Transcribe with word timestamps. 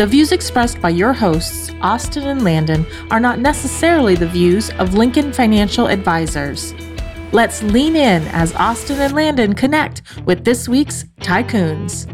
The 0.00 0.06
views 0.06 0.32
expressed 0.32 0.80
by 0.80 0.88
your 0.88 1.12
hosts, 1.12 1.70
Austin 1.82 2.26
and 2.26 2.42
Landon, 2.42 2.86
are 3.10 3.20
not 3.20 3.38
necessarily 3.38 4.14
the 4.14 4.26
views 4.26 4.70
of 4.78 4.94
Lincoln 4.94 5.30
Financial 5.30 5.88
Advisors. 5.88 6.72
Let's 7.32 7.62
lean 7.62 7.96
in 7.96 8.22
as 8.28 8.54
Austin 8.54 8.98
and 8.98 9.12
Landon 9.12 9.52
connect 9.52 10.00
with 10.24 10.46
this 10.46 10.66
week's 10.70 11.04
Tycoons. 11.20 12.06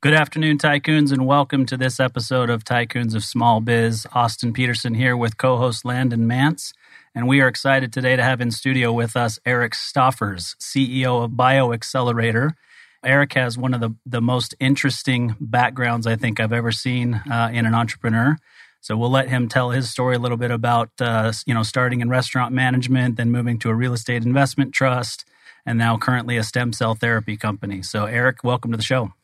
Good 0.00 0.14
afternoon, 0.14 0.56
Tycoons, 0.56 1.12
and 1.12 1.26
welcome 1.26 1.66
to 1.66 1.76
this 1.76 2.00
episode 2.00 2.48
of 2.48 2.64
Tycoons 2.64 3.14
of 3.14 3.22
Small 3.22 3.60
Biz. 3.60 4.06
Austin 4.14 4.54
Peterson 4.54 4.94
here 4.94 5.18
with 5.18 5.36
co 5.36 5.58
host 5.58 5.84
Landon 5.84 6.26
Mance. 6.26 6.72
And 7.14 7.28
we 7.28 7.42
are 7.42 7.48
excited 7.48 7.92
today 7.92 8.16
to 8.16 8.22
have 8.22 8.40
in 8.40 8.52
studio 8.52 8.90
with 8.90 9.18
us 9.18 9.38
Eric 9.44 9.74
Stoffers, 9.74 10.56
CEO 10.56 11.22
of 11.22 11.32
BioAccelerator 11.32 12.54
Eric 13.04 13.34
has 13.34 13.56
one 13.58 13.74
of 13.74 13.80
the, 13.80 13.94
the 14.06 14.20
most 14.20 14.54
interesting 14.60 15.36
backgrounds 15.40 16.06
I 16.06 16.16
think 16.16 16.40
I've 16.40 16.52
ever 16.52 16.72
seen 16.72 17.14
uh, 17.14 17.50
in 17.52 17.66
an 17.66 17.74
entrepreneur. 17.74 18.36
So 18.80 18.96
we'll 18.96 19.10
let 19.10 19.28
him 19.28 19.48
tell 19.48 19.70
his 19.70 19.90
story 19.90 20.16
a 20.16 20.18
little 20.18 20.36
bit 20.36 20.50
about 20.50 20.90
uh, 21.00 21.32
you 21.46 21.54
know 21.54 21.62
starting 21.62 22.00
in 22.00 22.10
restaurant 22.10 22.52
management, 22.52 23.16
then 23.16 23.30
moving 23.30 23.58
to 23.60 23.70
a 23.70 23.74
real 23.74 23.94
estate 23.94 24.24
investment 24.24 24.74
trust, 24.74 25.24
and 25.64 25.78
now 25.78 25.96
currently 25.96 26.36
a 26.36 26.42
stem 26.42 26.72
cell 26.72 26.94
therapy 26.94 27.36
company. 27.36 27.80
So 27.80 28.04
Eric, 28.04 28.44
welcome 28.44 28.72
to 28.72 28.76
the 28.76 28.82
show. 28.82 29.14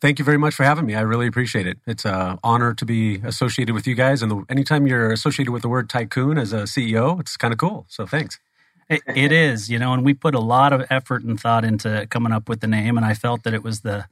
Thank 0.00 0.18
you 0.18 0.24
very 0.24 0.36
much 0.36 0.54
for 0.54 0.64
having 0.64 0.86
me. 0.86 0.94
I 0.94 1.00
really 1.00 1.26
appreciate 1.26 1.66
it. 1.66 1.78
It's 1.86 2.04
an 2.04 2.38
honor 2.44 2.74
to 2.74 2.84
be 2.84 3.16
associated 3.24 3.74
with 3.74 3.86
you 3.86 3.94
guys. 3.94 4.22
And 4.22 4.30
the, 4.30 4.44
anytime 4.48 4.86
you're 4.86 5.10
associated 5.10 5.50
with 5.50 5.62
the 5.62 5.68
word 5.68 5.88
tycoon 5.88 6.38
as 6.38 6.52
a 6.52 6.64
CEO, 6.64 7.18
it's 7.18 7.36
kind 7.36 7.52
of 7.52 7.58
cool. 7.58 7.86
So 7.88 8.06
thanks 8.06 8.38
it, 8.88 9.32
is, 9.32 9.68
you 9.68 9.78
know, 9.78 9.92
and 9.92 10.04
we 10.04 10.14
put 10.14 10.34
a 10.34 10.40
lot 10.40 10.72
of 10.72 10.86
effort 10.90 11.22
and 11.22 11.38
thought 11.38 11.64
into 11.64 12.06
coming 12.10 12.32
up 12.32 12.48
with 12.48 12.60
the 12.60 12.66
name, 12.66 12.96
and 12.96 13.04
I 13.04 13.14
felt 13.14 13.42
that 13.44 13.54
it 13.54 13.62
was 13.62 13.80
the 13.80 14.06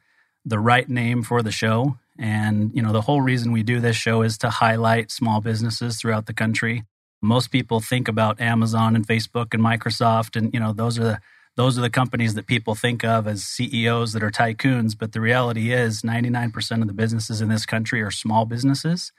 the 0.44 0.58
right 0.60 0.88
name 0.88 1.24
for 1.24 1.42
the 1.42 1.50
show. 1.50 1.98
And 2.18 2.70
you 2.74 2.82
know, 2.82 2.92
the 2.92 3.02
whole 3.02 3.20
reason 3.20 3.52
we 3.52 3.62
do 3.62 3.80
this 3.80 3.96
show 3.96 4.22
is 4.22 4.38
to 4.38 4.50
highlight 4.50 5.10
small 5.10 5.40
businesses 5.40 5.98
throughout 5.98 6.26
the 6.26 6.32
country. 6.32 6.84
Most 7.20 7.50
people 7.50 7.80
think 7.80 8.06
about 8.06 8.40
Amazon 8.40 8.94
and 8.94 9.06
Facebook 9.06 9.52
and 9.52 9.62
Microsoft, 9.62 10.36
and 10.36 10.52
you 10.54 10.60
know, 10.60 10.72
those 10.72 10.98
are 10.98 11.04
the 11.04 11.20
those 11.56 11.78
are 11.78 11.82
the 11.82 11.90
companies 11.90 12.34
that 12.34 12.46
people 12.46 12.74
think 12.74 13.02
of 13.02 13.26
as 13.26 13.42
CEOs 13.44 14.12
that 14.12 14.22
are 14.22 14.30
tycoons. 14.30 14.96
But 14.96 15.12
the 15.12 15.22
reality 15.22 15.72
is, 15.72 16.02
99% 16.02 16.82
of 16.82 16.86
the 16.86 16.92
businesses 16.92 17.40
in 17.40 17.48
this 17.48 17.64
country 17.64 18.02
are 18.02 18.10
small 18.10 18.44
businesses. 18.44 19.10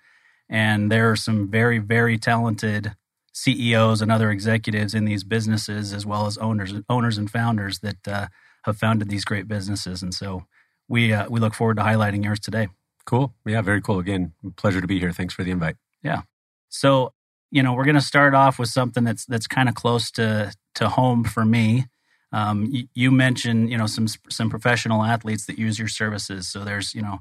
And 0.48 0.92
there 0.92 1.10
are 1.10 1.16
some 1.16 1.50
very, 1.50 1.80
very 1.80 2.18
talented 2.20 2.96
CEOs 3.38 4.02
and 4.02 4.12
other 4.12 4.32
executives 4.32 4.96
in 4.96 5.06
these 5.06 5.24
businesses, 5.24 5.94
as 5.94 6.06
well 6.06 6.26
as 6.26 6.38
owners, 6.40 6.74
owners 6.90 7.18
and 7.18 7.30
founders 7.30 7.80
that 7.80 8.08
uh, 8.08 8.28
have 8.64 8.78
founded 8.78 9.10
these 9.10 9.26
great 9.26 9.48
businesses. 9.48 10.02
And 10.02 10.14
so 10.14 10.46
we 10.88 11.14
uh, 11.14 11.30
we 11.30 11.40
look 11.40 11.54
forward 11.54 11.78
to 11.78 11.84
highlighting 11.84 12.24
yours 12.24 12.40
today. 12.40 12.70
Cool. 13.06 13.34
Yeah, 13.46 13.62
very 13.62 13.82
cool. 13.82 14.00
Again, 14.00 14.34
pleasure 14.56 14.82
to 14.82 14.88
be 14.88 15.00
here. 15.00 15.12
Thanks 15.12 15.34
for 15.34 15.44
the 15.44 15.52
invite. 15.52 15.76
Yeah. 16.02 16.24
So 16.70 17.14
you 17.52 17.64
know, 17.64 17.74
we're 17.74 17.86
going 17.86 17.96
to 17.96 18.02
start 18.02 18.34
off 18.34 18.60
with 18.60 18.70
something 18.70 19.04
that's 19.04 19.26
that's 19.26 19.48
kind 19.48 19.70
of 19.70 19.76
close 19.76 20.12
to 20.12 20.54
to 20.76 20.90
home 20.90 21.24
for 21.24 21.46
me. 21.46 21.86
Um, 22.34 22.66
you, 22.66 22.88
you 22.94 23.12
mentioned 23.12 23.70
you 23.70 23.78
know 23.78 23.88
some 23.88 24.08
some 24.30 24.50
professional 24.50 25.04
athletes 25.04 25.46
that 25.46 25.60
use 25.60 25.78
your 25.78 25.88
services. 25.88 26.48
So 26.48 26.64
there's 26.64 26.96
you 26.96 27.02
know 27.02 27.20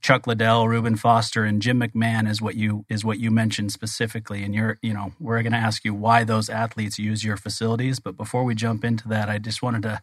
Chuck 0.00 0.26
Liddell, 0.26 0.66
Reuben 0.66 0.96
Foster, 0.96 1.44
and 1.44 1.60
Jim 1.60 1.80
McMahon 1.80 2.28
is 2.28 2.40
what 2.40 2.54
you 2.54 2.84
is 2.88 3.04
what 3.04 3.18
you 3.18 3.30
mentioned 3.30 3.72
specifically. 3.72 4.42
And 4.42 4.54
you're, 4.54 4.78
you 4.82 4.94
know, 4.94 5.12
we're 5.20 5.42
going 5.42 5.52
to 5.52 5.58
ask 5.58 5.84
you 5.84 5.94
why 5.94 6.24
those 6.24 6.48
athletes 6.48 6.98
use 6.98 7.22
your 7.22 7.36
facilities. 7.36 8.00
But 8.00 8.16
before 8.16 8.44
we 8.44 8.54
jump 8.54 8.84
into 8.84 9.08
that, 9.08 9.28
I 9.28 9.38
just 9.38 9.62
wanted 9.62 9.82
to 9.82 10.00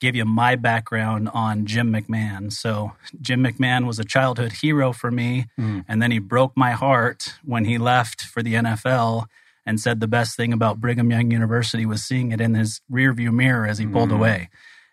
give 0.00 0.16
you 0.16 0.24
my 0.24 0.56
background 0.56 1.28
on 1.32 1.64
Jim 1.64 1.92
McMahon. 1.92 2.52
So 2.52 2.92
Jim 3.20 3.42
McMahon 3.44 3.86
was 3.86 3.98
a 3.98 4.04
childhood 4.04 4.52
hero 4.52 4.92
for 4.92 5.10
me, 5.10 5.46
mm. 5.58 5.84
and 5.86 6.02
then 6.02 6.10
he 6.10 6.18
broke 6.18 6.56
my 6.56 6.72
heart 6.72 7.34
when 7.44 7.64
he 7.64 7.78
left 7.78 8.22
for 8.22 8.42
the 8.42 8.54
NFL 8.54 9.26
and 9.64 9.80
said 9.80 10.00
the 10.00 10.08
best 10.08 10.36
thing 10.36 10.52
about 10.52 10.80
Brigham 10.80 11.10
Young 11.10 11.30
University 11.30 11.86
was 11.86 12.02
seeing 12.02 12.32
it 12.32 12.40
in 12.40 12.54
his 12.54 12.80
rearview 12.90 13.32
mirror 13.32 13.66
as 13.66 13.78
he 13.78 13.86
pulled 13.86 14.10
mm. 14.10 14.16
away. 14.16 14.50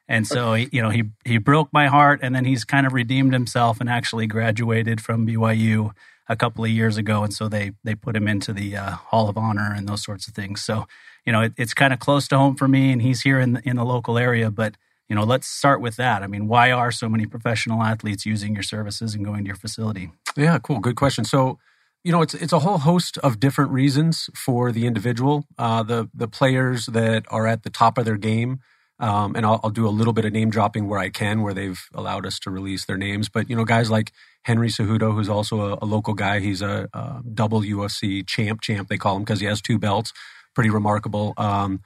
And 0.10 0.26
so, 0.26 0.56
you 0.56 0.82
know, 0.82 0.90
he 0.90 1.04
he 1.24 1.38
broke 1.38 1.72
my 1.72 1.86
heart, 1.86 2.20
and 2.24 2.36
then 2.36 2.44
he's 2.44 2.66
kind 2.66 2.88
of 2.88 2.94
redeemed 2.94 3.32
himself 3.32 3.80
and 3.80 3.88
actually 3.88 4.26
graduated 4.26 5.00
from 5.00 5.28
BYU 5.28 5.92
a 6.28 6.36
couple 6.36 6.66
of 6.66 6.72
years 6.72 6.98
ago. 6.98 7.24
And 7.24 7.32
so 7.32 7.48
they 7.48 7.74
they 7.84 7.94
put 7.94 8.16
him 8.16 8.28
into 8.28 8.52
the 8.52 8.76
uh, 8.76 8.92
Hall 8.92 9.30
of 9.30 9.38
Honor 9.38 9.72
and 9.72 9.88
those 9.88 10.04
sorts 10.04 10.28
of 10.28 10.34
things. 10.34 10.64
So, 10.64 10.88
you 11.26 11.32
know, 11.32 11.42
it, 11.42 11.54
it's 11.58 11.76
kind 11.76 11.94
of 11.94 12.00
close 12.00 12.28
to 12.30 12.38
home 12.38 12.56
for 12.56 12.68
me, 12.68 12.92
and 12.92 13.04
he's 13.04 13.22
here 13.22 13.40
in 13.40 13.54
the, 13.54 13.70
in 13.70 13.76
the 13.76 13.86
local 13.86 14.18
area. 14.18 14.50
But 14.50 14.76
you 15.08 15.16
know, 15.16 15.24
let's 15.24 15.48
start 15.48 15.80
with 15.80 15.96
that. 15.98 16.24
I 16.24 16.28
mean, 16.28 16.48
why 16.48 16.72
are 16.72 16.92
so 16.92 17.08
many 17.08 17.28
professional 17.28 17.84
athletes 17.84 18.26
using 18.26 18.56
your 18.56 18.64
services 18.64 19.14
and 19.14 19.24
going 19.24 19.44
to 19.44 19.48
your 19.48 19.56
facility? 19.56 20.12
Yeah, 20.36 20.58
cool, 20.58 20.80
good 20.80 20.96
question. 20.96 21.24
So 21.24 21.60
you 22.04 22.12
know, 22.12 22.24
it's 22.24 22.34
it's 22.34 22.54
a 22.54 22.60
whole 22.60 22.80
host 22.80 23.20
of 23.20 23.40
different 23.40 23.70
reasons 23.70 24.32
for 24.34 24.72
the 24.72 24.88
individual. 24.88 25.46
Uh, 25.60 25.84
the 25.84 26.10
the 26.16 26.28
players 26.28 26.88
that 26.88 27.26
are 27.30 27.46
at 27.46 27.62
the 27.62 27.70
top 27.70 28.00
of 28.00 28.06
their 28.06 28.18
game 28.18 28.62
um, 29.00 29.36
and 29.36 29.46
I'll, 29.46 29.60
I'll, 29.64 29.70
do 29.70 29.88
a 29.88 29.90
little 29.90 30.14
bit 30.14 30.26
of 30.26 30.34
name 30.34 30.50
dropping 30.50 30.88
where 30.88 31.00
I 31.00 31.10
can, 31.10 31.42
where 31.42 31.54
they've 31.54 31.82
allowed 31.94 32.26
us 32.26 32.40
to 32.40 32.52
release 32.52 32.86
their 32.86 32.98
names. 32.98 33.30
But 33.30 33.50
you 33.50 33.56
know, 33.56 33.64
guys 33.64 33.90
like 33.90 34.12
Henry 34.44 34.70
Cejudo, 34.70 35.14
who's 35.14 35.30
also 35.30 35.62
a, 35.62 35.80
a 35.82 35.86
local 35.86 36.14
guy. 36.14 36.40
He's 36.40 36.62
a, 36.62 36.90
a, 36.94 37.22
double 37.34 37.62
UFC 37.62 38.28
champ. 38.28 38.62
Champ 38.62 38.90
they 38.90 38.98
call 38.98 39.16
him 39.16 39.24
because 39.24 39.40
he 39.40 39.46
has 39.46 39.62
two 39.62 39.80
belts. 39.80 40.12
Pretty 40.54 40.70
remarkable. 40.70 41.34
Um, 41.38 41.82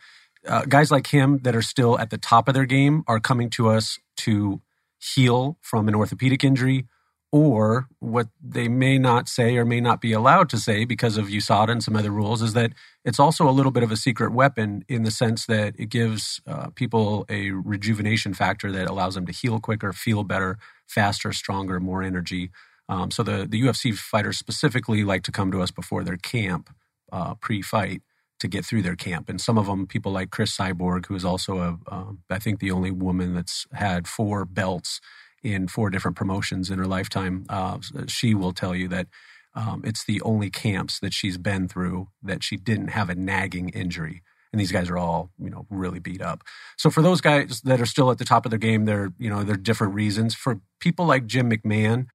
uh, 0.47 0.65
guys 0.65 0.91
like 0.91 1.07
him 1.07 1.39
that 1.43 1.55
are 1.55 1.61
still 1.61 1.97
at 1.99 2.09
the 2.09 2.17
top 2.17 2.47
of 2.47 2.53
their 2.53 2.65
game 2.65 3.03
are 3.07 3.19
coming 3.19 3.49
to 3.51 3.69
us 3.69 3.99
to 4.17 4.61
heal 4.99 5.57
from 5.61 5.87
an 5.87 5.95
orthopedic 5.95 6.43
injury 6.43 6.87
or 7.33 7.87
what 7.99 8.27
they 8.39 8.67
may 8.67 8.99
not 8.99 9.27
say 9.27 9.57
or 9.57 9.65
may 9.65 9.81
not 9.81 9.99
be 9.99 10.13
allowed 10.13 10.47
to 10.47 10.57
say 10.57 10.85
because 10.85 11.17
of 11.17 11.25
USADA 11.25 11.69
and 11.69 11.83
some 11.83 11.95
other 11.95 12.11
rules 12.11 12.43
is 12.43 12.53
that 12.53 12.73
it's 13.03 13.19
also 13.19 13.49
a 13.49 13.51
little 13.51 13.71
bit 13.71 13.81
of 13.81 13.91
a 13.91 13.97
secret 13.97 14.31
weapon 14.31 14.85
in 14.87 15.01
the 15.01 15.09
sense 15.09 15.47
that 15.47 15.73
it 15.79 15.87
gives 15.87 16.39
uh, 16.45 16.69
people 16.75 17.25
a 17.29 17.49
rejuvenation 17.49 18.35
factor 18.35 18.71
that 18.71 18.87
allows 18.87 19.15
them 19.15 19.25
to 19.25 19.31
heal 19.31 19.59
quicker, 19.59 19.91
feel 19.91 20.23
better, 20.23 20.59
faster, 20.85 21.33
stronger, 21.33 21.79
more 21.79 22.03
energy. 22.03 22.51
Um, 22.87 23.09
so 23.09 23.23
the, 23.23 23.47
the 23.49 23.59
UFC 23.63 23.97
fighters 23.97 24.37
specifically 24.37 25.03
like 25.03 25.23
to 25.23 25.31
come 25.31 25.51
to 25.53 25.61
us 25.63 25.71
before 25.71 26.03
their 26.03 26.17
camp, 26.17 26.69
uh, 27.11 27.33
pre-fight, 27.33 28.03
to 28.41 28.47
get 28.47 28.63
through 28.63 28.83
their 28.83 28.95
camp. 28.95 29.27
And 29.27 29.41
some 29.41 29.57
of 29.57 29.65
them, 29.65 29.87
people 29.87 30.11
like 30.11 30.29
Cris 30.29 30.55
Cyborg, 30.55 31.07
who 31.07 31.15
is 31.15 31.25
also 31.25 31.57
a, 31.57 31.79
uh, 31.91 32.11
I 32.29 32.37
think 32.37 32.59
the 32.59 32.69
only 32.69 32.91
woman 32.91 33.33
that's 33.33 33.65
had 33.73 34.07
four 34.07 34.45
belts 34.45 35.01
in 35.43 35.67
four 35.67 35.89
different 35.89 36.17
promotions 36.17 36.69
in 36.69 36.79
her 36.79 36.87
lifetime. 36.87 37.45
Uh, 37.49 37.79
she 38.07 38.33
will 38.33 38.53
tell 38.53 38.75
you 38.75 38.87
that 38.87 39.07
um, 39.55 39.81
it's 39.85 40.03
the 40.05 40.21
only 40.21 40.49
camps 40.49 40.99
that 40.99 41.13
she's 41.13 41.37
been 41.37 41.67
through 41.67 42.07
that 42.23 42.43
she 42.43 42.57
didn't 42.57 42.89
have 42.89 43.09
a 43.09 43.15
nagging 43.15 43.69
injury. 43.69 44.23
And 44.51 44.59
these 44.59 44.71
guys 44.71 44.89
are 44.89 44.97
all, 44.97 45.31
you 45.39 45.49
know, 45.49 45.65
really 45.69 45.99
beat 45.99 46.21
up. 46.21 46.43
So 46.77 46.89
for 46.89 47.01
those 47.01 47.21
guys 47.21 47.61
that 47.61 47.81
are 47.81 47.87
still 47.87 48.11
at 48.11 48.19
the 48.19 48.25
top 48.25 48.45
of 48.45 48.51
their 48.51 48.59
game, 48.59 48.85
they're, 48.85 49.11
you 49.17 49.29
know, 49.29 49.43
there 49.43 49.55
are 49.55 49.57
different 49.57 49.95
reasons. 49.95 50.35
For 50.35 50.61
people 50.79 51.05
like 51.05 51.25
Jim 51.25 51.49
McMahon, 51.49 52.05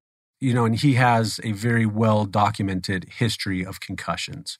you 0.41 0.55
know, 0.55 0.65
and 0.65 0.77
he 0.77 0.95
has 0.95 1.41
a 1.43 1.53
very 1.53 1.85
well 1.85 2.25
documented 2.25 3.07
history 3.19 3.65
of 3.65 3.81
concussions. 3.81 4.59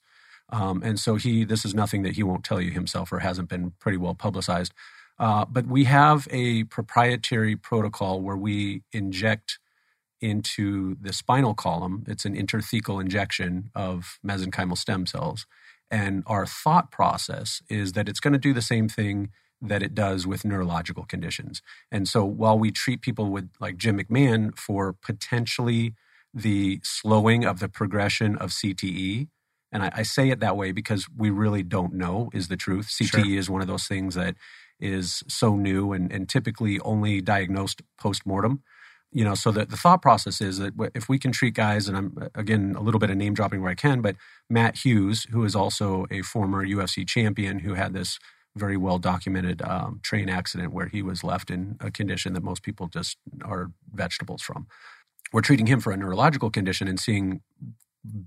Um, 0.51 0.81
and 0.83 0.99
so 0.99 1.15
he, 1.15 1.45
this 1.45 1.63
is 1.63 1.73
nothing 1.73 2.03
that 2.03 2.15
he 2.15 2.23
won't 2.23 2.43
tell 2.43 2.59
you 2.59 2.71
himself 2.71 3.11
or 3.11 3.19
hasn't 3.19 3.49
been 3.49 3.73
pretty 3.79 3.97
well 3.97 4.15
publicized. 4.15 4.73
Uh, 5.19 5.45
but 5.45 5.67
we 5.67 5.83
have 5.83 6.27
a 6.31 6.63
proprietary 6.65 7.55
protocol 7.55 8.21
where 8.21 8.37
we 8.37 8.83
inject 8.91 9.59
into 10.21 10.95
the 11.01 11.13
spinal 11.13 11.53
column. 11.53 12.03
It's 12.07 12.25
an 12.25 12.35
intrathecal 12.35 13.01
injection 13.01 13.69
of 13.75 14.19
mesenchymal 14.25 14.77
stem 14.77 15.05
cells. 15.05 15.45
And 15.91 16.23
our 16.27 16.45
thought 16.45 16.91
process 16.91 17.61
is 17.69 17.93
that 17.93 18.07
it's 18.07 18.19
going 18.19 18.33
to 18.33 18.39
do 18.39 18.53
the 18.53 18.61
same 18.61 18.87
thing 18.87 19.29
that 19.61 19.83
it 19.83 19.93
does 19.93 20.25
with 20.25 20.45
neurological 20.45 21.03
conditions. 21.03 21.61
And 21.91 22.07
so 22.07 22.23
while 22.23 22.57
we 22.57 22.71
treat 22.71 23.01
people 23.01 23.29
with, 23.29 23.49
like 23.59 23.77
Jim 23.77 23.99
McMahon, 23.99 24.57
for 24.57 24.93
potentially 24.93 25.95
the 26.33 26.79
slowing 26.83 27.43
of 27.43 27.59
the 27.59 27.67
progression 27.67 28.37
of 28.37 28.51
CTE, 28.51 29.27
and 29.71 29.83
I, 29.83 29.91
I 29.95 30.03
say 30.03 30.29
it 30.29 30.39
that 30.39 30.55
way 30.55 30.71
because 30.71 31.07
we 31.15 31.29
really 31.29 31.63
don't 31.63 31.93
know 31.93 32.29
is 32.33 32.47
the 32.47 32.57
truth. 32.57 32.87
CTE 32.87 33.09
sure. 33.09 33.37
is 33.37 33.49
one 33.49 33.61
of 33.61 33.67
those 33.67 33.87
things 33.87 34.15
that 34.15 34.35
is 34.79 35.23
so 35.27 35.55
new 35.55 35.93
and, 35.93 36.11
and 36.11 36.29
typically 36.29 36.79
only 36.81 37.21
diagnosed 37.21 37.81
post 37.99 38.25
mortem. 38.25 38.63
you 39.11 39.23
know, 39.23 39.35
so 39.35 39.51
the, 39.51 39.65
the 39.65 39.77
thought 39.77 40.01
process 40.01 40.41
is 40.41 40.59
that 40.59 40.73
if 40.95 41.09
we 41.09 41.19
can 41.19 41.31
treat 41.31 41.55
guys, 41.55 41.87
and 41.87 41.97
I'm 41.97 42.29
again 42.35 42.75
a 42.77 42.81
little 42.81 42.99
bit 42.99 43.09
of 43.09 43.17
name 43.17 43.33
dropping 43.33 43.61
where 43.61 43.71
I 43.71 43.75
can, 43.75 44.01
but 44.01 44.15
Matt 44.49 44.77
Hughes, 44.85 45.25
who 45.31 45.45
is 45.45 45.55
also 45.55 46.05
a 46.11 46.21
former 46.21 46.65
UFC 46.65 47.07
champion 47.07 47.59
who 47.59 47.75
had 47.75 47.93
this 47.93 48.19
very 48.55 48.77
well 48.77 48.99
documented 48.99 49.61
um, 49.63 49.99
train 50.03 50.29
accident 50.29 50.73
where 50.73 50.87
he 50.87 51.01
was 51.01 51.23
left 51.23 51.51
in 51.51 51.77
a 51.79 51.91
condition 51.91 52.33
that 52.33 52.43
most 52.43 52.63
people 52.63 52.87
just 52.87 53.17
are 53.43 53.71
vegetables 53.93 54.41
from. 54.41 54.67
We're 55.33 55.41
treating 55.41 55.67
him 55.67 55.79
for 55.79 55.91
a 55.91 55.97
neurological 55.97 56.49
condition 56.51 56.87
and 56.87 56.99
seeing 56.99 57.41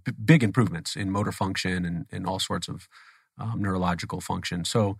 b- 0.05 0.13
big 0.25 0.43
improvements 0.43 0.97
in 0.97 1.11
motor 1.11 1.33
function 1.33 1.85
and, 1.85 2.07
and 2.13 2.27
all 2.27 2.39
sorts 2.41 2.69
of 2.69 2.89
um, 3.39 3.63
neurological 3.63 4.21
function. 4.21 4.65
So 4.65 4.99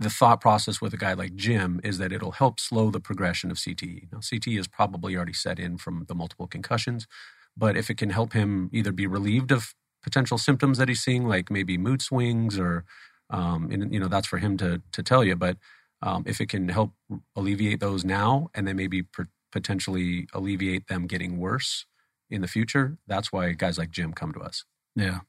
the 0.00 0.10
thought 0.10 0.40
process 0.40 0.80
with 0.80 0.94
a 0.94 0.98
guy 0.98 1.12
like 1.12 1.36
Jim 1.36 1.80
is 1.84 1.98
that 1.98 2.12
it'll 2.12 2.32
help 2.32 2.58
slow 2.58 2.90
the 2.90 3.00
progression 3.00 3.50
of 3.50 3.58
CTE. 3.58 4.10
Now, 4.12 4.18
CTE 4.20 4.58
is 4.58 4.66
probably 4.66 5.14
already 5.14 5.34
set 5.34 5.58
in 5.60 5.78
from 5.78 6.06
the 6.08 6.14
multiple 6.14 6.46
concussions, 6.48 7.06
but 7.56 7.76
if 7.76 7.90
it 7.90 7.98
can 7.98 8.10
help 8.10 8.32
him 8.32 8.70
either 8.72 8.92
be 8.92 9.06
relieved 9.06 9.52
of 9.52 9.74
potential 10.02 10.38
symptoms 10.38 10.78
that 10.78 10.88
he's 10.88 11.02
seeing, 11.02 11.26
like 11.28 11.50
maybe 11.50 11.78
mood 11.78 12.02
swings, 12.02 12.58
or 12.58 12.84
um, 13.28 13.70
and, 13.70 13.92
you 13.92 14.00
know 14.00 14.08
that's 14.08 14.26
for 14.26 14.38
him 14.38 14.56
to 14.58 14.82
to 14.92 15.02
tell 15.02 15.22
you. 15.24 15.36
But 15.36 15.58
um, 16.02 16.24
if 16.26 16.40
it 16.40 16.48
can 16.48 16.68
help 16.70 16.92
alleviate 17.36 17.80
those 17.80 18.04
now, 18.04 18.48
and 18.54 18.66
then 18.66 18.76
maybe 18.76 19.04
potentially 19.52 20.26
alleviate 20.32 20.86
them 20.88 21.06
getting 21.06 21.38
worse 21.38 21.84
in 22.30 22.40
the 22.40 22.48
future, 22.48 22.96
that's 23.06 23.32
why 23.32 23.52
guys 23.52 23.76
like 23.78 23.90
Jim 23.90 24.12
come 24.14 24.32
to 24.32 24.40
us. 24.40 24.64
Yeah, 24.96 25.20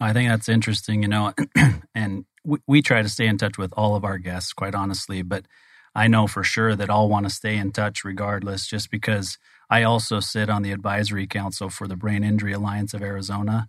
I 0.00 0.12
think 0.12 0.28
that's 0.28 0.48
interesting. 0.48 1.02
You 1.02 1.08
know, 1.08 1.32
and 1.94 2.24
we, 2.44 2.58
we 2.66 2.82
try 2.82 3.02
to 3.02 3.08
stay 3.08 3.26
in 3.26 3.38
touch 3.38 3.58
with 3.58 3.72
all 3.76 3.96
of 3.96 4.04
our 4.04 4.18
guests, 4.18 4.52
quite 4.52 4.74
honestly, 4.74 5.22
but 5.22 5.46
I 5.94 6.08
know 6.08 6.26
for 6.26 6.44
sure 6.44 6.76
that 6.76 6.90
I'll 6.90 7.08
want 7.08 7.26
to 7.26 7.34
stay 7.34 7.56
in 7.56 7.72
touch 7.72 8.04
regardless, 8.04 8.66
just 8.66 8.90
because 8.90 9.38
I 9.70 9.82
also 9.82 10.20
sit 10.20 10.50
on 10.50 10.62
the 10.62 10.72
advisory 10.72 11.26
council 11.26 11.70
for 11.70 11.88
the 11.88 11.96
Brain 11.96 12.22
Injury 12.22 12.52
Alliance 12.52 12.92
of 12.92 13.02
Arizona. 13.02 13.68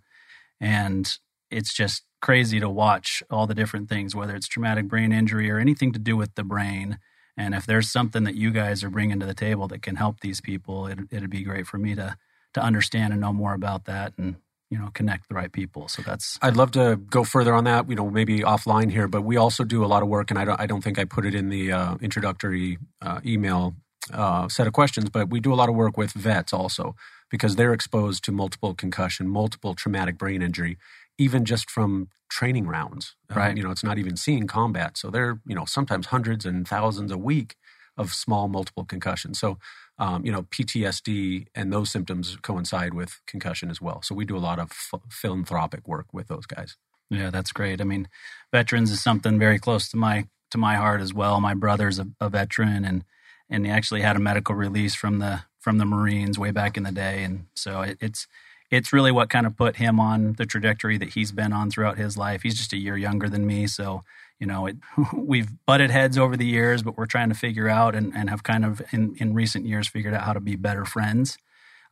And 0.60 1.10
it's 1.50 1.72
just 1.72 2.02
crazy 2.20 2.60
to 2.60 2.68
watch 2.68 3.22
all 3.30 3.46
the 3.46 3.54
different 3.54 3.88
things, 3.88 4.14
whether 4.14 4.34
it's 4.36 4.48
traumatic 4.48 4.88
brain 4.88 5.12
injury 5.12 5.50
or 5.50 5.58
anything 5.58 5.92
to 5.92 5.98
do 5.98 6.16
with 6.16 6.34
the 6.34 6.44
brain. 6.44 6.98
And 7.36 7.54
if 7.54 7.64
there's 7.64 7.90
something 7.90 8.24
that 8.24 8.34
you 8.34 8.50
guys 8.50 8.84
are 8.84 8.90
bringing 8.90 9.20
to 9.20 9.26
the 9.26 9.34
table 9.34 9.68
that 9.68 9.82
can 9.82 9.96
help 9.96 10.20
these 10.20 10.40
people, 10.40 10.86
it, 10.86 10.98
it'd 11.10 11.30
be 11.30 11.44
great 11.44 11.66
for 11.66 11.78
me 11.78 11.94
to 11.94 12.16
to 12.54 12.62
understand 12.62 13.12
and 13.12 13.20
know 13.20 13.32
more 13.32 13.52
about 13.52 13.84
that 13.84 14.14
and 14.16 14.36
you 14.70 14.78
know 14.78 14.90
connect 14.94 15.28
the 15.28 15.34
right 15.34 15.52
people. 15.52 15.88
So 15.88 16.02
that's 16.02 16.38
i'd 16.42 16.56
love 16.56 16.70
to 16.72 16.96
go 16.96 17.24
further 17.24 17.54
on 17.54 17.64
that 17.64 17.88
you 17.88 17.94
know 17.94 18.10
maybe 18.10 18.40
offline 18.40 18.90
here 18.90 19.08
but 19.08 19.22
we 19.22 19.36
also 19.36 19.64
do 19.64 19.84
a 19.84 19.86
lot 19.86 20.02
of 20.02 20.08
work 20.08 20.30
and 20.30 20.38
i 20.38 20.44
don't, 20.44 20.60
I 20.60 20.66
don't 20.66 20.82
think 20.82 20.98
i 20.98 21.04
put 21.04 21.24
it 21.26 21.34
in 21.34 21.48
the 21.48 21.72
uh, 21.72 21.96
introductory 22.00 22.78
uh, 23.02 23.20
email 23.24 23.74
uh, 24.12 24.48
set 24.48 24.66
of 24.66 24.72
questions 24.72 25.10
but 25.10 25.30
we 25.30 25.40
do 25.40 25.52
a 25.52 25.56
lot 25.56 25.68
of 25.68 25.74
work 25.74 25.96
with 25.96 26.12
vets 26.12 26.52
also 26.52 26.94
because 27.30 27.56
they're 27.56 27.74
exposed 27.74 28.24
to 28.24 28.32
multiple 28.32 28.74
concussion 28.74 29.28
multiple 29.28 29.74
traumatic 29.74 30.18
brain 30.18 30.42
injury 30.42 30.78
even 31.18 31.44
just 31.44 31.68
from 31.70 32.08
training 32.28 32.66
rounds. 32.66 33.16
Right. 33.34 33.56
You 33.56 33.62
know 33.62 33.70
it's 33.70 33.84
not 33.84 33.98
even 33.98 34.16
seeing 34.16 34.46
combat. 34.46 34.96
So 34.96 35.10
they're 35.10 35.40
you 35.46 35.54
know 35.54 35.64
sometimes 35.64 36.06
hundreds 36.06 36.46
and 36.46 36.66
thousands 36.66 37.10
a 37.10 37.18
week 37.18 37.56
of 37.98 38.14
small 38.14 38.48
multiple 38.48 38.84
concussions 38.84 39.38
so 39.38 39.58
um, 39.98 40.24
you 40.24 40.30
know, 40.30 40.42
PTSD 40.42 41.46
and 41.54 41.72
those 41.72 41.90
symptoms 41.90 42.36
coincide 42.42 42.94
with 42.94 43.20
concussion 43.26 43.68
as 43.68 43.80
well. 43.80 44.00
So 44.02 44.14
we 44.14 44.24
do 44.24 44.36
a 44.36 44.38
lot 44.38 44.58
of 44.58 44.70
f- 44.70 45.00
philanthropic 45.10 45.88
work 45.88 46.06
with 46.12 46.28
those 46.28 46.46
guys. 46.46 46.76
Yeah, 47.10 47.30
that's 47.30 47.52
great. 47.52 47.80
I 47.80 47.84
mean, 47.84 48.08
veterans 48.52 48.90
is 48.90 49.02
something 49.02 49.38
very 49.38 49.58
close 49.58 49.88
to 49.90 49.96
my 49.96 50.26
to 50.50 50.58
my 50.58 50.76
heart 50.76 51.00
as 51.00 51.12
well. 51.12 51.40
My 51.40 51.54
brother's 51.54 51.98
a, 51.98 52.06
a 52.20 52.28
veteran, 52.28 52.84
and 52.84 53.04
and 53.50 53.66
he 53.66 53.72
actually 53.72 54.02
had 54.02 54.14
a 54.14 54.20
medical 54.20 54.54
release 54.54 54.94
from 54.94 55.18
the 55.18 55.42
from 55.58 55.78
the 55.78 55.86
Marines 55.86 56.38
way 56.38 56.50
back 56.50 56.76
in 56.76 56.82
the 56.82 56.92
day, 56.92 57.24
and 57.24 57.46
so 57.54 57.80
it, 57.80 57.98
it's 58.00 58.26
it's 58.70 58.92
really 58.92 59.10
what 59.10 59.30
kind 59.30 59.46
of 59.46 59.56
put 59.56 59.76
him 59.76 59.98
on 59.98 60.34
the 60.34 60.44
trajectory 60.44 60.98
that 60.98 61.14
he's 61.14 61.32
been 61.32 61.54
on 61.54 61.70
throughout 61.70 61.96
his 61.96 62.18
life. 62.18 62.42
He's 62.42 62.56
just 62.58 62.74
a 62.74 62.76
year 62.76 62.96
younger 62.96 63.28
than 63.28 63.46
me, 63.46 63.66
so 63.66 64.04
you 64.38 64.46
know, 64.46 64.66
it, 64.66 64.76
we've 65.14 65.50
butted 65.66 65.90
heads 65.90 66.18
over 66.18 66.36
the 66.36 66.46
years, 66.46 66.82
but 66.82 66.96
we're 66.96 67.06
trying 67.06 67.28
to 67.28 67.34
figure 67.34 67.68
out 67.68 67.94
and, 67.94 68.14
and 68.14 68.30
have 68.30 68.42
kind 68.42 68.64
of 68.64 68.82
in, 68.92 69.14
in 69.18 69.34
recent 69.34 69.66
years 69.66 69.88
figured 69.88 70.14
out 70.14 70.22
how 70.22 70.32
to 70.32 70.40
be 70.40 70.56
better 70.56 70.84
friends. 70.84 71.38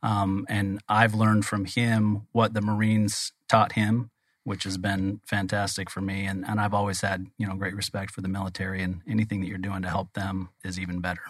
Um, 0.03 0.45
and 0.47 0.79
I've 0.87 1.15
learned 1.15 1.45
from 1.45 1.65
him 1.65 2.27
what 2.31 2.53
the 2.53 2.61
Marines 2.61 3.33
taught 3.49 3.73
him, 3.73 4.11
which 4.43 4.63
has 4.63 4.77
been 4.77 5.21
fantastic 5.25 5.89
for 5.89 6.01
me. 6.01 6.25
And, 6.25 6.45
and 6.47 6.59
I've 6.59 6.73
always 6.73 7.01
had, 7.01 7.27
you 7.37 7.47
know, 7.47 7.55
great 7.55 7.75
respect 7.75 8.11
for 8.11 8.21
the 8.21 8.27
military 8.27 8.83
and 8.83 9.01
anything 9.07 9.41
that 9.41 9.47
you're 9.47 9.57
doing 9.57 9.81
to 9.81 9.89
help 9.89 10.13
them 10.13 10.49
is 10.63 10.79
even 10.79 11.01
better. 11.01 11.23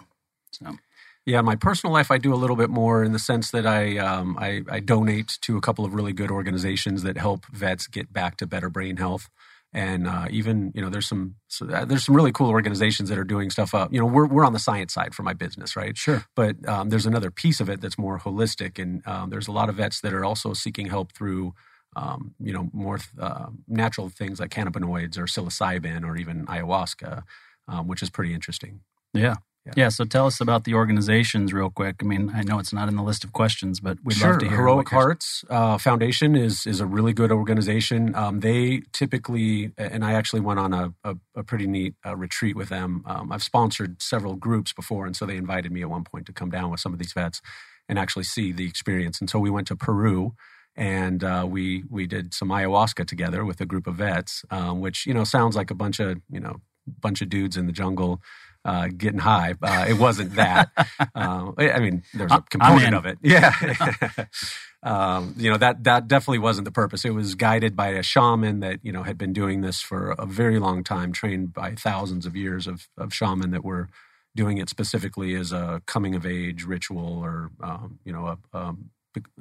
So. 0.52 0.76
Yeah, 1.24 1.42
my 1.42 1.56
personal 1.56 1.92
life, 1.92 2.10
I 2.10 2.16
do 2.16 2.32
a 2.32 2.36
little 2.36 2.56
bit 2.56 2.70
more 2.70 3.04
in 3.04 3.12
the 3.12 3.18
sense 3.18 3.50
that 3.50 3.66
I, 3.66 3.98
um, 3.98 4.38
I, 4.38 4.62
I 4.70 4.80
donate 4.80 5.38
to 5.42 5.58
a 5.58 5.60
couple 5.60 5.84
of 5.84 5.92
really 5.92 6.14
good 6.14 6.30
organizations 6.30 7.02
that 7.02 7.18
help 7.18 7.44
vets 7.46 7.86
get 7.86 8.12
back 8.12 8.36
to 8.38 8.46
better 8.46 8.70
brain 8.70 8.96
health 8.96 9.28
and 9.72 10.06
uh, 10.06 10.26
even 10.30 10.72
you 10.74 10.80
know 10.80 10.88
there's 10.88 11.06
some 11.06 11.36
so 11.48 11.68
uh, 11.68 11.84
there's 11.84 12.04
some 12.04 12.14
really 12.14 12.32
cool 12.32 12.48
organizations 12.48 13.08
that 13.08 13.18
are 13.18 13.24
doing 13.24 13.50
stuff 13.50 13.74
up. 13.74 13.92
You 13.92 14.00
know 14.00 14.06
we're, 14.06 14.26
we're 14.26 14.44
on 14.44 14.52
the 14.52 14.58
science 14.58 14.94
side 14.94 15.14
for 15.14 15.22
my 15.22 15.34
business 15.34 15.76
right? 15.76 15.96
Sure. 15.96 16.24
But 16.34 16.56
um, 16.68 16.88
there's 16.88 17.06
another 17.06 17.30
piece 17.30 17.60
of 17.60 17.68
it 17.68 17.80
that's 17.80 17.98
more 17.98 18.18
holistic. 18.18 18.78
And 18.80 19.06
um, 19.06 19.30
there's 19.30 19.48
a 19.48 19.52
lot 19.52 19.68
of 19.68 19.76
vets 19.76 20.00
that 20.00 20.14
are 20.14 20.24
also 20.24 20.52
seeking 20.54 20.86
help 20.86 21.12
through 21.12 21.54
um, 21.96 22.34
you 22.40 22.52
know 22.52 22.70
more 22.72 22.98
uh, 23.20 23.46
natural 23.66 24.08
things 24.08 24.40
like 24.40 24.50
cannabinoids 24.50 25.18
or 25.18 25.24
psilocybin 25.24 26.04
or 26.04 26.16
even 26.16 26.46
ayahuasca 26.46 27.22
um, 27.68 27.86
which 27.86 28.02
is 28.02 28.10
pretty 28.10 28.32
interesting. 28.34 28.80
Yeah 29.12 29.36
yeah. 29.68 29.84
yeah. 29.84 29.88
So 29.88 30.04
tell 30.04 30.26
us 30.26 30.40
about 30.40 30.64
the 30.64 30.74
organizations 30.74 31.52
real 31.52 31.70
quick. 31.70 31.96
I 32.00 32.04
mean, 32.04 32.30
I 32.34 32.42
know 32.42 32.58
it's 32.58 32.72
not 32.72 32.88
in 32.88 32.96
the 32.96 33.02
list 33.02 33.24
of 33.24 33.32
questions, 33.32 33.80
but 33.80 33.98
we'd 34.02 34.16
sure. 34.16 34.30
love 34.30 34.40
to 34.40 34.48
hear. 34.48 34.56
Heroic 34.56 34.88
Hearts 34.88 35.44
uh, 35.50 35.78
Foundation 35.78 36.34
is 36.34 36.66
is 36.66 36.80
a 36.80 36.86
really 36.86 37.12
good 37.12 37.30
organization. 37.30 38.14
Um, 38.14 38.40
they 38.40 38.82
typically, 38.92 39.72
and 39.76 40.04
I 40.04 40.12
actually 40.14 40.40
went 40.40 40.60
on 40.60 40.72
a, 40.72 40.94
a, 41.04 41.16
a 41.36 41.42
pretty 41.42 41.66
neat 41.66 41.94
uh, 42.04 42.16
retreat 42.16 42.56
with 42.56 42.68
them. 42.68 43.02
Um, 43.06 43.30
I've 43.32 43.42
sponsored 43.42 44.00
several 44.02 44.36
groups 44.36 44.72
before, 44.72 45.06
and 45.06 45.16
so 45.16 45.26
they 45.26 45.36
invited 45.36 45.72
me 45.72 45.82
at 45.82 45.90
one 45.90 46.04
point 46.04 46.26
to 46.26 46.32
come 46.32 46.50
down 46.50 46.70
with 46.70 46.80
some 46.80 46.92
of 46.92 46.98
these 46.98 47.12
vets 47.12 47.40
and 47.88 47.98
actually 47.98 48.24
see 48.24 48.52
the 48.52 48.66
experience. 48.66 49.20
And 49.20 49.30
so 49.30 49.38
we 49.38 49.50
went 49.50 49.66
to 49.68 49.76
Peru 49.76 50.34
and 50.78 51.24
uh, 51.24 51.44
we 51.48 51.82
we 51.90 52.06
did 52.06 52.32
some 52.32 52.48
ayahuasca 52.50 53.06
together 53.06 53.44
with 53.44 53.60
a 53.60 53.66
group 53.66 53.86
of 53.88 53.96
vets, 53.96 54.44
um, 54.50 54.80
which 54.80 55.06
you 55.06 55.12
know 55.12 55.24
sounds 55.24 55.56
like 55.56 55.70
a 55.70 55.74
bunch 55.74 55.98
of 55.98 56.20
you 56.30 56.38
know 56.38 56.60
bunch 57.00 57.20
of 57.20 57.28
dudes 57.28 57.56
in 57.56 57.66
the 57.66 57.72
jungle 57.72 58.22
uh, 58.68 58.88
getting 58.94 59.20
high. 59.20 59.54
Uh, 59.62 59.86
it 59.88 59.94
wasn't 59.94 60.34
that. 60.34 60.68
uh, 61.14 61.52
I 61.56 61.78
mean, 61.80 62.02
there's 62.12 62.30
a 62.30 62.44
component 62.50 62.94
of 62.94 63.06
it. 63.06 63.18
Yeah. 63.22 63.54
um, 64.82 65.34
you 65.38 65.50
know 65.50 65.56
that 65.56 65.84
that 65.84 66.06
definitely 66.06 66.40
wasn't 66.40 66.66
the 66.66 66.70
purpose. 66.70 67.06
It 67.06 67.14
was 67.14 67.34
guided 67.34 67.74
by 67.74 67.88
a 67.88 68.02
shaman 68.02 68.60
that 68.60 68.80
you 68.82 68.92
know 68.92 69.04
had 69.04 69.16
been 69.16 69.32
doing 69.32 69.62
this 69.62 69.80
for 69.80 70.10
a 70.18 70.26
very 70.26 70.58
long 70.58 70.84
time, 70.84 71.12
trained 71.12 71.54
by 71.54 71.74
thousands 71.76 72.26
of 72.26 72.36
years 72.36 72.66
of 72.66 72.88
of 72.98 73.14
shaman 73.14 73.52
that 73.52 73.64
were 73.64 73.88
doing 74.36 74.58
it 74.58 74.68
specifically 74.68 75.34
as 75.34 75.50
a 75.50 75.80
coming 75.86 76.14
of 76.14 76.26
age 76.26 76.64
ritual 76.64 77.18
or 77.24 77.50
um, 77.62 77.98
you 78.04 78.12
know 78.12 78.26
a, 78.26 78.56
um, 78.56 78.90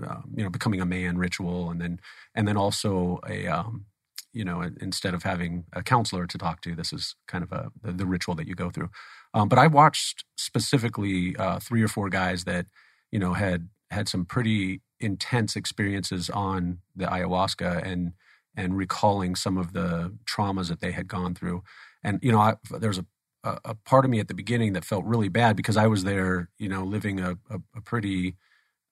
uh, 0.02 0.22
you 0.34 0.44
know 0.44 0.50
becoming 0.50 0.80
a 0.80 0.86
man 0.86 1.18
ritual, 1.18 1.70
and 1.70 1.82
then 1.82 2.00
and 2.34 2.48
then 2.48 2.56
also 2.56 3.20
a 3.28 3.46
um, 3.48 3.88
you 4.32 4.46
know 4.46 4.62
instead 4.80 5.14
of 5.14 5.24
having 5.24 5.66
a 5.74 5.84
counselor 5.84 6.26
to 6.26 6.38
talk 6.38 6.62
to, 6.62 6.76
this 6.76 6.94
is 6.94 7.16
kind 7.28 7.44
of 7.44 7.52
a 7.52 7.72
the, 7.82 7.92
the 7.92 8.06
ritual 8.06 8.36
that 8.36 8.48
you 8.48 8.56
go 8.56 8.70
through. 8.70 8.90
Um, 9.34 9.50
but 9.50 9.60
I 9.60 9.68
watched 9.68 10.26
specifically 10.38 11.36
uh, 11.38 11.60
three 11.60 11.82
or 11.84 11.88
four 11.88 12.10
guys 12.10 12.44
that 12.46 12.68
you 13.12 13.20
know 13.20 13.34
had 13.34 13.70
had 13.92 14.10
some 14.10 14.26
pretty 14.26 14.82
intense 15.00 15.56
experiences 15.56 16.30
on 16.30 16.80
the 16.96 17.06
ayahuasca 17.06 17.84
and 17.86 18.14
and 18.56 18.76
recalling 18.76 19.36
some 19.36 19.58
of 19.58 19.74
the 19.74 20.14
traumas 20.26 20.68
that 20.70 20.82
they 20.82 20.92
had 20.92 21.08
gone 21.08 21.36
through. 21.36 21.62
And 22.04 22.20
you 22.24 22.32
know, 22.32 22.40
I, 22.40 22.56
there 22.72 22.90
was 22.90 23.00
a, 23.44 23.60
a 23.64 23.76
part 23.76 24.04
of 24.04 24.12
me 24.12 24.20
at 24.20 24.28
the 24.28 24.34
beginning 24.34 24.74
that 24.74 24.84
felt 24.86 25.06
really 25.06 25.30
bad 25.30 25.56
because 25.56 25.78
I 25.78 25.88
was 25.88 26.04
there, 26.04 26.50
you 26.58 26.68
know, 26.68 26.84
living 26.84 27.20
a, 27.20 27.38
a, 27.50 27.60
a 27.76 27.82
pretty 27.82 28.36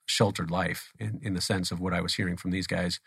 sheltered 0.05 0.51
life 0.51 0.91
in, 0.99 1.19
in 1.23 1.33
the 1.33 1.41
sense 1.41 1.71
of 1.71 1.79
what 1.79 1.93
I 1.93 2.01
was 2.01 2.15
hearing 2.15 2.37
from 2.37 2.51
these 2.51 2.67
guys. 2.67 2.99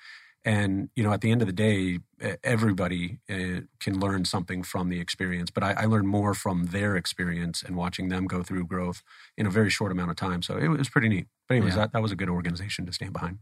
And 0.44 0.88
you 0.94 1.02
know, 1.02 1.12
at 1.12 1.20
the 1.20 1.30
end 1.30 1.42
of 1.42 1.46
the 1.46 1.52
day, 1.52 1.98
everybody 2.42 3.18
uh, 3.28 3.62
can 3.80 4.00
learn 4.00 4.24
something 4.24 4.62
from 4.62 4.88
the 4.88 5.00
experience. 5.00 5.50
But 5.50 5.62
I, 5.62 5.72
I 5.72 5.84
learned 5.84 6.08
more 6.08 6.34
from 6.34 6.66
their 6.66 6.96
experience 6.96 7.62
and 7.62 7.76
watching 7.76 8.08
them 8.08 8.26
go 8.26 8.42
through 8.42 8.66
growth 8.66 9.02
in 9.36 9.46
a 9.46 9.50
very 9.50 9.70
short 9.70 9.92
amount 9.92 10.10
of 10.10 10.16
time. 10.16 10.42
So 10.42 10.56
it 10.56 10.68
was 10.68 10.88
pretty 10.88 11.08
neat. 11.08 11.26
But 11.48 11.56
anyways, 11.56 11.74
yeah. 11.74 11.82
that, 11.82 11.92
that 11.92 12.02
was 12.02 12.12
a 12.12 12.16
good 12.16 12.28
organization 12.28 12.86
to 12.86 12.92
stand 12.92 13.12
behind. 13.12 13.38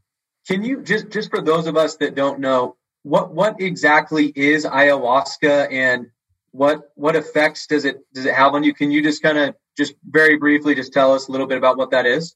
Can 0.46 0.62
you 0.62 0.82
just 0.82 1.10
just 1.10 1.30
for 1.30 1.40
those 1.40 1.66
of 1.66 1.76
us 1.76 1.96
that 1.96 2.14
don't 2.14 2.40
know 2.40 2.76
what 3.02 3.32
what 3.32 3.60
exactly 3.60 4.32
is 4.34 4.64
ayahuasca 4.64 5.72
and 5.72 6.06
what 6.52 6.90
what 6.94 7.14
effects 7.14 7.66
does 7.66 7.84
it 7.84 7.98
does 8.14 8.26
it 8.26 8.34
have 8.34 8.54
on 8.54 8.64
you? 8.64 8.72
Can 8.72 8.90
you 8.90 9.02
just 9.02 9.22
kind 9.22 9.38
of 9.38 9.54
just 9.76 9.94
very 10.08 10.38
briefly 10.38 10.74
just 10.74 10.92
tell 10.92 11.12
us 11.12 11.28
a 11.28 11.32
little 11.32 11.46
bit 11.46 11.58
about 11.58 11.76
what 11.76 11.90
that 11.90 12.06
is? 12.06 12.34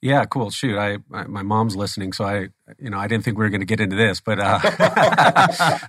Yeah, 0.00 0.24
cool. 0.26 0.50
Shoot, 0.50 0.78
I, 0.78 0.98
I, 1.12 1.24
my 1.24 1.42
mom's 1.42 1.74
listening, 1.74 2.12
so 2.12 2.24
I 2.24 2.48
you 2.78 2.90
know 2.90 2.98
I 2.98 3.08
didn't 3.08 3.24
think 3.24 3.36
we 3.36 3.44
were 3.44 3.50
going 3.50 3.60
to 3.60 3.66
get 3.66 3.80
into 3.80 3.96
this, 3.96 4.20
but 4.20 4.38
uh, 4.38 4.60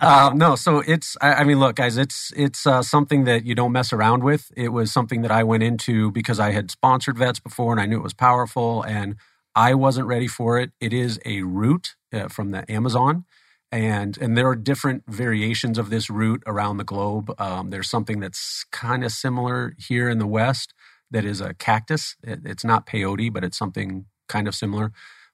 uh, 0.01 0.31
no. 0.36 0.55
So 0.55 0.79
it's 0.79 1.15
I, 1.21 1.36
I, 1.36 1.43
mean, 1.43 1.59
look, 1.59 1.75
guys, 1.75 1.98
it's 1.98 2.33
it's 2.36 2.65
uh, 2.65 2.81
something 2.81 3.25
that 3.25 3.45
you 3.45 3.55
don't 3.55 3.71
mess 3.71 3.93
around 3.93 4.24
with. 4.24 4.51
It 4.57 4.69
was 4.69 4.91
something 4.91 5.21
that 5.21 5.31
I 5.31 5.43
went 5.43 5.63
into 5.63 6.12
because 6.12 6.39
I 6.39 6.51
had 6.51 6.71
sponsored 6.71 7.17
vets 7.17 7.39
before, 7.39 7.71
and 7.71 7.79
I 7.79 7.86
knew 7.86 7.98
it 7.98 8.03
was 8.03 8.13
powerful, 8.13 8.81
and 8.83 9.15
I 9.55 9.74
wasn't 9.75 10.07
ready 10.07 10.27
for 10.27 10.59
it. 10.59 10.71
It 10.79 10.93
is 10.93 11.19
a 11.25 11.43
root 11.43 11.95
uh, 12.13 12.29
from 12.29 12.51
the 12.51 12.69
Amazon 12.71 13.25
and 13.71 14.17
and 14.17 14.36
there 14.38 14.48
are 14.48 14.55
different 14.55 15.03
variations 15.07 15.77
of 15.77 15.89
this 15.89 16.09
root 16.09 16.41
around 16.48 16.77
the 16.77 16.83
globe. 16.83 17.33
Um, 17.39 17.69
there's 17.69 17.89
something 17.89 18.19
that's 18.19 18.65
kind 18.71 19.03
of 19.03 19.12
similar 19.12 19.75
here 19.77 20.09
in 20.09 20.17
the 20.17 20.27
West 20.27 20.74
that 21.12 21.25
is 21.25 21.42
a 21.42 21.54
cactus. 21.56 22.16
It, 22.24 22.42
it's 22.46 22.66
not 22.66 22.86
peyote, 22.88 23.34
but 23.34 23.44
it's 23.44 23.58
something 23.58 24.06
kind 24.28 24.48
of 24.48 24.56
similar. 24.56 24.92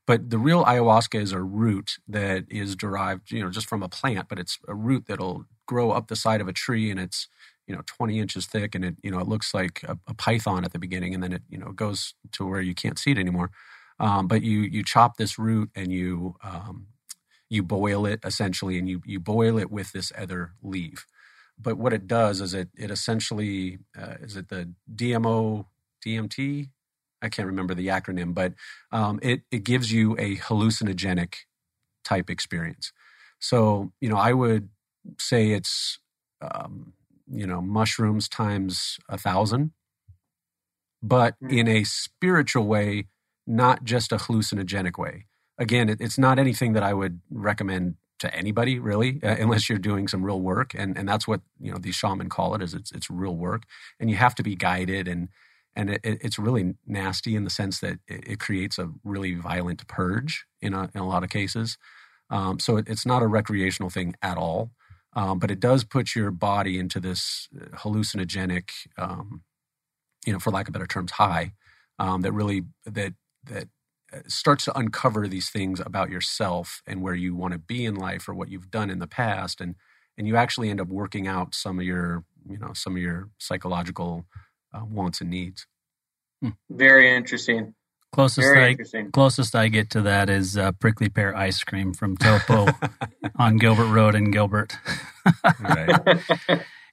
But 0.08 0.30
the 0.30 0.40
real 0.40 0.66
ayahuasca 0.66 1.20
is 1.22 1.32
a 1.32 1.42
root 1.42 1.98
that 2.08 2.46
is 2.50 2.76
derived, 2.76 3.32
you 3.32 3.44
know, 3.44 3.50
just 3.52 3.68
from 3.70 3.84
a 3.84 3.90
plant, 3.90 4.30
but 4.30 4.40
it's 4.40 4.60
a 4.68 4.76
root 4.76 5.06
that'll 5.08 5.46
grow 5.68 5.92
up 5.92 6.08
the 6.08 6.16
side 6.16 6.42
of 6.42 6.48
a 6.48 6.54
tree 6.54 6.92
and 6.92 7.00
it's, 7.00 7.28
you 7.68 7.76
know, 7.76 7.82
20 7.88 8.20
inches 8.20 8.46
thick 8.48 8.76
and 8.76 8.86
it, 8.86 8.96
you 9.04 9.12
know, 9.12 9.20
it 9.20 9.28
looks 9.28 9.54
like 9.54 9.84
a, 9.84 9.98
a 10.08 10.14
python 10.14 10.66
at 10.66 10.74
the 10.74 10.80
beginning 10.80 11.14
and 11.16 11.24
then 11.24 11.34
it, 11.34 11.44
you 11.50 11.58
know, 11.58 11.72
goes 11.72 12.16
to 12.34 12.46
where 12.46 12.62
you 12.62 12.76
can't 12.76 13.00
see 13.00 13.12
it 13.12 13.18
anymore. 13.18 13.52
Um, 14.00 14.28
but 14.28 14.42
you 14.44 14.62
you 14.62 14.84
chop 14.84 15.18
this 15.18 15.40
root 15.40 15.70
and 15.76 15.92
you 15.92 16.36
um, 16.44 16.88
you 17.50 17.64
boil 17.64 18.06
it 18.06 18.20
essentially, 18.26 18.78
and 18.78 18.90
you 18.90 19.02
you 19.06 19.20
boil 19.20 19.58
it 19.58 19.72
with 19.72 19.92
this 19.94 20.12
other 20.18 20.54
leaf. 20.64 21.06
But 21.60 21.78
what 21.78 21.94
it 21.94 22.08
does 22.08 22.42
is 22.42 22.54
it 22.54 22.70
it 22.78 22.92
essentially 22.92 23.80
uh, 23.98 24.16
is 24.22 24.36
it 24.36 24.50
the 24.50 24.72
DMO 24.94 25.66
DMT 26.06 26.70
I 27.22 27.30
can't 27.30 27.48
remember 27.48 27.74
the 27.74 27.88
acronym, 27.88 28.34
but 28.34 28.54
um, 28.92 29.20
it 29.22 29.42
it 29.52 29.64
gives 29.64 29.92
you 29.92 30.16
a 30.20 30.38
hallucinogenic 30.38 31.36
type 32.04 32.30
experience. 32.30 32.92
So 33.40 33.92
you 34.00 34.10
know 34.10 34.18
I 34.18 34.34
would 34.34 34.70
say 35.20 35.52
it's 35.52 36.00
um, 36.42 36.94
you 37.28 37.48
know 37.48 37.62
mushrooms 37.62 38.30
times 38.30 39.00
a 39.10 39.18
thousand, 39.18 39.72
but 41.02 41.36
mm. 41.42 41.58
in 41.58 41.68
a 41.68 41.84
spiritual 41.84 42.68
way, 42.68 43.08
not 43.48 43.84
just 43.84 44.12
a 44.12 44.18
hallucinogenic 44.18 44.98
way 45.00 45.26
again, 45.58 45.90
it, 45.90 46.02
it's 46.02 46.18
not 46.18 46.40
anything 46.40 46.74
that 46.74 46.84
I 46.84 46.94
would 46.94 47.22
recommend 47.30 47.96
to 48.20 48.34
anybody 48.36 48.80
really, 48.80 49.20
uh, 49.24 49.36
unless 49.40 49.70
you're 49.70 49.78
doing 49.80 50.08
some 50.08 50.24
real 50.24 50.42
work. 50.42 50.74
And 50.76 50.98
and 50.98 51.08
that's 51.08 51.28
what 51.28 51.42
you 51.60 51.72
know 51.72 51.78
these 51.80 51.96
shaman 51.96 52.30
call 52.30 52.56
it 52.56 52.62
is 52.64 52.74
it's 52.74 52.92
it's 52.92 53.10
real 53.10 53.36
work, 53.36 53.64
and 54.00 54.10
you 54.10 54.18
have 54.18 54.36
to 54.36 54.44
be 54.44 54.56
guided 54.56 55.08
and. 55.08 55.30
And 55.78 55.90
it, 55.92 56.02
it's 56.04 56.40
really 56.40 56.76
nasty 56.88 57.36
in 57.36 57.44
the 57.44 57.50
sense 57.50 57.80
that 57.82 58.00
it, 58.08 58.40
creates 58.40 58.80
a 58.80 58.92
really 59.04 59.36
violent 59.36 59.88
purge 59.88 60.46
in 60.62 60.74
a, 60.74 60.90
in 60.96 61.02
a 61.02 61.08
lot 61.08 61.24
of 61.24 61.30
cases. 61.30 61.78
Um, 62.30 62.60
so 62.60 62.78
it, 62.78 62.88
it's 62.88 63.06
not 63.06 63.22
a 63.22 63.28
recreational 63.28 63.90
thing 63.90 64.16
at 64.22 64.38
all. 64.38 64.72
Um, 65.16 65.40
but 65.40 65.52
it 65.52 65.60
does 65.60 65.84
put 65.84 66.16
your 66.16 66.32
body 66.32 66.80
into 66.80 67.00
this 67.00 67.50
uh, 67.60 67.76
hallucinogenic, 67.78 68.70
um, 68.98 69.44
you 70.26 70.34
know, 70.34 70.40
for 70.40 70.52
lack 70.52 70.68
of 70.68 70.74
better 70.74 70.88
terms, 70.88 71.14
high 71.14 71.54
um, 72.00 72.22
that 72.22 72.34
really 72.34 72.64
that 72.86 73.14
that 73.46 73.70
starts 74.28 74.66
to 74.66 74.78
uncover 74.78 75.28
these 75.28 75.50
things 75.50 75.80
about 75.80 76.10
yourself 76.10 76.82
and 76.88 77.02
where 77.02 77.16
you 77.16 77.36
want 77.36 77.54
to 77.54 77.60
be 77.60 77.86
in 77.86 77.96
life 77.96 78.28
or 78.28 78.34
what 78.34 78.50
you've 78.50 78.72
done 78.72 78.90
in 78.90 79.00
the 79.00 79.08
past 79.08 79.62
and 79.62 79.76
and 80.18 80.28
you 80.28 80.36
actually 80.38 80.70
end 80.70 80.80
up 80.80 80.88
working 80.88 81.28
out 81.28 81.54
some 81.54 81.80
of 81.80 81.86
your 81.86 82.24
you 82.48 82.58
know 82.58 82.72
some 82.74 82.96
of 82.96 83.02
your 83.02 83.30
psychological 83.38 84.26
uh, 84.74 84.84
wants 84.86 85.22
and 85.22 85.30
needs 85.30 85.68
hmm. 86.42 86.50
very 86.70 87.16
interesting 87.16 87.74
closest 88.16 88.48
very 88.48 88.64
I, 88.64 88.70
interesting. 88.70 89.12
closest 89.12 89.56
I 89.56 89.68
get 89.68 89.90
to 89.92 90.02
that 90.04 90.30
is 90.30 90.58
uh, 90.58 90.72
prickly 90.74 91.10
pear 91.10 91.36
ice 91.36 91.64
cream 91.64 91.94
from 91.94 92.16
Topo 92.16 92.68
on 93.38 93.58
Gilbert 93.58 93.92
Road 93.92 94.16
in 94.16 94.32
Gilbert. 94.32 94.78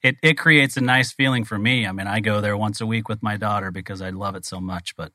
it 0.02 0.16
it 0.20 0.36
creates 0.36 0.76
a 0.76 0.80
nice 0.80 1.12
feeling 1.12 1.44
for 1.44 1.58
me. 1.58 1.86
I 1.86 1.92
mean, 1.92 2.08
I 2.08 2.18
go 2.18 2.40
there 2.40 2.56
once 2.56 2.80
a 2.80 2.86
week 2.86 3.08
with 3.08 3.22
my 3.22 3.36
daughter 3.36 3.70
because 3.70 4.02
I 4.02 4.10
love 4.10 4.34
it 4.34 4.44
so 4.44 4.60
much. 4.60 4.96
But 4.96 5.12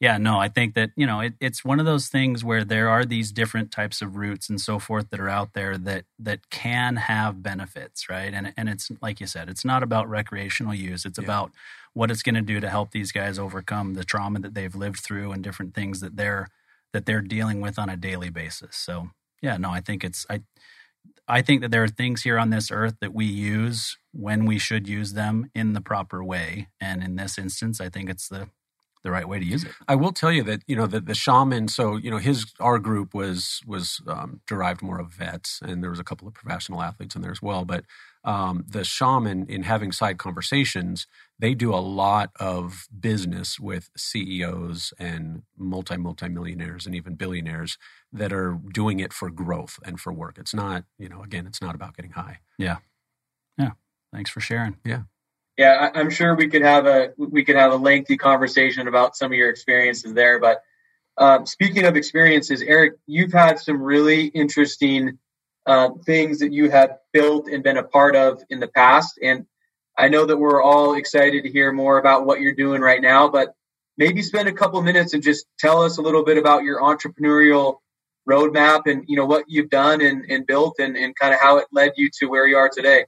yeah, 0.00 0.18
no, 0.18 0.38
I 0.38 0.48
think 0.48 0.74
that, 0.74 0.90
you 0.96 1.06
know, 1.06 1.20
it, 1.20 1.34
it's 1.40 1.64
one 1.64 1.78
of 1.78 1.86
those 1.86 2.08
things 2.08 2.44
where 2.44 2.64
there 2.64 2.88
are 2.88 3.04
these 3.04 3.30
different 3.30 3.70
types 3.70 4.02
of 4.02 4.16
roots 4.16 4.50
and 4.50 4.60
so 4.60 4.78
forth 4.78 5.10
that 5.10 5.20
are 5.20 5.28
out 5.28 5.52
there 5.54 5.78
that 5.78 6.04
that 6.18 6.50
can 6.50 6.96
have 6.96 7.42
benefits, 7.42 8.08
right? 8.08 8.34
And 8.34 8.52
and 8.56 8.68
it's 8.68 8.90
like 9.00 9.20
you 9.20 9.26
said, 9.26 9.48
it's 9.48 9.64
not 9.64 9.82
about 9.82 10.08
recreational 10.08 10.74
use. 10.74 11.04
It's 11.04 11.18
yeah. 11.18 11.24
about 11.24 11.52
what 11.92 12.10
it's 12.10 12.22
going 12.22 12.34
to 12.34 12.42
do 12.42 12.58
to 12.60 12.68
help 12.68 12.90
these 12.90 13.12
guys 13.12 13.38
overcome 13.38 13.94
the 13.94 14.04
trauma 14.04 14.40
that 14.40 14.54
they've 14.54 14.74
lived 14.74 15.00
through 15.00 15.30
and 15.30 15.44
different 15.44 15.74
things 15.74 16.00
that 16.00 16.16
they're 16.16 16.48
that 16.92 17.06
they're 17.06 17.20
dealing 17.20 17.60
with 17.60 17.78
on 17.78 17.88
a 17.88 17.96
daily 17.96 18.30
basis. 18.30 18.76
So, 18.76 19.10
yeah, 19.40 19.56
no, 19.56 19.70
I 19.70 19.80
think 19.80 20.02
it's 20.02 20.26
I 20.28 20.42
I 21.28 21.40
think 21.40 21.60
that 21.62 21.70
there 21.70 21.84
are 21.84 21.88
things 21.88 22.22
here 22.22 22.38
on 22.38 22.50
this 22.50 22.70
earth 22.70 22.96
that 23.00 23.14
we 23.14 23.26
use 23.26 23.96
when 24.12 24.44
we 24.44 24.58
should 24.58 24.88
use 24.88 25.12
them 25.12 25.50
in 25.54 25.72
the 25.72 25.80
proper 25.80 26.22
way. 26.22 26.68
And 26.80 27.02
in 27.02 27.16
this 27.16 27.38
instance, 27.38 27.80
I 27.80 27.88
think 27.88 28.10
it's 28.10 28.28
the 28.28 28.48
the 29.04 29.10
right 29.10 29.28
way 29.28 29.38
to 29.38 29.44
use 29.44 29.62
it. 29.62 29.70
I 29.86 29.94
will 29.94 30.12
tell 30.12 30.32
you 30.32 30.42
that 30.44 30.62
you 30.66 30.74
know 30.74 30.86
the, 30.86 31.00
the 31.00 31.14
shaman. 31.14 31.68
So 31.68 31.96
you 31.96 32.10
know 32.10 32.16
his 32.16 32.46
our 32.58 32.78
group 32.78 33.14
was 33.14 33.60
was 33.66 34.00
um, 34.08 34.40
derived 34.46 34.82
more 34.82 34.98
of 34.98 35.12
vets, 35.12 35.60
and 35.62 35.82
there 35.82 35.90
was 35.90 36.00
a 36.00 36.04
couple 36.04 36.26
of 36.26 36.34
professional 36.34 36.82
athletes 36.82 37.14
in 37.14 37.22
there 37.22 37.30
as 37.30 37.42
well. 37.42 37.64
But 37.64 37.84
um, 38.24 38.64
the 38.66 38.82
shaman, 38.82 39.46
in 39.46 39.64
having 39.64 39.92
side 39.92 40.18
conversations, 40.18 41.06
they 41.38 41.54
do 41.54 41.72
a 41.72 41.76
lot 41.76 42.30
of 42.40 42.88
business 42.98 43.60
with 43.60 43.90
CEOs 43.96 44.94
and 44.98 45.42
multi 45.56 45.98
multi 45.98 46.28
millionaires 46.28 46.86
and 46.86 46.94
even 46.94 47.14
billionaires 47.14 47.78
that 48.12 48.32
are 48.32 48.58
doing 48.72 49.00
it 49.00 49.12
for 49.12 49.30
growth 49.30 49.78
and 49.84 50.00
for 50.00 50.12
work. 50.12 50.38
It's 50.38 50.54
not 50.54 50.84
you 50.98 51.08
know 51.08 51.22
again, 51.22 51.46
it's 51.46 51.60
not 51.62 51.74
about 51.74 51.94
getting 51.94 52.12
high. 52.12 52.38
Yeah, 52.58 52.78
yeah. 53.58 53.72
Thanks 54.12 54.30
for 54.30 54.40
sharing. 54.40 54.78
Yeah 54.84 55.02
yeah, 55.56 55.90
I'm 55.94 56.10
sure 56.10 56.34
we 56.34 56.48
could 56.48 56.62
have 56.62 56.86
a 56.86 57.12
we 57.16 57.44
could 57.44 57.56
have 57.56 57.72
a 57.72 57.76
lengthy 57.76 58.16
conversation 58.16 58.88
about 58.88 59.16
some 59.16 59.32
of 59.32 59.38
your 59.38 59.50
experiences 59.50 60.12
there. 60.12 60.40
But 60.40 60.62
um, 61.16 61.46
speaking 61.46 61.84
of 61.84 61.96
experiences, 61.96 62.60
Eric, 62.60 62.94
you've 63.06 63.32
had 63.32 63.58
some 63.58 63.80
really 63.80 64.26
interesting 64.26 65.18
uh, 65.66 65.90
things 66.04 66.40
that 66.40 66.52
you 66.52 66.70
have 66.70 66.98
built 67.12 67.48
and 67.48 67.62
been 67.62 67.76
a 67.76 67.84
part 67.84 68.16
of 68.16 68.42
in 68.50 68.58
the 68.58 68.68
past, 68.68 69.18
and 69.22 69.46
I 69.96 70.08
know 70.08 70.26
that 70.26 70.36
we're 70.36 70.62
all 70.62 70.96
excited 70.96 71.44
to 71.44 71.50
hear 71.50 71.70
more 71.70 71.98
about 71.98 72.26
what 72.26 72.40
you're 72.40 72.54
doing 72.54 72.80
right 72.80 73.00
now. 73.00 73.28
But 73.28 73.54
maybe 73.96 74.22
spend 74.22 74.48
a 74.48 74.52
couple 74.52 74.82
minutes 74.82 75.14
and 75.14 75.22
just 75.22 75.46
tell 75.58 75.82
us 75.82 75.98
a 75.98 76.02
little 76.02 76.24
bit 76.24 76.36
about 76.36 76.64
your 76.64 76.80
entrepreneurial 76.80 77.76
roadmap 78.28 78.82
and 78.86 79.04
you 79.06 79.16
know 79.16 79.26
what 79.26 79.44
you've 79.48 79.70
done 79.70 80.00
and, 80.00 80.24
and 80.30 80.46
built 80.46 80.76
and, 80.78 80.96
and 80.96 81.14
kind 81.14 81.34
of 81.34 81.40
how 81.40 81.58
it 81.58 81.66
led 81.72 81.92
you 81.96 82.10
to 82.18 82.26
where 82.26 82.46
you 82.46 82.56
are 82.56 82.70
today. 82.70 83.04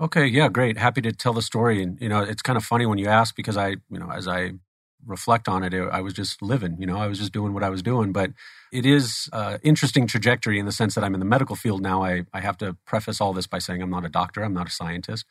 Okay, 0.00 0.26
yeah, 0.26 0.48
great. 0.48 0.76
Happy 0.76 1.00
to 1.02 1.12
tell 1.12 1.32
the 1.32 1.42
story. 1.42 1.82
And 1.82 2.00
you 2.00 2.08
know, 2.08 2.20
it's 2.20 2.42
kind 2.42 2.56
of 2.56 2.64
funny 2.64 2.86
when 2.86 2.98
you 2.98 3.06
ask 3.06 3.34
because 3.36 3.56
I, 3.56 3.68
you 3.90 3.98
know, 3.98 4.10
as 4.10 4.26
I 4.26 4.52
reflect 5.06 5.48
on 5.48 5.62
it, 5.62 5.72
I 5.74 6.00
was 6.00 6.12
just 6.14 6.42
living. 6.42 6.76
You 6.80 6.86
know, 6.86 6.96
I 6.98 7.06
was 7.06 7.18
just 7.18 7.32
doing 7.32 7.54
what 7.54 7.62
I 7.62 7.70
was 7.70 7.82
doing. 7.82 8.12
But 8.12 8.32
it 8.72 8.84
is 8.86 9.28
uh, 9.32 9.58
interesting 9.62 10.06
trajectory 10.06 10.58
in 10.58 10.66
the 10.66 10.72
sense 10.72 10.94
that 10.96 11.04
I'm 11.04 11.14
in 11.14 11.20
the 11.20 11.26
medical 11.26 11.56
field 11.56 11.80
now. 11.82 12.02
I 12.02 12.24
I 12.32 12.40
have 12.40 12.58
to 12.58 12.76
preface 12.86 13.20
all 13.20 13.32
this 13.32 13.46
by 13.46 13.58
saying 13.58 13.82
I'm 13.82 13.90
not 13.90 14.04
a 14.04 14.08
doctor. 14.08 14.42
I'm 14.42 14.54
not 14.54 14.68
a 14.68 14.72
scientist. 14.72 15.26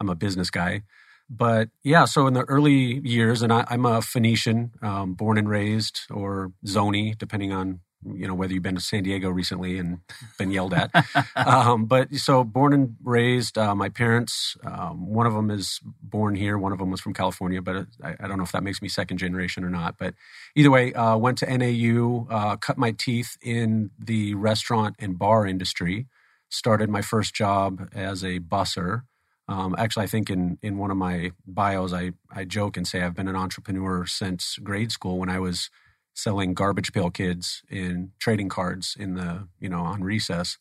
I'm 0.00 0.08
a 0.08 0.16
business 0.16 0.50
guy. 0.50 0.82
But 1.30 1.68
yeah, 1.84 2.06
so 2.06 2.26
in 2.26 2.34
the 2.34 2.44
early 2.44 3.00
years, 3.06 3.42
and 3.42 3.52
I, 3.52 3.66
am 3.70 3.84
a 3.84 4.00
Phoenician, 4.00 4.72
um, 4.82 5.12
born 5.14 5.36
and 5.36 5.48
raised, 5.48 6.00
or 6.10 6.52
Zoni, 6.66 7.16
depending 7.18 7.52
on 7.52 7.80
you 8.04 8.26
know 8.26 8.34
whether 8.34 8.52
you've 8.52 8.62
been 8.62 8.74
to 8.74 8.80
San 8.80 9.02
Diego 9.02 9.28
recently 9.28 9.78
and 9.78 10.00
been 10.38 10.50
yelled 10.50 10.74
at. 10.74 10.90
um, 11.36 11.86
but 11.86 12.14
so 12.14 12.44
born 12.44 12.72
and 12.72 12.96
raised, 13.02 13.58
uh, 13.58 13.74
my 13.74 13.88
parents, 13.88 14.56
um, 14.64 15.06
one 15.06 15.26
of 15.26 15.34
them 15.34 15.50
is 15.50 15.80
born 16.02 16.34
here, 16.34 16.58
one 16.58 16.72
of 16.72 16.78
them 16.78 16.90
was 16.90 17.00
from 17.00 17.14
California, 17.14 17.60
but 17.60 17.86
I, 18.02 18.16
I, 18.20 18.28
don't 18.28 18.38
know 18.38 18.44
if 18.44 18.52
that 18.52 18.62
makes 18.62 18.80
me 18.80 18.88
second 18.88 19.18
generation 19.18 19.64
or 19.64 19.70
not. 19.70 19.96
But 19.98 20.14
either 20.54 20.70
way, 20.70 20.92
uh, 20.94 21.16
went 21.16 21.38
to 21.38 21.58
NAU, 21.58 22.26
uh, 22.30 22.56
cut 22.56 22.78
my 22.78 22.92
teeth 22.92 23.36
in 23.42 23.90
the 23.98 24.34
restaurant 24.34 24.96
and 24.98 25.18
bar 25.18 25.46
industry. 25.46 26.06
Started 26.50 26.88
my 26.88 27.02
first 27.02 27.34
job 27.34 27.90
as 27.92 28.24
a 28.24 28.38
busser. 28.40 29.02
Um, 29.48 29.74
actually, 29.78 30.04
I 30.04 30.08
think 30.08 30.30
in 30.30 30.58
in 30.62 30.78
one 30.78 30.90
of 30.90 30.96
my 30.96 31.32
bios, 31.46 31.92
I 31.92 32.12
I 32.30 32.44
joke 32.44 32.76
and 32.76 32.86
say 32.86 33.02
I've 33.02 33.14
been 33.14 33.28
an 33.28 33.36
entrepreneur 33.36 34.06
since 34.06 34.56
grade 34.62 34.92
school 34.92 35.18
when 35.18 35.28
I 35.28 35.38
was 35.38 35.70
selling 36.18 36.52
garbage 36.52 36.92
pail 36.92 37.10
kids 37.10 37.62
in 37.70 38.10
trading 38.18 38.48
cards 38.48 38.96
in 38.98 39.14
the 39.14 39.46
you 39.60 39.68
know 39.68 39.82
on 39.82 40.02
recess 40.02 40.58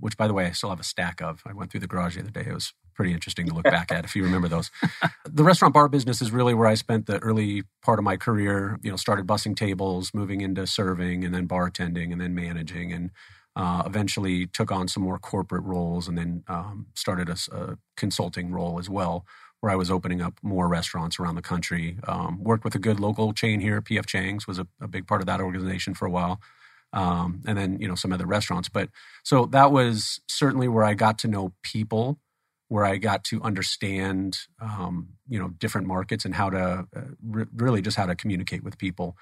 which 0.00 0.16
by 0.16 0.26
the 0.26 0.32
way 0.34 0.46
i 0.46 0.50
still 0.50 0.70
have 0.70 0.80
a 0.80 0.84
stack 0.84 1.20
of. 1.20 1.42
I 1.46 1.52
went 1.52 1.70
through 1.70 1.80
the 1.80 1.86
garage 1.86 2.14
the 2.14 2.22
other 2.22 2.30
day. 2.30 2.46
It 2.48 2.54
was 2.54 2.72
pretty 2.94 3.12
interesting 3.12 3.46
to 3.48 3.54
look 3.54 3.64
back 3.64 3.92
at 3.92 4.04
if 4.04 4.16
you 4.16 4.22
remember 4.24 4.48
those. 4.48 4.70
The 5.26 5.44
restaurant 5.44 5.74
bar 5.74 5.88
business 5.88 6.22
is 6.22 6.30
really 6.30 6.54
where 6.54 6.68
i 6.68 6.74
spent 6.74 7.06
the 7.06 7.18
early 7.18 7.64
part 7.82 7.98
of 7.98 8.04
my 8.04 8.16
career 8.16 8.78
you 8.82 8.90
know 8.90 8.96
started 8.96 9.26
bussing 9.26 9.56
tables 9.56 10.12
moving 10.14 10.40
into 10.40 10.66
serving 10.66 11.24
and 11.24 11.34
then 11.34 11.48
bartending 11.48 12.12
and 12.12 12.20
then 12.20 12.34
managing 12.34 12.92
and 12.92 13.10
uh, 13.56 13.82
eventually 13.86 14.46
took 14.46 14.70
on 14.70 14.86
some 14.86 15.02
more 15.02 15.18
corporate 15.18 15.64
roles 15.64 16.08
and 16.08 16.16
then 16.18 16.44
um, 16.48 16.86
started 16.94 17.28
a, 17.28 17.36
a 17.52 17.78
consulting 17.96 18.50
role 18.52 18.78
as 18.78 18.88
well 18.88 19.24
where 19.64 19.72
I 19.72 19.76
was 19.76 19.90
opening 19.90 20.20
up 20.20 20.34
more 20.42 20.68
restaurants 20.68 21.18
around 21.18 21.36
the 21.36 21.42
country. 21.42 21.96
Um, 22.06 22.44
worked 22.44 22.64
with 22.64 22.74
a 22.74 22.78
good 22.78 23.00
local 23.00 23.32
chain 23.32 23.60
here, 23.60 23.80
PF 23.80 24.04
Chang's 24.04 24.46
was 24.46 24.58
a, 24.58 24.66
a 24.78 24.86
big 24.86 25.06
part 25.06 25.22
of 25.22 25.26
that 25.26 25.40
organization 25.40 25.94
for 25.94 26.04
a 26.04 26.10
while. 26.10 26.38
Um, 26.92 27.40
and 27.46 27.56
then 27.56 27.80
you 27.80 27.88
know 27.88 27.94
some 27.94 28.12
other 28.12 28.26
restaurants. 28.26 28.68
But 28.68 28.90
so 29.22 29.46
that 29.46 29.72
was 29.72 30.20
certainly 30.28 30.68
where 30.68 30.84
I 30.84 30.92
got 30.92 31.16
to 31.20 31.28
know 31.28 31.54
people, 31.62 32.20
where 32.68 32.84
I 32.84 32.98
got 32.98 33.24
to 33.24 33.40
understand 33.40 34.38
um, 34.60 35.14
you 35.30 35.38
know 35.38 35.48
different 35.48 35.86
markets 35.86 36.26
and 36.26 36.34
how 36.34 36.50
to 36.50 36.86
uh, 36.94 37.00
re- 37.26 37.46
really 37.56 37.80
just 37.80 37.96
how 37.96 38.04
to 38.04 38.14
communicate 38.14 38.62
with 38.62 38.76
people. 38.76 39.16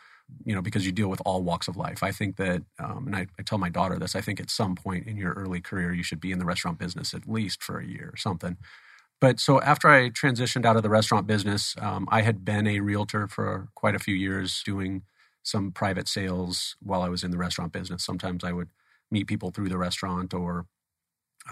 You 0.45 0.57
know 0.57 0.61
because 0.61 0.85
you 0.85 0.91
deal 0.91 1.09
with 1.09 1.23
all 1.25 1.45
walks 1.45 1.69
of 1.69 1.77
life. 1.77 2.03
I 2.03 2.11
think 2.11 2.35
that, 2.39 2.63
um, 2.81 3.07
and 3.07 3.15
I, 3.15 3.29
I 3.39 3.43
tell 3.45 3.59
my 3.59 3.69
daughter 3.69 3.97
this. 3.97 4.17
I 4.17 4.21
think 4.21 4.41
at 4.41 4.51
some 4.51 4.75
point 4.75 5.07
in 5.07 5.17
your 5.17 5.35
early 5.35 5.61
career 5.61 5.93
you 5.93 6.03
should 6.03 6.21
be 6.21 6.33
in 6.33 6.41
the 6.41 6.45
restaurant 6.45 6.81
business 6.81 7.15
at 7.15 7.29
least 7.29 7.63
for 7.63 7.79
a 7.79 7.87
year 7.87 8.11
or 8.13 8.17
something 8.17 8.57
but 9.23 9.38
so 9.38 9.61
after 9.61 9.88
I 9.88 10.11
transitioned 10.11 10.67
out 10.67 10.76
of 10.76 10.83
the 10.83 10.91
restaurant 10.91 11.29
business, 11.29 11.76
um, 11.81 12.09
I 12.11 12.23
had 12.23 12.45
been 12.45 12.67
a 12.67 12.81
realtor 12.81 13.29
for 13.29 13.69
quite 13.76 13.95
a 13.95 14.00
few 14.00 14.17
years 14.17 14.64
doing 14.64 15.02
some 15.45 15.71
private 15.71 16.09
sales 16.09 16.75
while 16.83 17.02
I 17.02 17.09
was 17.09 17.23
in 17.23 17.31
the 17.31 17.38
restaurant 17.38 17.73
business. 17.73 18.05
Sometimes 18.05 18.43
I 18.43 18.50
would 18.50 18.71
meet 19.12 19.29
people 19.29 19.52
through 19.52 19.69
the 19.69 19.79
restaurant, 19.79 20.35
or 20.35 20.67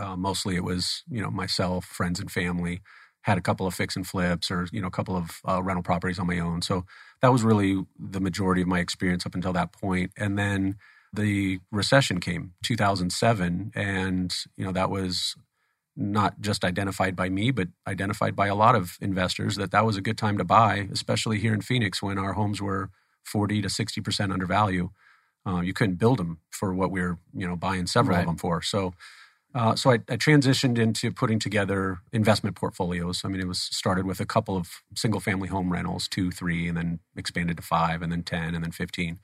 uh, 0.00 0.16
mostly 0.16 0.56
it 0.56 0.64
was 0.64 1.04
you 1.08 1.22
know 1.22 1.30
myself, 1.30 1.84
friends, 1.84 2.18
and 2.18 2.28
family. 2.28 2.80
Had 3.22 3.38
a 3.38 3.42
couple 3.42 3.68
of 3.68 3.74
fix 3.74 3.94
and 3.94 4.04
flips, 4.04 4.50
or 4.50 4.66
you 4.72 4.80
know 4.80 4.88
a 4.88 4.90
couple 4.98 5.16
of 5.16 5.40
uh, 5.48 5.62
rental 5.62 5.84
properties 5.84 6.18
on 6.18 6.26
my 6.26 6.40
own. 6.40 6.62
So 6.62 6.84
that 7.22 7.30
was 7.30 7.44
really 7.44 7.86
the 7.96 8.20
majority 8.20 8.62
of 8.62 8.68
my 8.68 8.80
experience 8.80 9.26
up 9.26 9.36
until 9.36 9.52
that 9.52 9.72
point. 9.72 10.10
And 10.16 10.36
then 10.36 10.74
the 11.12 11.60
recession 11.70 12.18
came, 12.18 12.54
2007, 12.64 13.70
and 13.76 14.34
you 14.56 14.64
know 14.64 14.72
that 14.72 14.90
was 14.90 15.36
not 16.00 16.40
just 16.40 16.64
identified 16.64 17.14
by 17.14 17.28
me, 17.28 17.50
but 17.50 17.68
identified 17.86 18.34
by 18.34 18.46
a 18.46 18.54
lot 18.54 18.74
of 18.74 18.96
investors 19.00 19.56
that 19.56 19.70
that 19.70 19.84
was 19.84 19.96
a 19.96 20.00
good 20.00 20.16
time 20.16 20.38
to 20.38 20.44
buy, 20.44 20.88
especially 20.90 21.38
here 21.38 21.52
in 21.52 21.60
Phoenix 21.60 22.02
when 22.02 22.18
our 22.18 22.32
homes 22.32 22.60
were 22.60 22.90
40 23.24 23.62
to 23.62 23.68
60% 23.68 24.32
under 24.32 24.46
value. 24.46 24.90
Uh, 25.46 25.60
you 25.60 25.72
couldn't 25.72 25.96
build 25.96 26.18
them 26.18 26.38
for 26.50 26.74
what 26.74 26.90
we 26.90 27.00
were, 27.00 27.18
you 27.34 27.46
know, 27.46 27.56
buying 27.56 27.86
several 27.86 28.16
right. 28.16 28.22
of 28.22 28.26
them 28.26 28.36
for. 28.36 28.62
So, 28.62 28.94
uh, 29.54 29.74
so 29.74 29.90
I, 29.90 29.94
I, 29.94 30.16
transitioned 30.16 30.78
into 30.78 31.10
putting 31.10 31.38
together 31.38 31.98
investment 32.12 32.56
portfolios. 32.56 33.22
I 33.24 33.28
mean, 33.28 33.40
it 33.40 33.48
was 33.48 33.58
started 33.58 34.06
with 34.06 34.20
a 34.20 34.26
couple 34.26 34.56
of 34.56 34.82
single 34.94 35.20
family 35.20 35.48
home 35.48 35.72
rentals, 35.72 36.08
two, 36.08 36.30
three, 36.30 36.68
and 36.68 36.76
then 36.76 37.00
expanded 37.16 37.56
to 37.56 37.62
five, 37.62 38.00
and 38.00 38.12
then 38.12 38.22
10, 38.22 38.54
and 38.54 38.62
then 38.64 38.70
15. 38.70 39.18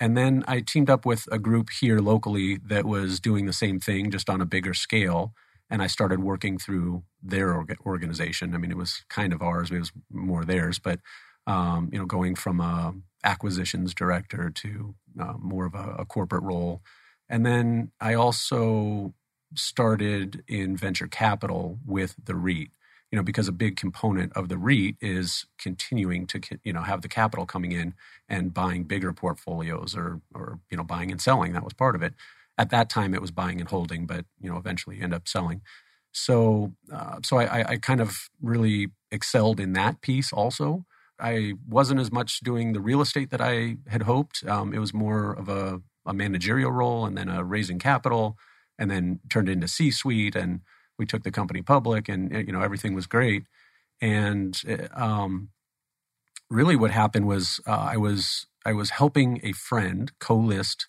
And 0.00 0.16
then 0.16 0.44
I 0.46 0.60
teamed 0.60 0.88
up 0.88 1.04
with 1.04 1.28
a 1.30 1.38
group 1.38 1.70
here 1.70 1.98
locally 1.98 2.58
that 2.64 2.84
was 2.86 3.20
doing 3.20 3.46
the 3.46 3.52
same 3.52 3.78
thing, 3.80 4.10
just 4.10 4.30
on 4.30 4.40
a 4.40 4.46
bigger 4.46 4.74
scale 4.74 5.34
and 5.70 5.82
I 5.82 5.86
started 5.86 6.20
working 6.20 6.58
through 6.58 7.02
their 7.22 7.64
organization. 7.84 8.54
I 8.54 8.58
mean, 8.58 8.70
it 8.70 8.76
was 8.76 9.04
kind 9.08 9.32
of 9.32 9.42
ours; 9.42 9.70
it 9.70 9.78
was 9.78 9.92
more 10.10 10.44
theirs, 10.44 10.78
but 10.78 11.00
um, 11.46 11.88
you 11.92 11.98
know, 11.98 12.06
going 12.06 12.34
from 12.34 12.60
a 12.60 12.94
acquisitions 13.24 13.94
director 13.94 14.50
to 14.50 14.94
uh, 15.20 15.34
more 15.38 15.66
of 15.66 15.74
a, 15.74 15.96
a, 15.98 16.04
corporate 16.04 16.42
role, 16.42 16.82
and 17.28 17.44
then 17.44 17.90
I 18.00 18.14
also 18.14 19.14
started 19.54 20.44
in 20.46 20.76
venture 20.76 21.08
capital 21.08 21.78
with 21.86 22.14
the 22.22 22.34
REIT. 22.34 22.70
You 23.10 23.16
know, 23.16 23.22
because 23.22 23.48
a 23.48 23.52
big 23.52 23.76
component 23.76 24.34
of 24.34 24.50
the 24.50 24.58
REIT 24.58 24.96
is 25.00 25.46
continuing 25.58 26.26
to 26.26 26.40
you 26.62 26.72
know 26.72 26.82
have 26.82 27.02
the 27.02 27.08
capital 27.08 27.46
coming 27.46 27.72
in 27.72 27.94
and 28.28 28.52
buying 28.52 28.84
bigger 28.84 29.12
portfolios 29.12 29.96
or 29.96 30.20
or 30.34 30.60
you 30.70 30.76
know 30.76 30.84
buying 30.84 31.10
and 31.10 31.20
selling. 31.20 31.52
That 31.52 31.64
was 31.64 31.72
part 31.72 31.94
of 31.94 32.02
it 32.02 32.14
at 32.58 32.70
that 32.70 32.90
time 32.90 33.14
it 33.14 33.22
was 33.22 33.30
buying 33.30 33.60
and 33.60 33.70
holding, 33.70 34.04
but 34.04 34.26
you 34.40 34.50
know 34.50 34.58
eventually 34.58 35.00
end 35.00 35.14
up 35.14 35.28
selling. 35.28 35.62
So 36.12 36.74
uh, 36.92 37.20
so 37.22 37.38
I, 37.38 37.72
I 37.72 37.76
kind 37.76 38.00
of 38.00 38.28
really 38.42 38.88
excelled 39.10 39.60
in 39.60 39.72
that 39.74 40.02
piece 40.02 40.32
also. 40.32 40.84
I 41.20 41.54
wasn't 41.66 42.00
as 42.00 42.12
much 42.12 42.40
doing 42.40 42.72
the 42.72 42.80
real 42.80 43.00
estate 43.00 43.30
that 43.30 43.40
I 43.40 43.76
had 43.88 44.02
hoped. 44.02 44.44
Um, 44.46 44.72
it 44.72 44.78
was 44.78 44.94
more 44.94 45.32
of 45.32 45.48
a, 45.48 45.80
a, 46.06 46.14
managerial 46.14 46.70
role 46.70 47.06
and 47.06 47.18
then 47.18 47.28
a 47.28 47.42
raising 47.42 47.80
capital, 47.80 48.36
and 48.78 48.88
then 48.88 49.18
turned 49.28 49.48
into 49.48 49.66
C-suite. 49.66 50.36
And 50.36 50.60
we 50.96 51.06
took 51.06 51.24
the 51.24 51.32
company 51.32 51.62
public, 51.62 52.08
and 52.08 52.32
you 52.46 52.52
know 52.52 52.60
everything 52.60 52.94
was 52.94 53.06
great. 53.06 53.44
And 54.00 54.60
um, 54.94 55.50
really, 56.50 56.76
what 56.76 56.90
happened 56.90 57.26
was 57.26 57.60
uh, 57.66 57.88
I 57.92 57.96
was 57.96 58.46
I 58.64 58.72
was 58.72 58.90
helping 58.90 59.40
a 59.42 59.52
friend 59.52 60.12
co-list 60.20 60.88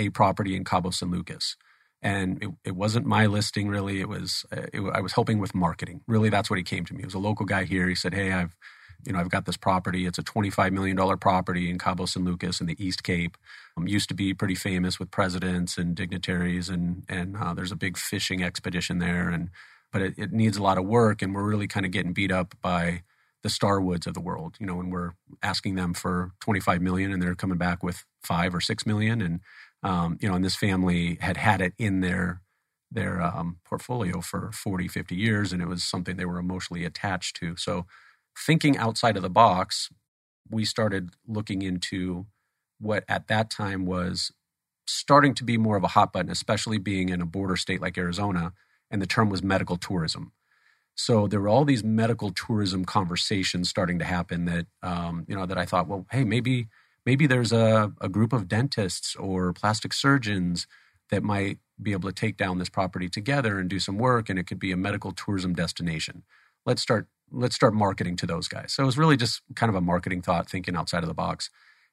a 0.00 0.10
property 0.10 0.56
in 0.56 0.64
Cabo 0.64 0.90
San 0.90 1.10
Lucas. 1.10 1.56
And 2.02 2.42
it, 2.42 2.50
it 2.64 2.76
wasn't 2.76 3.06
my 3.06 3.26
listing 3.26 3.68
really. 3.68 4.00
It 4.00 4.08
was 4.08 4.46
uh, 4.56 4.66
it, 4.72 4.80
I 4.94 5.00
was 5.02 5.12
helping 5.12 5.38
with 5.38 5.54
marketing. 5.54 6.00
Really, 6.08 6.30
that's 6.30 6.50
what 6.50 6.58
he 6.58 6.64
came 6.64 6.86
to 6.86 6.94
me. 6.94 7.00
He 7.02 7.06
was 7.06 7.14
a 7.14 7.20
local 7.20 7.46
guy 7.46 7.64
here. 7.64 7.88
He 7.88 7.94
said, 7.94 8.14
"Hey, 8.14 8.32
I've 8.32 8.56
you 9.06 9.12
know 9.12 9.20
I've 9.20 9.30
got 9.30 9.44
this 9.46 9.58
property. 9.58 10.06
It's 10.06 10.18
a 10.18 10.22
twenty 10.22 10.50
five 10.50 10.72
million 10.72 10.96
dollar 10.96 11.18
property 11.18 11.70
in 11.70 11.78
Cabo 11.78 12.06
San 12.06 12.24
Lucas 12.24 12.60
in 12.60 12.66
the 12.66 12.84
East 12.84 13.04
Cape. 13.04 13.36
Um, 13.76 13.86
used 13.86 14.08
to 14.08 14.14
be 14.14 14.34
pretty 14.34 14.56
famous 14.56 14.98
with 14.98 15.10
presidents 15.10 15.78
and 15.78 15.94
dignitaries, 15.94 16.70
and 16.70 17.04
and 17.08 17.36
uh, 17.36 17.54
there's 17.54 17.72
a 17.72 17.76
big 17.76 17.98
fishing 17.98 18.42
expedition 18.42 18.98
there. 18.98 19.28
And 19.28 19.50
but 19.92 20.02
it, 20.02 20.14
it 20.18 20.32
needs 20.32 20.56
a 20.56 20.62
lot 20.62 20.78
of 20.78 20.86
work, 20.86 21.22
and 21.22 21.34
we're 21.34 21.44
really 21.48 21.68
kind 21.68 21.86
of 21.86 21.92
getting 21.92 22.14
beat 22.14 22.32
up 22.32 22.54
by." 22.62 23.02
the 23.42 23.48
Starwoods 23.48 24.06
of 24.06 24.14
the 24.14 24.20
world. 24.20 24.56
You 24.60 24.66
know, 24.66 24.76
when 24.76 24.90
we're 24.90 25.12
asking 25.42 25.76
them 25.76 25.94
for 25.94 26.32
25 26.40 26.82
million 26.82 27.12
and 27.12 27.22
they're 27.22 27.34
coming 27.34 27.58
back 27.58 27.82
with 27.82 28.04
five 28.22 28.54
or 28.54 28.60
six 28.60 28.86
million, 28.86 29.22
and 29.22 29.40
um, 29.82 30.18
you 30.20 30.28
know, 30.28 30.34
and 30.34 30.44
this 30.44 30.56
family 30.56 31.18
had 31.20 31.36
had 31.36 31.60
it 31.60 31.74
in 31.78 32.00
their 32.00 32.42
their 32.92 33.22
um, 33.22 33.58
portfolio 33.64 34.20
for 34.20 34.50
40, 34.52 34.88
50 34.88 35.14
years, 35.16 35.52
and 35.52 35.62
it 35.62 35.68
was 35.68 35.84
something 35.84 36.16
they 36.16 36.24
were 36.24 36.38
emotionally 36.40 36.84
attached 36.84 37.36
to. 37.36 37.56
So, 37.56 37.86
thinking 38.36 38.76
outside 38.76 39.16
of 39.16 39.22
the 39.22 39.30
box, 39.30 39.90
we 40.50 40.64
started 40.64 41.10
looking 41.26 41.62
into 41.62 42.26
what 42.80 43.04
at 43.08 43.28
that 43.28 43.50
time 43.50 43.86
was 43.86 44.32
starting 44.86 45.34
to 45.34 45.44
be 45.44 45.58
more 45.58 45.76
of 45.76 45.84
a 45.84 45.88
hot 45.88 46.12
button, 46.12 46.30
especially 46.30 46.78
being 46.78 47.10
in 47.10 47.20
a 47.20 47.26
border 47.26 47.56
state 47.56 47.80
like 47.80 47.98
Arizona, 47.98 48.52
and 48.90 49.00
the 49.02 49.06
term 49.06 49.30
was 49.30 49.42
medical 49.42 49.76
tourism. 49.76 50.32
So 50.96 51.26
there 51.26 51.40
were 51.40 51.48
all 51.48 51.64
these 51.64 51.84
medical 51.84 52.30
tourism 52.32 52.84
conversations 52.84 53.70
starting 53.70 53.98
to 54.00 54.04
happen 54.04 54.44
that 54.46 54.66
um, 54.82 55.24
you 55.28 55.36
know 55.36 55.46
that 55.46 55.58
I 55.58 55.64
thought, 55.64 55.88
well, 55.88 56.06
hey, 56.10 56.24
maybe 56.24 56.68
maybe 57.06 57.26
there's 57.26 57.52
a, 57.52 57.92
a 58.00 58.08
group 58.08 58.32
of 58.32 58.48
dentists 58.48 59.16
or 59.16 59.52
plastic 59.52 59.92
surgeons 59.92 60.66
that 61.10 61.22
might 61.22 61.58
be 61.82 61.92
able 61.92 62.08
to 62.08 62.14
take 62.14 62.36
down 62.36 62.58
this 62.58 62.68
property 62.68 63.08
together 63.08 63.58
and 63.58 63.68
do 63.68 63.78
some 63.78 63.98
work 63.98 64.28
and 64.28 64.38
it 64.38 64.46
could 64.46 64.58
be 64.58 64.72
a 64.72 64.76
medical 64.76 65.12
tourism 65.12 65.54
destination. 65.54 66.22
Let's 66.66 66.82
start 66.82 67.08
let's 67.32 67.54
start 67.54 67.74
marketing 67.74 68.16
to 68.16 68.26
those 68.26 68.48
guys. 68.48 68.72
So 68.72 68.82
it 68.82 68.86
was 68.86 68.98
really 68.98 69.16
just 69.16 69.42
kind 69.54 69.70
of 69.70 69.76
a 69.76 69.80
marketing 69.80 70.20
thought 70.20 70.50
thinking 70.50 70.74
outside 70.74 71.04
of 71.04 71.08
the 71.08 71.14
box. 71.14 71.48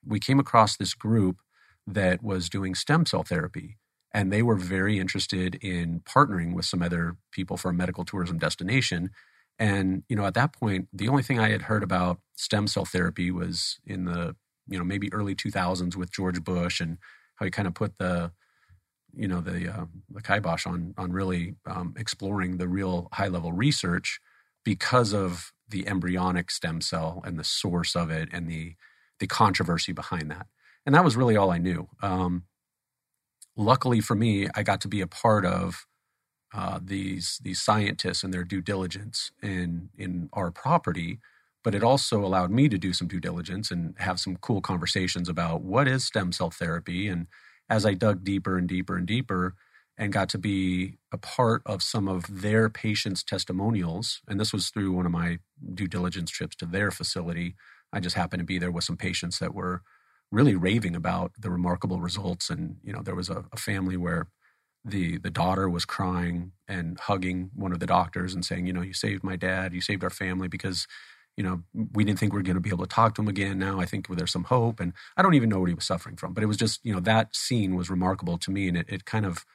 We 0.05 0.19
came 0.19 0.39
across 0.39 0.75
this 0.75 0.93
group 0.95 1.37
that 1.85 2.23
was 2.23 2.49
doing 2.49 2.75
stem 2.75 3.05
cell 3.05 3.23
therapy 3.23 3.77
and 4.11 4.31
they 4.31 4.41
were 4.41 4.55
very 4.55 4.99
interested 4.99 5.55
in 5.55 6.01
partnering 6.01 6.53
with 6.53 6.65
some 6.65 6.81
other 6.81 7.17
people 7.31 7.55
for 7.55 7.69
a 7.69 7.73
medical 7.73 8.03
tourism 8.03 8.39
destination. 8.39 9.11
And 9.59 10.03
you 10.09 10.15
know 10.15 10.25
at 10.25 10.33
that 10.33 10.53
point 10.53 10.87
the 10.91 11.07
only 11.07 11.23
thing 11.23 11.39
i 11.39 11.49
had 11.49 11.63
heard 11.63 11.83
about 11.83 12.19
stem 12.35 12.67
cell 12.67 12.85
therapy 12.85 13.31
was 13.31 13.79
in 13.85 14.05
the 14.05 14.35
you 14.67 14.77
know 14.77 14.83
maybe 14.83 15.11
early 15.13 15.35
2000s 15.35 15.95
with 15.95 16.11
George 16.11 16.43
Bush 16.43 16.79
and 16.79 16.97
how 17.35 17.45
he 17.45 17.51
kind 17.51 17.67
of 17.67 17.73
put 17.73 17.97
the 17.97 18.31
you 19.15 19.27
know 19.27 19.41
the 19.41 19.69
uh, 19.69 19.85
the 20.09 20.21
kibosh 20.21 20.65
on 20.67 20.93
on 20.97 21.11
really 21.11 21.55
um, 21.65 21.93
exploring 21.97 22.57
the 22.57 22.67
real 22.67 23.09
high 23.13 23.27
level 23.27 23.51
research 23.51 24.19
because 24.63 25.13
of 25.13 25.51
the 25.69 25.87
embryonic 25.87 26.51
stem 26.51 26.81
cell 26.81 27.21
and 27.25 27.39
the 27.39 27.43
source 27.43 27.95
of 27.95 28.09
it 28.11 28.29
and 28.31 28.49
the 28.49 28.75
the 29.19 29.27
controversy 29.27 29.91
behind 29.93 30.29
that 30.29 30.47
and 30.87 30.95
that 30.95 31.03
was 31.03 31.17
really 31.17 31.35
all 31.35 31.51
I 31.51 31.57
knew. 31.57 31.89
Um, 32.01 32.43
luckily 33.57 33.99
for 33.99 34.15
me, 34.15 34.47
I 34.55 34.63
got 34.63 34.79
to 34.81 34.87
be 34.87 35.01
a 35.01 35.07
part 35.07 35.45
of 35.45 35.85
uh, 36.53 36.79
these 36.81 37.39
these 37.43 37.61
scientists 37.61 38.23
and 38.23 38.33
their 38.33 38.45
due 38.45 38.61
diligence 38.61 39.31
in 39.43 39.89
in 39.97 40.29
our 40.31 40.49
property 40.49 41.19
but 41.63 41.75
it 41.75 41.83
also 41.83 42.23
allowed 42.23 42.51
me 42.51 42.69
to 42.69 42.77
do 42.77 42.93
some 42.93 43.07
due 43.07 43.19
diligence 43.19 43.71
and 43.71 43.95
have 43.99 44.19
some 44.19 44.37
cool 44.37 44.61
conversations 44.61 45.29
about 45.29 45.61
what 45.61 45.87
is 45.87 46.05
stem 46.05 46.31
cell 46.31 46.49
therapy. 46.51 47.07
And 47.07 47.27
as 47.69 47.85
I 47.85 47.93
dug 47.93 48.23
deeper 48.23 48.57
and 48.57 48.67
deeper 48.67 48.95
and 48.97 49.05
deeper 49.07 49.55
and 49.97 50.13
got 50.13 50.29
to 50.29 50.37
be 50.37 50.97
a 51.11 51.17
part 51.17 51.61
of 51.65 51.81
some 51.81 52.07
of 52.07 52.41
their 52.41 52.69
patients' 52.69 53.23
testimonials, 53.23 54.21
and 54.27 54.39
this 54.39 54.53
was 54.53 54.69
through 54.69 54.91
one 54.91 55.05
of 55.05 55.11
my 55.11 55.39
due 55.73 55.87
diligence 55.87 56.29
trips 56.29 56.55
to 56.57 56.65
their 56.65 56.91
facility. 56.91 57.55
I 57.91 57.99
just 57.99 58.15
happened 58.15 58.41
to 58.41 58.45
be 58.45 58.59
there 58.59 58.71
with 58.71 58.83
some 58.83 58.97
patients 58.97 59.39
that 59.39 59.55
were 59.55 59.81
really 60.31 60.55
raving 60.55 60.95
about 60.95 61.31
the 61.39 61.49
remarkable 61.49 61.99
results. 61.99 62.49
And, 62.49 62.77
you 62.83 62.93
know, 62.93 63.01
there 63.01 63.15
was 63.15 63.29
a, 63.29 63.45
a 63.51 63.57
family 63.57 63.97
where 63.97 64.27
the 64.85 65.17
the 65.17 65.29
daughter 65.29 65.69
was 65.69 65.85
crying 65.85 66.53
and 66.67 66.99
hugging 66.99 67.51
one 67.55 67.73
of 67.73 67.79
the 67.79 67.85
doctors 67.87 68.33
and 68.33 68.45
saying, 68.45 68.67
you 68.67 68.73
know, 68.73 68.81
you 68.81 68.93
saved 68.93 69.23
my 69.23 69.35
dad, 69.35 69.73
you 69.73 69.81
saved 69.81 70.03
our 70.03 70.09
family 70.09 70.47
because 70.47 70.87
you 71.37 71.43
know, 71.43 71.63
we 71.93 72.03
didn't 72.03 72.19
think 72.19 72.33
we 72.33 72.39
were 72.39 72.43
going 72.43 72.55
to 72.55 72.61
be 72.61 72.69
able 72.71 72.85
to 72.85 72.93
talk 72.93 73.15
to 73.15 73.21
him 73.21 73.27
again. 73.27 73.59
Now 73.59 73.79
I 73.79 73.85
think 73.85 74.07
there's 74.09 74.31
some 74.31 74.45
hope, 74.45 74.79
and 74.79 74.93
I 75.15 75.21
don't 75.21 75.35
even 75.35 75.49
know 75.49 75.59
what 75.59 75.69
he 75.69 75.75
was 75.75 75.85
suffering 75.85 76.17
from. 76.17 76.33
But 76.33 76.43
it 76.43 76.47
was 76.47 76.57
just, 76.57 76.81
you 76.83 76.93
know, 76.93 76.99
that 77.01 77.35
scene 77.35 77.75
was 77.75 77.89
remarkable 77.89 78.37
to 78.39 78.51
me, 78.51 78.67
and 78.67 78.77
it, 78.77 78.87
it 78.89 79.05
kind 79.05 79.25
of 79.25 79.45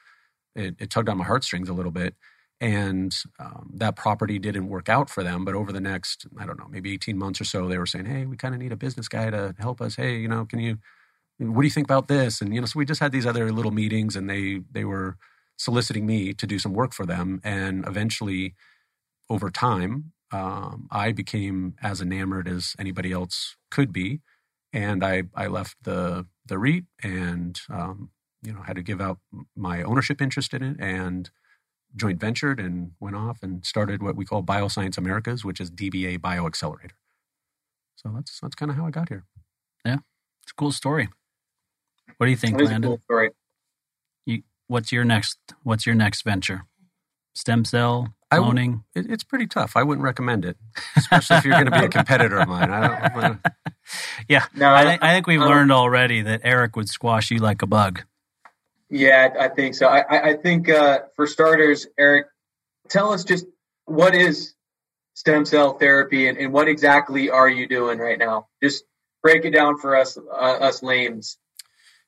it, 0.55 0.75
it 0.79 0.89
tugged 0.89 1.09
on 1.09 1.17
my 1.17 1.25
heartstrings 1.25 1.69
a 1.69 1.73
little 1.73 1.91
bit. 1.91 2.15
And 2.61 3.15
um, 3.39 3.71
that 3.75 3.95
property 3.95 4.39
didn't 4.39 4.69
work 4.69 4.87
out 4.87 5.09
for 5.09 5.23
them. 5.23 5.43
But 5.43 5.55
over 5.55 5.71
the 5.73 5.81
next, 5.81 6.27
I 6.39 6.45
don't 6.45 6.57
know, 6.57 6.67
maybe 6.69 6.93
18 6.93 7.17
months 7.17 7.41
or 7.41 7.45
so, 7.45 7.67
they 7.67 7.77
were 7.77 7.85
saying, 7.85 8.05
hey, 8.05 8.25
we 8.25 8.37
kind 8.37 8.55
of 8.55 8.61
need 8.61 8.71
a 8.71 8.77
business 8.77 9.09
guy 9.09 9.29
to 9.29 9.55
help 9.59 9.81
us. 9.81 9.95
Hey, 9.95 10.17
you 10.17 10.29
know, 10.29 10.45
can 10.45 10.59
you, 10.59 10.77
what 11.39 11.61
do 11.61 11.67
you 11.67 11.71
think 11.71 11.87
about 11.87 12.07
this? 12.07 12.41
And, 12.41 12.53
you 12.53 12.61
know, 12.61 12.67
so 12.67 12.79
we 12.79 12.85
just 12.85 13.01
had 13.01 13.11
these 13.11 13.25
other 13.25 13.51
little 13.51 13.71
meetings 13.71 14.15
and 14.15 14.29
they, 14.29 14.61
they 14.71 14.85
were 14.85 15.17
soliciting 15.57 16.05
me 16.05 16.33
to 16.33 16.47
do 16.47 16.57
some 16.57 16.73
work 16.73 16.93
for 16.93 17.05
them. 17.05 17.41
And 17.43 17.85
eventually, 17.85 18.55
over 19.29 19.49
time, 19.49 20.13
um, 20.33 20.87
I 20.91 21.11
became 21.11 21.75
as 21.81 22.01
enamored 22.01 22.47
as 22.47 22.75
anybody 22.79 23.11
else 23.11 23.55
could 23.69 23.93
be, 23.93 24.19
and 24.73 25.05
I 25.05 25.23
I 25.35 25.47
left 25.47 25.77
the 25.83 26.25
the 26.45 26.57
REIT 26.57 26.85
and 27.03 27.59
um, 27.69 28.09
you 28.41 28.51
know 28.51 28.63
had 28.63 28.75
to 28.75 28.83
give 28.83 28.99
out 28.99 29.19
my 29.55 29.83
ownership 29.83 30.21
interest 30.21 30.53
in 30.53 30.63
it 30.63 30.77
and 30.79 31.29
joint 31.95 32.19
ventured 32.19 32.59
and 32.59 32.93
went 32.99 33.15
off 33.15 33.43
and 33.43 33.63
started 33.63 34.01
what 34.01 34.15
we 34.15 34.25
call 34.25 34.41
Bioscience 34.41 34.97
Americas, 34.97 35.45
which 35.45 35.61
is 35.61 35.69
DBA 35.69 36.19
Bio 36.19 36.47
Accelerator. 36.47 36.95
So 37.95 38.11
that's 38.15 38.39
that's 38.39 38.55
kind 38.55 38.71
of 38.71 38.77
how 38.77 38.87
I 38.87 38.89
got 38.89 39.09
here. 39.09 39.25
Yeah, 39.85 39.99
it's 40.41 40.51
a 40.51 40.55
cool 40.55 40.71
story. 40.71 41.09
What 42.17 42.25
do 42.25 42.31
you 42.31 42.37
think, 42.37 42.59
Landon? 42.59 42.89
Cool 42.89 43.01
story. 43.03 43.29
You, 44.25 44.41
what's 44.67 44.91
your 44.91 45.05
next? 45.05 45.37
What's 45.61 45.85
your 45.85 45.95
next 45.95 46.23
venture? 46.23 46.65
Stem 47.35 47.65
cell 47.65 48.15
cloning? 48.37 48.83
it, 48.95 49.09
it's 49.09 49.23
pretty 49.23 49.47
tough. 49.47 49.75
I 49.75 49.83
wouldn't 49.83 50.03
recommend 50.03 50.45
it, 50.45 50.57
especially 50.95 51.37
if 51.37 51.45
you're 51.45 51.53
going 51.53 51.65
to 51.65 51.71
be 51.71 51.85
a 51.85 51.89
competitor 51.89 52.39
of 52.39 52.47
mine. 52.47 52.71
I 52.71 53.09
don't. 53.09 53.39
yeah, 54.27 54.45
no, 54.55 54.69
I, 54.69 54.97
I 55.01 55.13
think 55.13 55.27
we've 55.27 55.41
um, 55.41 55.47
learned 55.47 55.71
already 55.71 56.21
that 56.21 56.41
Eric 56.43 56.75
would 56.75 56.89
squash 56.89 57.31
you 57.31 57.39
like 57.39 57.61
a 57.61 57.67
bug. 57.67 58.03
Yeah, 58.89 59.33
I 59.39 59.47
think 59.47 59.75
so. 59.75 59.87
I, 59.87 60.31
I 60.31 60.33
think 60.35 60.69
uh, 60.69 60.99
for 61.15 61.25
starters, 61.25 61.87
Eric, 61.97 62.27
tell 62.89 63.11
us 63.11 63.23
just 63.23 63.45
what 63.85 64.13
is 64.15 64.53
stem 65.15 65.45
cell 65.45 65.73
therapy 65.73 66.27
and, 66.27 66.37
and 66.37 66.53
what 66.53 66.67
exactly 66.67 67.29
are 67.29 67.49
you 67.49 67.67
doing 67.67 67.99
right 67.99 68.19
now? 68.19 68.47
Just 68.61 68.83
break 69.21 69.45
it 69.45 69.51
down 69.51 69.77
for 69.77 69.95
us, 69.95 70.17
uh, 70.17 70.21
us 70.31 70.83
lames. 70.83 71.37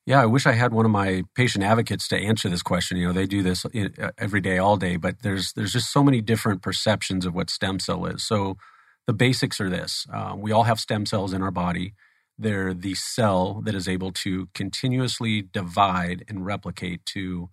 Yeah, 0.05 0.21
I 0.21 0.27
wish 0.27 0.45
I 0.45 0.51
had 0.51 0.71
one 0.71 0.85
of 0.85 0.91
my 0.91 1.23
patient 1.33 1.63
advocates 1.63 2.07
to 2.09 2.17
answer 2.17 2.47
this 2.47 2.61
question. 2.61 2.97
You 2.97 3.07
know, 3.07 3.13
they 3.13 3.25
do 3.25 3.41
this 3.41 3.65
uh, 3.65 4.11
every 4.19 4.41
day, 4.41 4.59
all 4.59 4.77
day, 4.77 4.97
but 4.97 5.23
there's 5.23 5.53
there's 5.53 5.73
just 5.73 5.91
so 5.91 6.03
many 6.03 6.21
different 6.21 6.61
perceptions 6.61 7.25
of 7.25 7.33
what 7.33 7.49
stem 7.49 7.79
cell 7.79 8.05
is. 8.05 8.23
So 8.23 8.57
the 9.07 9.13
basics 9.13 9.59
are 9.59 9.69
this: 9.69 10.05
uh, 10.13 10.35
we 10.37 10.51
all 10.51 10.63
have 10.63 10.79
stem 10.79 11.07
cells 11.07 11.33
in 11.33 11.41
our 11.41 11.51
body. 11.51 11.95
They're 12.37 12.73
the 12.73 12.93
cell 12.95 13.61
that 13.65 13.73
is 13.73 13.87
able 13.87 14.11
to 14.11 14.47
continuously 14.53 15.41
divide 15.41 16.23
and 16.27 16.45
replicate 16.45 17.03
to 17.07 17.49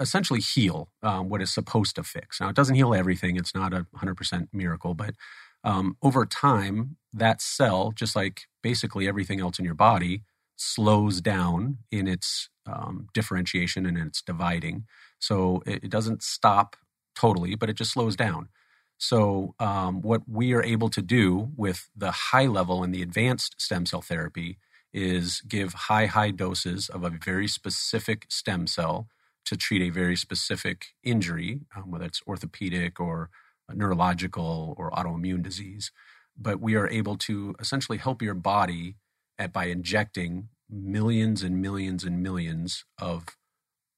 essentially 0.00 0.40
heal 0.40 0.88
um, 1.02 1.28
what 1.28 1.42
is 1.42 1.52
supposed 1.52 1.94
to 1.96 2.02
fix. 2.02 2.40
Now, 2.40 2.48
it 2.48 2.56
doesn't 2.56 2.74
heal 2.74 2.92
everything; 2.94 3.36
it's 3.36 3.54
not 3.54 3.72
a 3.72 3.86
hundred 3.94 4.16
percent 4.16 4.48
miracle, 4.52 4.94
but 4.94 5.14
um, 5.62 5.96
over 6.02 6.26
time, 6.26 6.96
that 7.12 7.40
cell, 7.40 7.92
just 7.94 8.16
like 8.16 8.42
basically 8.64 9.06
everything 9.06 9.40
else 9.40 9.60
in 9.60 9.64
your 9.64 9.74
body 9.74 10.22
slows 10.56 11.20
down 11.20 11.78
in 11.90 12.06
its 12.06 12.48
um, 12.66 13.08
differentiation 13.12 13.86
and 13.86 13.98
its 13.98 14.22
dividing. 14.22 14.84
So 15.18 15.62
it, 15.66 15.84
it, 15.84 15.90
doesn't 15.90 16.22
stop 16.22 16.76
totally, 17.14 17.54
but 17.54 17.68
it 17.68 17.74
just 17.76 17.92
slows 17.92 18.16
down. 18.16 18.48
So, 18.96 19.54
um, 19.58 20.02
what 20.02 20.22
we 20.28 20.52
are 20.54 20.62
able 20.62 20.88
to 20.90 21.02
do 21.02 21.50
with 21.56 21.90
the 21.96 22.10
high 22.10 22.46
level 22.46 22.82
and 22.82 22.94
the 22.94 23.02
advanced 23.02 23.60
stem 23.60 23.86
cell 23.86 24.00
therapy 24.00 24.58
is 24.92 25.40
give 25.42 25.72
high, 25.74 26.06
high 26.06 26.30
doses 26.30 26.88
of 26.88 27.02
a 27.02 27.10
very 27.10 27.48
specific 27.48 28.26
stem 28.28 28.66
cell 28.66 29.08
to 29.44 29.56
treat 29.56 29.82
a 29.82 29.90
very 29.90 30.16
specific 30.16 30.94
injury, 31.02 31.60
um, 31.76 31.90
whether 31.90 32.04
it's 32.04 32.22
orthopedic 32.26 33.00
or 33.00 33.30
neurological 33.72 34.74
or 34.78 34.90
autoimmune 34.92 35.42
disease. 35.42 35.90
But 36.36 36.60
we 36.60 36.76
are 36.76 36.88
able 36.88 37.16
to 37.18 37.54
essentially 37.58 37.98
help 37.98 38.22
your 38.22 38.34
body 38.34 38.96
at, 39.38 39.52
by 39.52 39.66
injecting 39.66 40.48
millions 40.70 41.42
and 41.42 41.60
millions 41.60 42.04
and 42.04 42.22
millions 42.22 42.84
of 43.00 43.26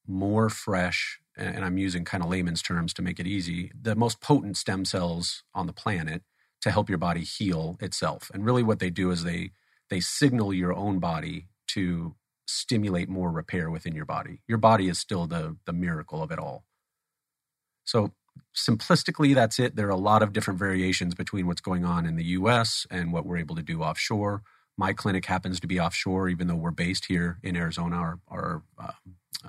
more 0.07 0.49
fresh, 0.49 1.19
and 1.35 1.63
I'm 1.63 1.77
using 1.77 2.05
kind 2.05 2.23
of 2.23 2.29
layman's 2.29 2.61
terms 2.61 2.93
to 2.95 3.01
make 3.01 3.19
it 3.19 3.27
easy, 3.27 3.71
the 3.79 3.95
most 3.95 4.21
potent 4.21 4.57
stem 4.57 4.85
cells 4.85 5.43
on 5.53 5.67
the 5.67 5.73
planet 5.73 6.23
to 6.61 6.71
help 6.71 6.89
your 6.89 6.97
body 6.97 7.21
heal 7.21 7.77
itself. 7.81 8.31
And 8.33 8.45
really 8.45 8.63
what 8.63 8.79
they 8.79 8.89
do 8.89 9.11
is 9.11 9.23
they 9.23 9.51
they 9.89 9.99
signal 9.99 10.53
your 10.53 10.73
own 10.73 10.99
body 10.99 11.47
to 11.69 12.15
stimulate 12.47 13.09
more 13.09 13.31
repair 13.31 13.69
within 13.69 13.95
your 13.95 14.05
body. 14.05 14.41
Your 14.47 14.57
body 14.57 14.87
is 14.87 14.99
still 14.99 15.27
the 15.27 15.57
the 15.65 15.73
miracle 15.73 16.23
of 16.23 16.31
it 16.31 16.39
all. 16.39 16.65
So 17.83 18.13
simplistically 18.55 19.35
that's 19.35 19.59
it. 19.59 19.75
There 19.75 19.87
are 19.87 19.91
a 19.91 19.95
lot 19.97 20.23
of 20.23 20.33
different 20.33 20.59
variations 20.59 21.15
between 21.15 21.47
what's 21.47 21.61
going 21.61 21.85
on 21.85 22.05
in 22.05 22.15
the 22.15 22.25
US 22.25 22.85
and 22.89 23.13
what 23.13 23.25
we're 23.25 23.37
able 23.37 23.55
to 23.55 23.63
do 23.63 23.81
offshore. 23.81 24.43
My 24.77 24.93
clinic 24.93 25.25
happens 25.25 25.59
to 25.61 25.67
be 25.67 25.79
offshore, 25.79 26.29
even 26.29 26.47
though 26.47 26.55
we're 26.55 26.71
based 26.71 27.05
here 27.05 27.39
in 27.43 27.55
Arizona. 27.57 27.95
Our 27.97 28.19
our, 28.29 28.63
uh, 28.79 28.91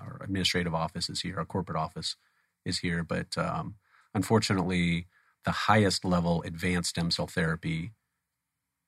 our 0.01 0.21
administrative 0.23 0.75
office 0.75 1.11
is 1.11 1.21
here. 1.23 1.37
Our 1.39 1.45
corporate 1.45 1.79
office 1.79 2.17
is 2.65 2.79
here. 2.81 3.05
But 3.05 3.37
um, 3.39 3.77
unfortunately, 4.15 5.07
the 5.45 5.53
highest 5.53 6.05
level 6.05 6.43
advanced 6.45 6.91
stem 6.91 7.11
cell 7.11 7.27
therapy 7.27 7.93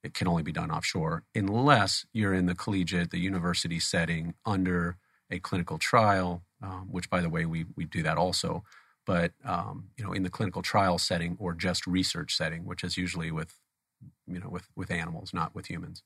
it 0.03 0.15
can 0.15 0.29
only 0.29 0.43
be 0.43 0.53
done 0.53 0.71
offshore 0.71 1.25
unless 1.35 2.07
you're 2.13 2.35
in 2.35 2.47
the 2.47 2.55
collegiate, 2.55 3.11
the 3.11 3.19
university 3.21 3.81
setting 3.81 4.35
under 4.47 4.97
a 5.31 5.39
clinical 5.41 5.79
trial. 5.79 6.43
Um, 6.63 6.89
which, 6.91 7.11
by 7.11 7.23
the 7.23 7.31
way, 7.31 7.47
we 7.47 7.67
we 7.77 7.85
do 7.87 8.03
that 8.03 8.19
also. 8.19 8.65
But 9.07 9.33
um, 9.45 9.89
you 9.97 10.05
know, 10.05 10.13
in 10.13 10.25
the 10.25 10.31
clinical 10.31 10.63
trial 10.63 10.99
setting 10.99 11.37
or 11.41 11.55
just 11.55 11.87
research 11.87 12.37
setting, 12.37 12.67
which 12.67 12.85
is 12.85 12.97
usually 12.99 13.31
with 13.31 13.55
you 14.27 14.41
know 14.41 14.49
with 14.51 14.69
with 14.77 14.91
animals, 14.91 15.33
not 15.35 15.55
with 15.55 15.69
humans. 15.71 16.03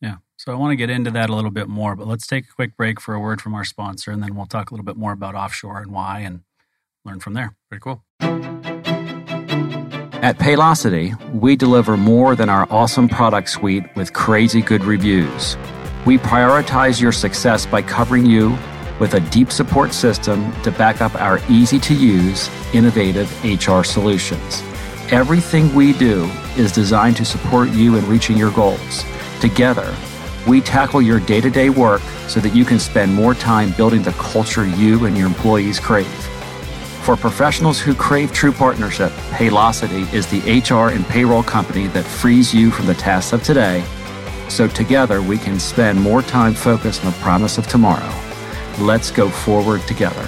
Yeah. 0.00 0.16
So 0.36 0.52
I 0.52 0.56
want 0.56 0.72
to 0.72 0.76
get 0.76 0.90
into 0.90 1.10
that 1.12 1.30
a 1.30 1.34
little 1.34 1.50
bit 1.50 1.68
more, 1.68 1.96
but 1.96 2.06
let's 2.06 2.26
take 2.26 2.44
a 2.44 2.54
quick 2.54 2.76
break 2.76 3.00
for 3.00 3.14
a 3.14 3.20
word 3.20 3.40
from 3.40 3.54
our 3.54 3.64
sponsor, 3.64 4.10
and 4.10 4.22
then 4.22 4.34
we'll 4.34 4.46
talk 4.46 4.70
a 4.70 4.74
little 4.74 4.84
bit 4.84 4.96
more 4.96 5.12
about 5.12 5.34
offshore 5.34 5.78
and 5.80 5.92
why 5.92 6.20
and 6.20 6.40
learn 7.04 7.20
from 7.20 7.34
there. 7.34 7.56
Pretty 7.68 7.80
cool. 7.80 8.02
At 10.24 10.38
Paylocity, 10.38 11.14
we 11.34 11.54
deliver 11.54 11.98
more 11.98 12.34
than 12.34 12.48
our 12.48 12.66
awesome 12.70 13.10
product 13.10 13.50
suite 13.50 13.84
with 13.94 14.14
crazy 14.14 14.62
good 14.62 14.82
reviews. 14.84 15.56
We 16.06 16.16
prioritize 16.16 17.00
your 17.00 17.12
success 17.12 17.66
by 17.66 17.82
covering 17.82 18.24
you 18.24 18.56
with 18.98 19.14
a 19.14 19.20
deep 19.20 19.50
support 19.50 19.92
system 19.92 20.50
to 20.62 20.70
back 20.70 21.00
up 21.00 21.14
our 21.16 21.40
easy 21.50 21.78
to 21.80 21.94
use, 21.94 22.48
innovative 22.72 23.30
HR 23.44 23.82
solutions. 23.82 24.62
Everything 25.10 25.74
we 25.74 25.92
do 25.92 26.24
is 26.56 26.72
designed 26.72 27.16
to 27.16 27.24
support 27.24 27.68
you 27.70 27.96
in 27.96 28.08
reaching 28.08 28.36
your 28.36 28.50
goals. 28.52 29.04
Together, 29.44 29.94
we 30.48 30.58
tackle 30.58 31.02
your 31.02 31.20
day 31.20 31.38
to 31.38 31.50
day 31.50 31.68
work 31.68 32.00
so 32.28 32.40
that 32.40 32.54
you 32.54 32.64
can 32.64 32.78
spend 32.78 33.14
more 33.14 33.34
time 33.34 33.72
building 33.72 34.02
the 34.02 34.12
culture 34.12 34.66
you 34.66 35.04
and 35.04 35.18
your 35.18 35.26
employees 35.26 35.78
crave. 35.78 36.06
For 37.02 37.14
professionals 37.14 37.78
who 37.78 37.94
crave 37.94 38.32
true 38.32 38.52
partnership, 38.52 39.12
Paylocity 39.32 40.10
is 40.14 40.26
the 40.28 40.40
HR 40.60 40.94
and 40.94 41.04
payroll 41.08 41.42
company 41.42 41.88
that 41.88 42.06
frees 42.06 42.54
you 42.54 42.70
from 42.70 42.86
the 42.86 42.94
tasks 42.94 43.34
of 43.34 43.42
today 43.42 43.84
so 44.48 44.66
together 44.66 45.20
we 45.20 45.36
can 45.36 45.60
spend 45.60 46.00
more 46.00 46.22
time 46.22 46.54
focused 46.54 47.04
on 47.04 47.12
the 47.12 47.18
promise 47.18 47.58
of 47.58 47.66
tomorrow. 47.66 48.14
Let's 48.78 49.10
go 49.10 49.28
forward 49.28 49.82
together. 49.82 50.26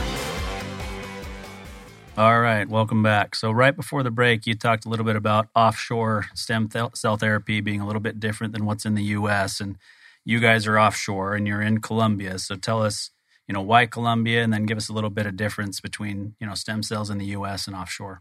All 2.19 2.41
right, 2.41 2.67
welcome 2.67 3.03
back. 3.03 3.35
So, 3.35 3.51
right 3.51 3.77
before 3.77 4.03
the 4.03 4.11
break, 4.11 4.47
you 4.47 4.55
talked 4.55 4.87
a 4.87 4.89
little 4.89 5.05
bit 5.05 5.17
about 5.17 5.49
offshore 5.55 6.25
stem 6.33 6.71
cell 6.95 7.19
therapy 7.19 7.61
being 7.61 7.83
a 7.83 7.87
little 7.87 8.01
bit 8.01 8.19
different 8.19 8.55
than 8.55 8.65
what's 8.65 8.87
in 8.87 8.95
the 8.95 9.03
US. 9.03 9.61
And 9.61 9.77
you 10.25 10.41
guys 10.41 10.67
are 10.67 10.79
offshore 10.79 11.35
and 11.35 11.47
you're 11.47 11.61
in 11.61 11.83
Colombia. 11.83 12.39
So, 12.39 12.57
tell 12.57 12.83
us, 12.83 13.11
you 13.47 13.53
know, 13.53 13.61
why 13.61 13.85
Colombia 13.85 14.43
and 14.43 14.51
then 14.51 14.65
give 14.65 14.79
us 14.79 14.89
a 14.89 14.95
little 14.95 15.11
bit 15.11 15.27
of 15.27 15.37
difference 15.37 15.83
between, 15.83 16.35
you 16.41 16.47
know, 16.47 16.55
stem 16.55 16.83
cells 16.83 17.11
in 17.11 17.19
the 17.19 17.27
US 17.27 17.67
and 17.67 17.77
offshore. 17.77 18.21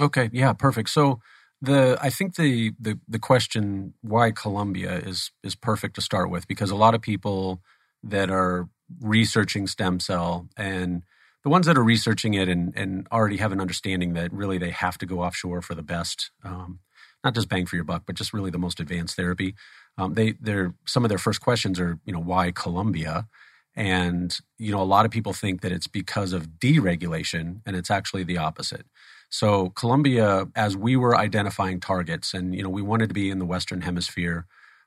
Okay, 0.00 0.30
yeah, 0.32 0.52
perfect. 0.52 0.90
So, 0.90 1.20
the 1.62 1.96
I 2.02 2.10
think 2.10 2.34
the 2.34 2.72
the 2.80 2.98
the 3.06 3.20
question 3.20 3.94
why 4.00 4.32
Colombia 4.32 4.98
is 4.98 5.30
is 5.44 5.54
perfect 5.54 5.94
to 5.94 6.00
start 6.00 6.28
with 6.28 6.48
because 6.48 6.72
a 6.72 6.76
lot 6.76 6.96
of 6.96 7.02
people 7.02 7.62
that 8.02 8.30
are 8.30 8.68
researching 9.00 9.68
stem 9.68 10.00
cell 10.00 10.48
and 10.56 11.04
the 11.48 11.50
ones 11.50 11.64
that 11.64 11.78
are 11.78 11.82
researching 11.82 12.34
it 12.34 12.46
and, 12.46 12.74
and 12.76 13.06
already 13.10 13.38
have 13.38 13.52
an 13.52 13.60
understanding 13.60 14.12
that 14.12 14.30
really 14.34 14.58
they 14.58 14.68
have 14.68 14.98
to 14.98 15.06
go 15.06 15.22
offshore 15.22 15.62
for 15.62 15.74
the 15.74 15.82
best, 15.82 16.30
um, 16.44 16.80
not 17.24 17.34
just 17.34 17.48
bang 17.48 17.64
for 17.64 17.76
your 17.76 17.86
buck, 17.86 18.02
but 18.04 18.16
just 18.16 18.34
really 18.34 18.50
the 18.50 18.58
most 18.58 18.80
advanced 18.80 19.16
therapy. 19.16 19.54
Um, 19.96 20.12
they 20.12 20.32
they're 20.32 20.74
some 20.86 21.06
of 21.06 21.08
their 21.08 21.16
first 21.16 21.40
questions 21.40 21.80
are 21.80 21.98
you 22.04 22.12
know 22.12 22.20
why 22.20 22.50
Colombia, 22.50 23.28
and 23.74 24.36
you 24.58 24.70
know 24.70 24.82
a 24.82 24.84
lot 24.84 25.06
of 25.06 25.10
people 25.10 25.32
think 25.32 25.62
that 25.62 25.72
it's 25.72 25.86
because 25.86 26.34
of 26.34 26.58
deregulation, 26.58 27.62
and 27.64 27.74
it's 27.74 27.90
actually 27.90 28.24
the 28.24 28.36
opposite. 28.36 28.84
So 29.30 29.70
Colombia, 29.70 30.48
as 30.54 30.76
we 30.76 30.96
were 30.96 31.16
identifying 31.16 31.80
targets, 31.80 32.34
and 32.34 32.54
you 32.54 32.62
know 32.62 32.68
we 32.68 32.82
wanted 32.82 33.08
to 33.08 33.14
be 33.14 33.30
in 33.30 33.38
the 33.38 33.46
Western 33.46 33.80
Hemisphere 33.80 34.44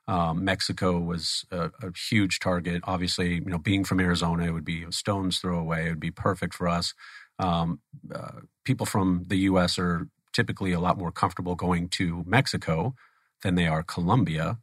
um, 0.08 0.44
Mexico 0.44 0.98
was 0.98 1.44
a, 1.50 1.70
a, 1.80 1.92
huge 1.96 2.40
target. 2.40 2.82
Obviously, 2.84 3.34
you 3.34 3.44
know, 3.44 3.58
being 3.58 3.84
from 3.84 4.00
Arizona, 4.00 4.46
it 4.46 4.50
would 4.50 4.64
be 4.64 4.82
a 4.82 4.92
stone's 4.92 5.38
throw 5.38 5.58
away. 5.58 5.86
It 5.86 5.90
would 5.90 6.00
be 6.00 6.10
perfect 6.10 6.54
for 6.54 6.68
us. 6.68 6.92
Um, 7.38 7.80
uh, 8.12 8.40
people 8.64 8.84
from 8.84 9.24
the 9.28 9.36
U.S. 9.38 9.78
are 9.78 10.08
typically 10.32 10.72
a 10.72 10.80
lot 10.80 10.98
more 10.98 11.12
comfortable 11.12 11.54
going 11.54 11.88
to 11.90 12.24
Mexico 12.26 12.94
than 13.42 13.54
they 13.54 13.66
are 13.66 13.82
Colombia, 13.82 14.58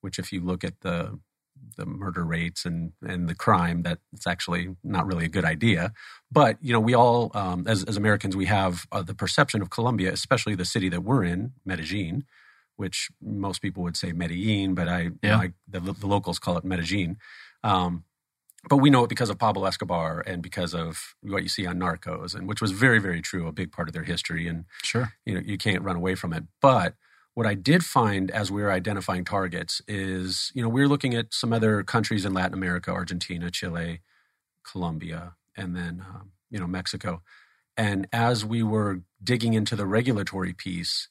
which, 0.00 0.18
if 0.18 0.32
you 0.32 0.40
look 0.40 0.62
at 0.62 0.80
the 0.80 1.18
the 1.76 1.86
murder 1.86 2.24
rates 2.24 2.64
and 2.64 2.92
and 3.06 3.28
the 3.28 3.34
crime, 3.34 3.82
that 3.82 3.98
it's 4.12 4.26
actually 4.26 4.76
not 4.84 5.06
really 5.06 5.24
a 5.24 5.28
good 5.28 5.44
idea. 5.44 5.92
But 6.30 6.56
you 6.60 6.72
know, 6.72 6.80
we 6.80 6.94
all 6.94 7.32
um, 7.34 7.66
as 7.66 7.82
as 7.84 7.96
Americans, 7.96 8.36
we 8.36 8.46
have 8.46 8.86
uh, 8.92 9.02
the 9.02 9.14
perception 9.14 9.60
of 9.60 9.70
Colombia, 9.70 10.12
especially 10.12 10.54
the 10.54 10.64
city 10.64 10.88
that 10.88 11.02
we're 11.02 11.24
in, 11.24 11.52
Medellin, 11.64 12.24
which 12.76 13.10
most 13.22 13.62
people 13.62 13.82
would 13.82 13.96
say 13.96 14.12
Medellin, 14.12 14.74
but 14.74 14.88
I, 14.88 15.10
yeah. 15.22 15.38
I 15.38 15.52
the, 15.68 15.80
the, 15.80 16.06
locals 16.06 16.38
call 16.38 16.56
it 16.56 16.64
Medellin. 16.64 17.18
Um, 17.62 18.04
but 18.68 18.78
we 18.78 18.90
know 18.90 19.04
it 19.04 19.08
because 19.08 19.30
of 19.30 19.38
Pablo 19.38 19.66
Escobar 19.66 20.22
and 20.26 20.42
because 20.42 20.74
of 20.74 21.14
what 21.22 21.42
you 21.42 21.48
see 21.48 21.66
on 21.66 21.78
Narcos, 21.78 22.34
and 22.34 22.48
which 22.48 22.60
was 22.60 22.72
very, 22.72 22.98
very 22.98 23.20
true, 23.20 23.46
a 23.46 23.52
big 23.52 23.72
part 23.72 23.88
of 23.88 23.94
their 23.94 24.04
history. 24.04 24.48
And 24.48 24.64
sure, 24.82 25.12
you 25.26 25.34
know, 25.34 25.40
you 25.44 25.58
can't 25.58 25.82
run 25.82 25.96
away 25.96 26.14
from 26.14 26.32
it. 26.32 26.44
But 26.62 26.94
what 27.34 27.46
I 27.46 27.54
did 27.54 27.84
find 27.84 28.30
as 28.30 28.50
we 28.50 28.62
were 28.62 28.70
identifying 28.70 29.24
targets 29.24 29.82
is, 29.86 30.50
you 30.54 30.62
know, 30.62 30.68
we 30.68 30.82
are 30.82 30.88
looking 30.88 31.14
at 31.14 31.34
some 31.34 31.52
other 31.52 31.82
countries 31.82 32.24
in 32.24 32.32
Latin 32.32 32.54
America, 32.54 32.90
Argentina, 32.90 33.50
Chile, 33.50 34.00
Colombia, 34.64 35.34
and 35.56 35.76
then, 35.76 36.04
um, 36.08 36.30
you 36.50 36.58
know, 36.58 36.66
Mexico. 36.66 37.22
And 37.76 38.06
as 38.12 38.44
we 38.44 38.62
were 38.62 39.02
digging 39.22 39.54
into 39.54 39.74
the 39.74 39.86
regulatory 39.86 40.52
piece 40.52 41.08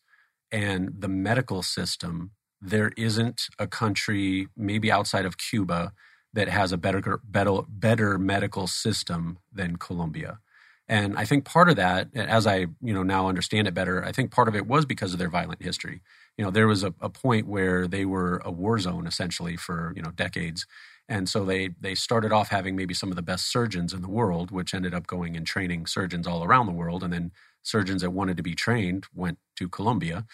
and 0.54 0.94
the 0.98 1.10
medical 1.10 1.64
system, 1.64 2.32
there 2.62 2.94
isn't 2.96 3.48
a 3.60 3.68
country, 3.68 4.48
maybe 4.56 4.92
outside 4.92 5.26
of 5.26 5.38
Cuba, 5.38 5.92
that 6.34 6.48
has 6.48 6.72
a 6.72 6.78
better, 6.78 7.20
better, 7.24 7.64
better 7.68 8.18
medical 8.20 8.68
system 8.68 9.40
than 9.52 9.78
Colombia. 9.78 10.40
And 10.88 11.18
I 11.18 11.26
think 11.26 11.46
part 11.46 11.70
of 11.70 11.78
that, 11.78 12.10
as 12.16 12.46
I 12.46 12.68
you 12.82 12.94
know 12.94 13.04
now 13.04 13.28
understand 13.30 13.68
it 13.68 13.74
better, 13.74 14.04
I 14.04 14.12
think 14.12 14.32
part 14.32 14.48
of 14.48 14.56
it 14.56 14.68
was 14.68 14.86
because 14.86 15.14
of 15.14 15.20
their 15.20 15.30
violent 15.30 15.64
history. 15.64 16.02
You 16.38 16.46
know, 16.46 16.52
there 16.52 16.68
was 16.68 16.84
a, 16.84 16.94
a 17.00 17.10
point 17.10 17.48
where 17.48 17.88
they 17.88 18.06
were 18.06 18.42
a 18.46 18.52
war 18.52 18.78
zone 18.80 19.08
essentially 19.08 19.56
for 19.56 19.94
you 19.96 20.02
know 20.02 20.12
decades, 20.12 20.68
and 21.08 21.30
so 21.30 21.46
they 21.46 21.70
they 21.80 21.96
started 21.96 22.34
off 22.34 22.50
having 22.50 22.76
maybe 22.76 22.94
some 22.94 23.10
of 23.10 23.16
the 23.16 23.22
best 23.22 23.50
surgeons 23.52 23.94
in 23.94 24.02
the 24.02 24.10
world, 24.10 24.52
which 24.52 24.74
ended 24.74 24.94
up 24.94 25.08
going 25.08 25.38
and 25.38 25.48
training 25.48 25.86
surgeons 25.86 26.28
all 26.28 26.44
around 26.44 26.66
the 26.66 26.74
world, 26.74 27.02
and 27.02 27.14
then 27.14 27.32
surgeons 27.64 28.02
that 28.02 28.12
wanted 28.12 28.38
to 28.38 28.44
be 28.44 28.56
trained 28.56 29.06
went 29.14 29.40
to 29.58 29.68
Colombia. 29.70 30.26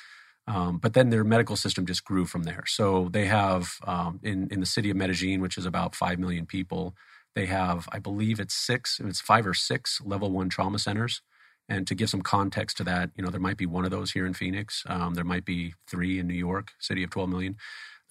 Um, 0.47 0.79
but 0.79 0.93
then 0.93 1.11
their 1.11 1.23
medical 1.23 1.55
system 1.55 1.85
just 1.85 2.03
grew 2.03 2.25
from 2.25 2.43
there. 2.43 2.63
So 2.65 3.09
they 3.11 3.25
have 3.25 3.75
um, 3.85 4.19
in 4.23 4.47
in 4.49 4.59
the 4.59 4.65
city 4.65 4.89
of 4.89 4.97
Medellin, 4.97 5.41
which 5.41 5.57
is 5.57 5.65
about 5.65 5.95
five 5.95 6.17
million 6.19 6.45
people, 6.47 6.95
they 7.35 7.45
have, 7.45 7.87
I 7.91 7.99
believe 7.99 8.39
it's 8.39 8.53
six, 8.53 8.99
it's 8.99 9.21
five 9.21 9.45
or 9.45 9.53
six 9.53 10.01
level 10.03 10.31
one 10.31 10.49
trauma 10.49 10.79
centers. 10.79 11.21
And 11.67 11.85
to 11.87 11.93
give 11.93 12.09
some 12.09 12.23
context 12.23 12.77
to 12.77 12.83
that, 12.85 13.11
you 13.15 13.23
know, 13.23 13.29
there 13.29 13.39
might 13.39 13.57
be 13.57 13.67
one 13.67 13.85
of 13.85 13.91
those 13.91 14.11
here 14.11 14.25
in 14.25 14.33
Phoenix. 14.33 14.83
Um, 14.87 15.13
there 15.13 15.23
might 15.23 15.45
be 15.45 15.75
three 15.87 16.17
in 16.19 16.27
New 16.27 16.33
York, 16.33 16.71
city 16.79 17.03
of 17.03 17.11
12 17.11 17.29
million. 17.29 17.55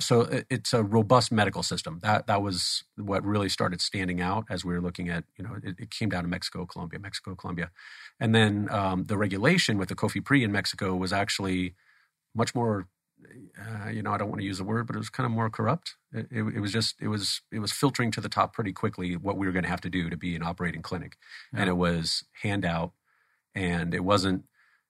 So 0.01 0.29
it's 0.49 0.73
a 0.73 0.83
robust 0.83 1.33
medical 1.33 1.65
system. 1.65 1.99
That 2.03 2.29
that 2.29 2.41
was 2.41 2.85
what 2.97 3.25
really 3.25 3.49
started 3.49 3.81
standing 3.81 4.21
out 4.21 4.45
as 4.49 4.65
we 4.65 4.73
were 4.73 4.81
looking 4.81 5.09
at. 5.09 5.25
You 5.37 5.45
know, 5.45 5.57
it, 5.63 5.77
it 5.79 5.91
came 5.91 6.09
down 6.09 6.23
to 6.23 6.29
Mexico, 6.29 6.67
Colombia, 6.67 7.01
Mexico, 7.01 7.35
Colombia, 7.35 7.71
and 8.21 8.35
then 8.35 8.69
um, 8.71 9.07
the 9.07 9.17
regulation 9.17 9.77
with 9.77 9.89
the 9.89 9.97
COFEPRIS 9.97 10.45
in 10.45 10.53
Mexico 10.53 10.95
was 10.95 11.13
actually 11.13 11.75
much 12.35 12.55
more 12.55 12.87
uh, 13.59 13.89
you 13.89 14.03
know, 14.03 14.13
I 14.13 14.19
don't 14.19 14.29
want 14.29 14.41
to 14.41 14.47
use 14.47 14.59
the 14.59 14.65
word, 14.65 14.87
but 14.87 14.97
it 14.97 14.99
was 14.99 15.11
kind 15.11 15.25
of 15.25 15.33
more 15.33 15.51
corrupt. 15.51 15.97
It, 16.13 16.29
it, 16.31 16.43
it, 16.43 16.61
was 16.61 16.73
just, 16.73 17.01
it 17.01 17.09
was, 17.09 17.43
it 17.51 17.59
was 17.59 17.73
filtering 17.73 18.11
to 18.13 18.21
the 18.21 18.29
top 18.29 18.53
pretty 18.53 18.73
quickly 18.73 19.17
what 19.17 19.37
we 19.37 19.47
were 19.47 19.53
going 19.53 19.65
to 19.65 19.69
have 19.69 19.81
to 19.83 19.91
do 19.91 20.09
to 20.09 20.17
be 20.17 20.37
an 20.37 20.43
operating 20.43 20.83
clinic, 20.83 21.17
yeah. 21.53 21.61
and 21.61 21.69
it 21.69 21.75
was 21.75 22.25
handout, 22.43 22.93
and 23.55 23.95
it 23.95 24.05
wasn't. 24.05 24.45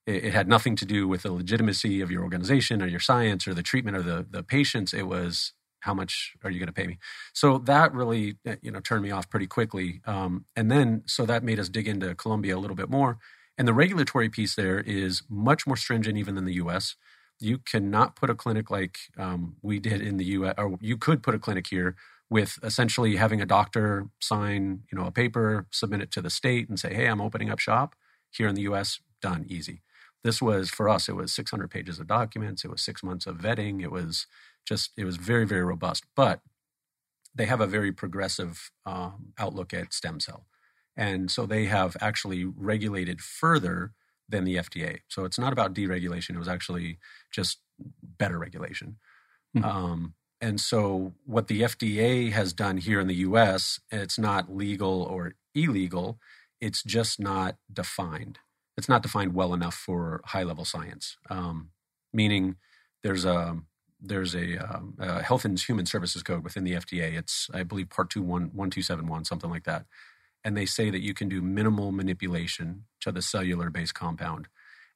It, 0.08 0.34
had 0.34 0.48
nothing 0.48 0.76
to 0.78 0.86
do 0.86 1.08
with 1.08 1.22
the 1.24 1.32
legitimacy 1.32 2.00
of 2.02 2.10
your 2.10 2.24
organization 2.24 2.82
or 2.82 2.88
your 2.88 3.00
science 3.00 3.48
or 3.48 3.54
the 3.54 3.64
treatment 3.64 3.98
of 3.98 4.06
the 4.06 4.26
the 4.30 4.42
patients. 4.44 4.94
It 4.94 5.08
was 5.08 5.54
how 5.82 5.94
much 5.94 6.34
are 6.44 6.50
you 6.50 6.60
going 6.60 6.68
to 6.68 6.74
pay 6.74 6.88
me? 6.88 6.98
So 7.34 7.58
that 7.58 7.94
really, 7.94 8.36
uh, 8.48 8.56
you 8.62 8.72
know, 8.72 8.80
turned 8.80 9.02
me 9.04 9.12
off 9.12 9.30
pretty 9.30 9.46
quickly. 9.48 10.00
Um, 10.06 10.46
and 10.56 10.70
then, 10.70 11.02
so 11.06 11.26
that 11.26 11.44
made 11.44 11.60
us 11.60 11.70
dig 11.70 11.88
into 11.88 12.14
Colombia 12.16 12.56
a 12.56 12.60
little 12.60 12.76
bit 12.76 12.90
more. 12.90 13.18
And 13.58 13.68
the 13.68 13.74
regulatory 13.74 14.28
piece 14.30 14.56
there 14.56 14.80
is 14.80 15.22
much 15.30 15.66
more 15.68 15.76
stringent 15.76 16.18
even 16.18 16.36
than 16.36 16.46
the 16.46 16.54
U.S 16.54 16.96
you 17.40 17.58
cannot 17.58 18.16
put 18.16 18.30
a 18.30 18.34
clinic 18.34 18.70
like 18.70 18.98
um, 19.18 19.56
we 19.62 19.78
did 19.78 20.00
in 20.00 20.16
the 20.16 20.24
U.S. 20.26 20.54
or 20.58 20.78
you 20.80 20.96
could 20.96 21.22
put 21.22 21.34
a 21.34 21.38
clinic 21.38 21.66
here 21.68 21.96
with 22.30 22.58
essentially 22.62 23.16
having 23.16 23.40
a 23.40 23.46
doctor 23.46 24.08
sign, 24.20 24.82
you 24.92 24.98
know, 24.98 25.06
a 25.06 25.12
paper, 25.12 25.66
submit 25.70 26.02
it 26.02 26.10
to 26.12 26.22
the 26.22 26.30
state, 26.30 26.68
and 26.68 26.78
say, 26.78 26.94
"Hey, 26.94 27.06
I'm 27.06 27.20
opening 27.20 27.50
up 27.50 27.58
shop 27.58 27.94
here 28.30 28.48
in 28.48 28.54
the 28.54 28.62
U.S." 28.62 29.00
Done, 29.22 29.46
easy. 29.48 29.82
This 30.24 30.42
was 30.42 30.70
for 30.70 30.88
us. 30.88 31.08
It 31.08 31.16
was 31.16 31.32
600 31.32 31.70
pages 31.70 31.98
of 31.98 32.06
documents. 32.06 32.64
It 32.64 32.70
was 32.70 32.82
six 32.82 33.02
months 33.02 33.26
of 33.26 33.38
vetting. 33.38 33.82
It 33.82 33.90
was 33.90 34.26
just, 34.66 34.90
it 34.96 35.04
was 35.04 35.16
very, 35.16 35.46
very 35.46 35.62
robust. 35.62 36.04
But 36.16 36.40
they 37.34 37.46
have 37.46 37.60
a 37.60 37.66
very 37.66 37.92
progressive 37.92 38.70
um, 38.84 39.32
outlook 39.38 39.72
at 39.72 39.94
stem 39.94 40.20
cell, 40.20 40.46
and 40.96 41.30
so 41.30 41.46
they 41.46 41.66
have 41.66 41.96
actually 42.00 42.44
regulated 42.44 43.20
further 43.20 43.92
than 44.28 44.44
the 44.44 44.56
FDA. 44.56 44.98
So 45.08 45.24
it's 45.24 45.38
not 45.38 45.52
about 45.52 45.72
deregulation. 45.72 46.30
It 46.30 46.38
was 46.38 46.48
actually 46.48 46.98
just 47.30 47.58
better 48.02 48.38
regulation. 48.38 48.96
Mm-hmm. 49.56 49.64
Um, 49.64 50.14
and 50.40 50.60
so 50.60 51.14
what 51.24 51.48
the 51.48 51.62
FDA 51.62 52.30
has 52.32 52.52
done 52.52 52.76
here 52.76 53.00
in 53.00 53.06
the 53.06 53.14
US, 53.14 53.80
it's 53.90 54.18
not 54.18 54.54
legal 54.54 55.02
or 55.02 55.34
illegal. 55.54 56.18
It's 56.60 56.82
just 56.82 57.18
not 57.18 57.56
defined. 57.72 58.38
It's 58.78 58.88
not 58.88 59.02
defined 59.02 59.34
well 59.34 59.52
enough 59.52 59.74
for 59.74 60.22
high 60.24 60.44
level 60.44 60.64
science. 60.64 61.18
Um, 61.28 61.70
meaning 62.12 62.56
there's 63.02 63.26
a 63.26 63.58
there's 64.00 64.34
a, 64.34 64.56
um, 64.58 64.94
a, 65.00 65.22
Health 65.22 65.44
and 65.44 65.60
Human 65.60 65.84
Services 65.84 66.22
Code 66.22 66.44
within 66.44 66.64
the 66.64 66.74
FDA. 66.74 67.18
It's 67.18 67.50
I 67.52 67.64
believe 67.64 67.90
Part 67.90 68.08
Two 68.10 68.22
One 68.22 68.50
One 68.54 68.70
Two 68.70 68.82
Seven 68.82 69.08
One 69.08 69.26
something 69.26 69.50
like 69.50 69.64
that 69.64 69.84
and 70.44 70.56
they 70.56 70.66
say 70.66 70.90
that 70.90 71.02
you 71.02 71.14
can 71.14 71.28
do 71.28 71.42
minimal 71.42 71.92
manipulation 71.92 72.84
to 73.00 73.12
the 73.12 73.22
cellular 73.22 73.70
based 73.70 73.94
compound 73.94 74.48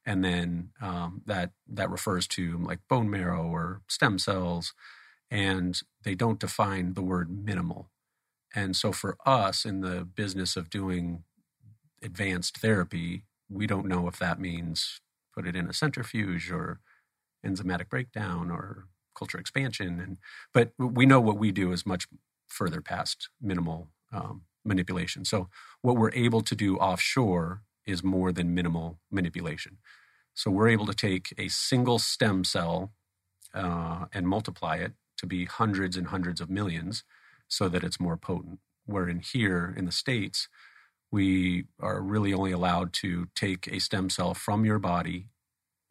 and 0.05 0.23
then 0.23 0.69
um, 0.81 1.21
that 1.25 1.51
that 1.67 1.89
refers 1.89 2.27
to 2.27 2.57
like 2.57 2.79
bone 2.89 3.09
marrow 3.09 3.45
or 3.45 3.81
stem 3.87 4.17
cells 4.17 4.73
and 5.29 5.81
they 6.03 6.15
don't 6.15 6.39
define 6.39 6.93
the 6.93 7.01
word 7.01 7.29
minimal 7.29 7.89
and 8.55 8.75
so 8.75 8.91
for 8.91 9.17
us 9.25 9.65
in 9.65 9.81
the 9.81 10.05
business 10.05 10.55
of 10.55 10.69
doing 10.69 11.23
advanced 12.01 12.57
therapy 12.57 13.23
we 13.53 13.67
don't 13.67 13.87
know 13.87 14.07
if 14.07 14.17
that 14.19 14.39
means 14.39 15.01
put 15.33 15.47
it 15.47 15.55
in 15.55 15.69
a 15.69 15.73
centrifuge 15.73 16.51
or 16.51 16.79
enzymatic 17.45 17.89
breakdown 17.89 18.51
or 18.51 18.87
culture 19.17 19.37
expansion 19.37 19.99
and 19.99 20.17
but 20.53 20.71
we 20.77 21.05
know 21.05 21.19
what 21.21 21.37
we 21.37 21.51
do 21.51 21.71
is 21.71 21.85
much 21.85 22.07
further 22.47 22.81
past 22.81 23.29
minimal 23.41 23.89
um, 24.11 24.43
manipulation. 24.65 25.25
So 25.25 25.49
what 25.81 25.97
we're 25.97 26.13
able 26.13 26.41
to 26.41 26.55
do 26.55 26.77
offshore 26.77 27.63
is 27.85 28.03
more 28.03 28.31
than 28.31 28.53
minimal 28.53 28.99
manipulation. 29.11 29.77
So 30.33 30.51
we're 30.51 30.69
able 30.69 30.85
to 30.85 30.93
take 30.93 31.33
a 31.37 31.47
single 31.49 31.99
stem 31.99 32.43
cell 32.43 32.91
uh, 33.53 34.05
and 34.13 34.27
multiply 34.27 34.77
it 34.77 34.93
to 35.17 35.27
be 35.27 35.45
hundreds 35.45 35.97
and 35.97 36.07
hundreds 36.07 36.41
of 36.41 36.49
millions 36.49 37.03
so 37.47 37.69
that 37.69 37.83
it's 37.83 37.99
more 37.99 38.17
potent. 38.17 38.59
Where 38.85 39.07
in 39.07 39.19
here 39.19 39.73
in 39.77 39.85
the 39.85 39.91
States, 39.91 40.49
we 41.13 41.65
are 41.79 42.01
really 42.01 42.33
only 42.33 42.51
allowed 42.51 42.91
to 42.91 43.27
take 43.35 43.67
a 43.67 43.77
stem 43.77 44.09
cell 44.09 44.33
from 44.33 44.65
your 44.65 44.79
body, 44.79 45.27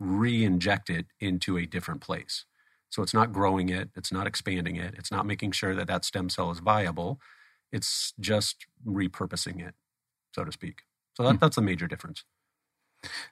re 0.00 0.44
inject 0.44 0.90
it 0.90 1.06
into 1.20 1.56
a 1.56 1.64
different 1.64 2.00
place. 2.00 2.44
So 2.90 3.04
it's 3.04 3.14
not 3.14 3.32
growing 3.32 3.68
it, 3.68 3.90
it's 3.94 4.10
not 4.10 4.26
expanding 4.26 4.74
it, 4.74 4.94
it's 4.98 5.12
not 5.12 5.24
making 5.24 5.52
sure 5.52 5.76
that 5.76 5.86
that 5.86 6.04
stem 6.04 6.28
cell 6.28 6.50
is 6.50 6.58
viable. 6.58 7.20
It's 7.70 8.14
just 8.18 8.66
repurposing 8.84 9.64
it, 9.64 9.74
so 10.34 10.44
to 10.44 10.50
speak. 10.50 10.80
So 11.16 11.22
that, 11.22 11.34
hmm. 11.34 11.36
that's 11.36 11.56
a 11.56 11.62
major 11.62 11.86
difference. 11.86 12.24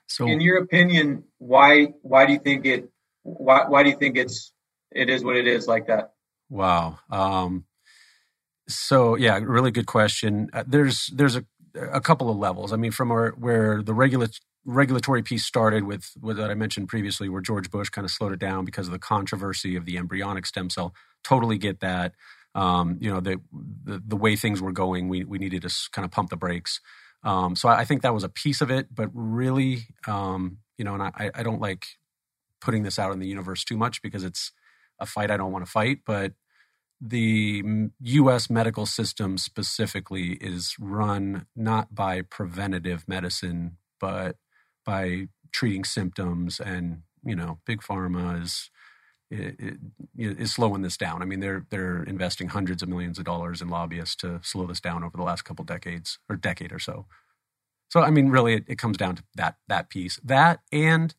So, 0.07 0.27
in 0.27 0.39
your 0.39 0.59
opinion, 0.59 1.25
why 1.39 1.87
why 2.03 2.25
do 2.25 2.31
you 2.31 2.39
think 2.39 2.65
it 2.65 2.89
why 3.23 3.65
why 3.67 3.83
do 3.83 3.89
you 3.89 3.97
think 3.97 4.15
it's 4.15 4.53
it 4.93 5.09
is 5.09 5.25
what 5.25 5.35
it 5.35 5.45
is 5.45 5.67
like 5.67 5.87
that? 5.87 6.13
Wow. 6.49 6.99
Um, 7.09 7.65
so 8.69 9.15
yeah, 9.15 9.37
really 9.43 9.71
good 9.71 9.87
question. 9.87 10.49
Uh, 10.53 10.63
there's 10.65 11.07
there's 11.13 11.35
a 11.35 11.43
a 11.75 12.01
couple 12.01 12.29
of 12.29 12.37
levels. 12.37 12.73
I 12.73 12.77
mean, 12.77 12.91
from 12.91 13.11
our 13.11 13.31
where 13.31 13.81
the 13.81 13.93
regula- 13.93 14.29
regulatory 14.65 15.23
piece 15.23 15.45
started 15.45 15.83
with, 15.83 16.11
with 16.21 16.37
that 16.37 16.51
I 16.51 16.53
mentioned 16.53 16.87
previously, 16.87 17.29
where 17.29 17.41
George 17.41 17.71
Bush 17.71 17.89
kind 17.89 18.05
of 18.05 18.11
slowed 18.11 18.33
it 18.33 18.39
down 18.39 18.65
because 18.65 18.87
of 18.87 18.93
the 18.93 18.99
controversy 18.99 19.75
of 19.75 19.85
the 19.85 19.97
embryonic 19.97 20.45
stem 20.45 20.69
cell. 20.69 20.93
Totally 21.23 21.57
get 21.57 21.79
that 21.79 22.13
um, 22.53 22.97
you 22.99 23.11
know, 23.11 23.19
the, 23.19 23.39
the, 23.83 24.01
the 24.05 24.15
way 24.15 24.35
things 24.35 24.61
were 24.61 24.71
going, 24.71 25.07
we 25.07 25.23
we 25.23 25.37
needed 25.37 25.61
to 25.61 25.73
kind 25.91 26.05
of 26.05 26.11
pump 26.11 26.29
the 26.29 26.37
brakes. 26.37 26.81
Um, 27.23 27.55
so 27.55 27.69
I, 27.69 27.79
I, 27.79 27.85
think 27.85 28.01
that 28.01 28.13
was 28.13 28.23
a 28.23 28.29
piece 28.29 28.61
of 28.61 28.71
it, 28.71 28.87
but 28.93 29.09
really, 29.13 29.83
um, 30.07 30.57
you 30.77 30.83
know, 30.83 30.95
and 30.95 31.03
I, 31.03 31.29
I 31.35 31.43
don't 31.43 31.61
like 31.61 31.85
putting 32.59 32.83
this 32.83 32.97
out 32.97 33.11
in 33.11 33.19
the 33.19 33.27
universe 33.27 33.63
too 33.63 33.77
much 33.77 34.01
because 34.01 34.23
it's 34.23 34.51
a 34.99 35.05
fight 35.05 35.29
I 35.29 35.37
don't 35.37 35.51
want 35.51 35.63
to 35.63 35.71
fight. 35.71 35.99
But 36.05 36.33
the 37.01 37.63
US 38.01 38.49
medical 38.49 38.85
system 38.85 39.37
specifically 39.37 40.33
is 40.33 40.75
run 40.79 41.47
not 41.55 41.95
by 41.95 42.21
preventative 42.21 43.07
medicine, 43.07 43.77
but 43.99 44.37
by 44.85 45.27
treating 45.51 45.83
symptoms. 45.83 46.59
And, 46.59 47.03
you 47.23 47.35
know, 47.35 47.59
big 47.65 47.81
pharma 47.81 48.41
is. 48.43 48.69
Is 50.17 50.53
slowing 50.53 50.81
this 50.81 50.97
down. 50.97 51.21
I 51.21 51.25
mean, 51.25 51.39
they're 51.39 51.65
they're 51.69 52.03
investing 52.03 52.49
hundreds 52.49 52.83
of 52.83 52.89
millions 52.89 53.17
of 53.17 53.23
dollars 53.23 53.61
in 53.61 53.69
lobbyists 53.69 54.17
to 54.17 54.41
slow 54.43 54.67
this 54.67 54.81
down 54.81 55.05
over 55.05 55.15
the 55.15 55.23
last 55.23 55.43
couple 55.43 55.63
decades 55.63 56.19
or 56.29 56.35
decade 56.35 56.73
or 56.73 56.79
so. 56.79 57.05
So, 57.89 58.01
I 58.01 58.09
mean, 58.09 58.29
really, 58.29 58.55
it, 58.55 58.65
it 58.67 58.77
comes 58.77 58.97
down 58.97 59.15
to 59.17 59.23
that 59.35 59.55
that 59.67 59.89
piece. 59.89 60.19
That 60.23 60.59
and 60.71 61.15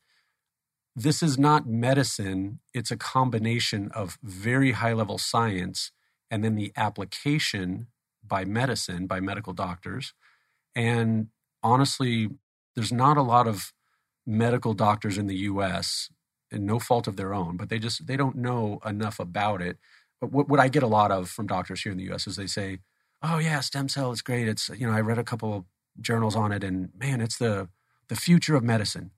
this 0.94 1.22
is 1.22 1.38
not 1.38 1.66
medicine, 1.66 2.60
it's 2.74 2.90
a 2.90 2.96
combination 2.96 3.90
of 3.94 4.18
very 4.22 4.72
high 4.72 4.92
level 4.92 5.18
science 5.18 5.90
and 6.30 6.44
then 6.44 6.54
the 6.54 6.72
application 6.76 7.88
by 8.26 8.44
medicine, 8.44 9.06
by 9.06 9.20
medical 9.20 9.52
doctors. 9.52 10.14
And 10.74 11.28
honestly, 11.62 12.28
there's 12.74 12.92
not 12.92 13.16
a 13.16 13.22
lot 13.22 13.46
of 13.46 13.72
medical 14.26 14.74
doctors 14.74 15.18
in 15.18 15.26
the 15.26 15.36
US, 15.36 16.10
and 16.50 16.66
no 16.66 16.78
fault 16.78 17.06
of 17.08 17.16
their 17.16 17.34
own, 17.34 17.56
but 17.56 17.68
they 17.68 17.78
just 17.78 18.06
they 18.06 18.16
don't 18.16 18.36
know 18.36 18.78
enough 18.84 19.18
about 19.18 19.62
it. 19.62 19.78
But 20.20 20.30
what, 20.32 20.48
what 20.48 20.60
I 20.60 20.68
get 20.68 20.82
a 20.82 20.86
lot 20.86 21.10
of 21.10 21.28
from 21.28 21.46
doctors 21.46 21.82
here 21.82 21.92
in 21.92 21.98
the 21.98 22.12
US 22.12 22.26
is 22.26 22.36
they 22.36 22.46
say, 22.46 22.78
"Oh 23.22 23.38
yeah, 23.38 23.60
stem 23.60 23.88
cell 23.88 24.12
is 24.12 24.22
great. 24.22 24.48
It's 24.48 24.68
you 24.68 24.86
know 24.86 24.92
I 24.92 25.00
read 25.00 25.18
a 25.18 25.24
couple 25.24 25.54
of 25.54 25.64
journals 26.00 26.36
on 26.36 26.52
it, 26.52 26.62
and 26.62 26.90
man, 26.96 27.20
it's 27.20 27.38
the 27.38 27.68
the 28.08 28.16
future 28.16 28.54
of 28.54 28.62
medicine." 28.62 29.10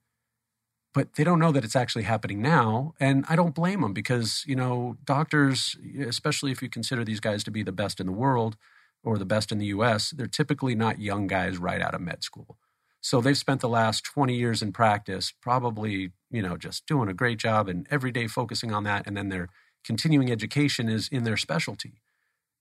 But 0.94 1.14
they 1.14 1.24
don't 1.24 1.40
know 1.40 1.52
that 1.52 1.64
it's 1.64 1.76
actually 1.76 2.04
happening 2.04 2.40
now. 2.40 2.94
And 3.00 3.24
I 3.28 3.36
don't 3.36 3.54
blame 3.54 3.82
them 3.82 3.92
because, 3.92 4.44
you 4.46 4.54
know, 4.54 4.96
doctors, 5.04 5.76
especially 6.06 6.52
if 6.52 6.62
you 6.62 6.70
consider 6.70 7.04
these 7.04 7.20
guys 7.20 7.42
to 7.44 7.50
be 7.50 7.64
the 7.64 7.72
best 7.72 8.00
in 8.00 8.06
the 8.06 8.12
world 8.12 8.56
or 9.02 9.18
the 9.18 9.26
best 9.26 9.50
in 9.50 9.58
the 9.58 9.66
US, 9.66 10.10
they're 10.10 10.26
typically 10.28 10.76
not 10.76 11.00
young 11.00 11.26
guys 11.26 11.58
right 11.58 11.82
out 11.82 11.94
of 11.94 12.00
med 12.00 12.22
school. 12.22 12.56
So 13.00 13.20
they've 13.20 13.36
spent 13.36 13.60
the 13.60 13.68
last 13.68 14.04
20 14.04 14.34
years 14.34 14.62
in 14.62 14.72
practice, 14.72 15.34
probably, 15.42 16.12
you 16.30 16.40
know, 16.40 16.56
just 16.56 16.86
doing 16.86 17.08
a 17.08 17.14
great 17.14 17.38
job 17.38 17.68
and 17.68 17.86
every 17.90 18.12
day 18.12 18.28
focusing 18.28 18.72
on 18.72 18.84
that. 18.84 19.06
And 19.06 19.16
then 19.16 19.28
their 19.28 19.48
continuing 19.84 20.30
education 20.30 20.88
is 20.88 21.08
in 21.08 21.24
their 21.24 21.36
specialty. 21.36 22.00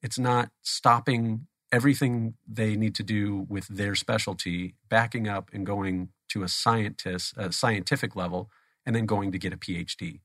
It's 0.01 0.19
not 0.19 0.49
stopping 0.61 1.47
everything 1.71 2.33
they 2.47 2.75
need 2.75 2.93
to 2.95 3.03
do 3.03 3.45
with 3.47 3.67
their 3.67 3.95
specialty, 3.95 4.75
backing 4.89 5.27
up 5.27 5.49
and 5.53 5.65
going 5.65 6.09
to 6.33 6.43
a 6.43 6.47
scientist, 6.47 7.33
a 7.37 7.51
scientific 7.51 8.15
level, 8.15 8.49
and 8.85 8.95
then 8.95 9.05
going 9.05 9.31
to 9.31 9.39
get 9.39 9.53
a 9.53 9.57
PhD. 9.57 10.19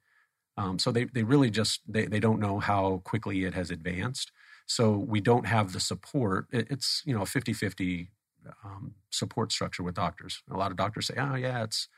Um, 0.57 0.79
so 0.79 0.91
they, 0.91 1.05
they 1.05 1.23
really 1.23 1.51
just 1.51 1.81
they, 1.87 2.07
they 2.07 2.19
don't 2.21 2.41
know 2.41 2.59
how 2.59 3.01
quickly 3.05 3.45
it 3.45 3.55
has 3.55 3.71
advanced. 3.71 4.33
So 4.67 4.91
we 4.93 5.21
don't 5.21 5.47
have 5.47 5.73
the 5.73 5.81
support. 5.81 6.47
It, 6.53 6.67
it's 6.71 7.03
you 7.07 7.15
know 7.15 7.23
a 7.23 7.27
50-50 7.27 8.09
um, 8.65 8.95
support 9.11 9.53
structure 9.53 9.83
with 9.83 9.95
doctors. 9.95 10.43
A 10.51 10.57
lot 10.57 10.71
of 10.71 10.77
doctors 10.77 11.07
say, 11.07 11.15
oh 11.17 11.37
yeah, 11.37 11.63
it's 11.63 11.89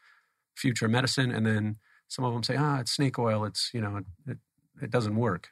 future 0.57 0.89
medicine, 0.89 1.31
and 1.31 1.47
then 1.47 1.77
some 2.09 2.25
of 2.25 2.33
them 2.33 2.43
say, 2.43 2.57
ah, 2.57 2.77
oh, 2.77 2.81
it's 2.81 2.93
snake 2.93 3.19
oil. 3.19 3.45
It's 3.45 3.71
you 3.73 3.81
know 3.81 3.97
it, 3.97 4.05
it, 4.27 4.39
it 4.83 4.91
doesn't 4.91 5.17
work. 5.17 5.49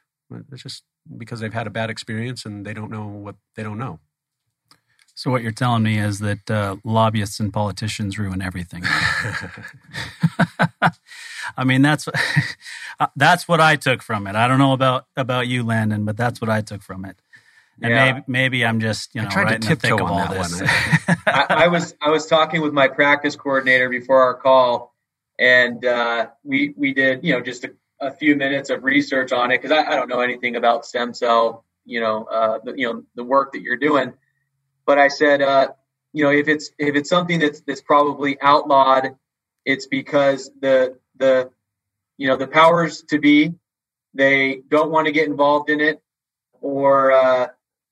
It's 0.51 0.61
just 0.63 0.83
because 1.17 1.39
they've 1.39 1.53
had 1.53 1.65
a 1.65 1.71
bad 1.71 1.89
experience 1.89 2.45
and 2.45 2.65
they 2.65 2.73
don't 2.73 2.91
know 2.91 3.07
what 3.07 3.35
they 3.55 3.63
don't 3.63 3.79
know. 3.79 3.99
So 5.19 5.29
what 5.31 5.43
you're 5.43 5.51
telling 5.51 5.83
me 5.83 5.99
is 5.99 6.19
that 6.19 6.49
uh, 6.49 6.77
lobbyists 6.85 7.41
and 7.41 7.51
politicians 7.51 8.17
ruin 8.17 8.41
everything. 8.41 8.83
I 11.57 11.65
mean, 11.65 11.81
that's 11.81 12.07
uh, 13.01 13.07
that's 13.17 13.45
what 13.45 13.59
I 13.59 13.75
took 13.75 14.01
from 14.01 14.27
it. 14.27 14.37
I 14.37 14.47
don't 14.47 14.59
know 14.59 14.71
about 14.71 15.07
about 15.17 15.49
you, 15.49 15.63
Landon, 15.63 16.05
but 16.05 16.15
that's 16.15 16.39
what 16.39 16.49
I 16.49 16.61
took 16.61 16.81
from 16.81 17.03
it. 17.03 17.17
And 17.81 17.91
yeah. 17.91 18.13
maybe 18.13 18.23
maybe 18.27 18.65
I'm 18.65 18.79
just 18.79 19.13
you 19.13 19.21
know 19.21 19.27
right 19.35 19.61
to 19.61 19.67
tiptoe 19.67 20.01
on 20.01 20.19
that 20.19 20.37
this. 20.37 20.61
one. 20.61 20.69
I, 21.27 21.45
I, 21.49 21.67
was 21.67 21.95
I 22.01 22.11
was 22.11 22.25
talking 22.25 22.61
with 22.61 22.71
my 22.71 22.87
practice 22.87 23.35
coordinator 23.35 23.89
before 23.89 24.21
our 24.21 24.35
call, 24.35 24.95
and 25.37 25.83
uh, 25.83 26.27
we 26.45 26.73
we 26.77 26.93
did 26.93 27.25
you 27.25 27.33
know 27.33 27.41
just 27.41 27.65
a, 27.65 27.73
a 27.99 28.11
few 28.11 28.37
minutes 28.37 28.69
of 28.69 28.85
research 28.85 29.33
on 29.33 29.51
it 29.51 29.61
because 29.61 29.77
I, 29.77 29.83
I, 29.85 29.95
don't 29.97 30.07
know 30.07 30.21
anything 30.21 30.55
about 30.55 30.85
stem 30.85 31.13
cell 31.13 31.65
you 31.83 31.99
know 31.99 32.23
uh, 32.23 32.59
the, 32.63 32.73
you 32.77 32.87
know 32.87 33.03
the 33.15 33.25
work 33.25 33.51
that 33.51 33.61
you're 33.63 33.75
doing 33.75 34.13
but 34.89 34.97
I 34.97 35.09
said, 35.09 35.43
uh, 35.43 35.67
you 36.13 36.23
know, 36.23 36.31
if 36.31 36.47
it's 36.47 36.71
if 36.79 36.95
it's 36.95 37.11
something 37.11 37.37
that's 37.39 37.61
that's 37.61 37.83
probably 37.83 38.41
outlawed, 38.41 39.15
it's 39.63 39.85
because 39.85 40.49
the 40.61 40.97
the 41.15 41.51
you 42.17 42.27
know 42.27 42.37
the 42.37 42.47
powers 42.47 43.03
to 43.09 43.19
be 43.19 43.53
they 44.15 44.63
don't 44.67 44.89
want 44.89 45.05
to 45.05 45.11
get 45.11 45.27
involved 45.27 45.69
in 45.69 45.79
it, 45.79 46.01
or 46.59 47.11
uh, 47.11 47.49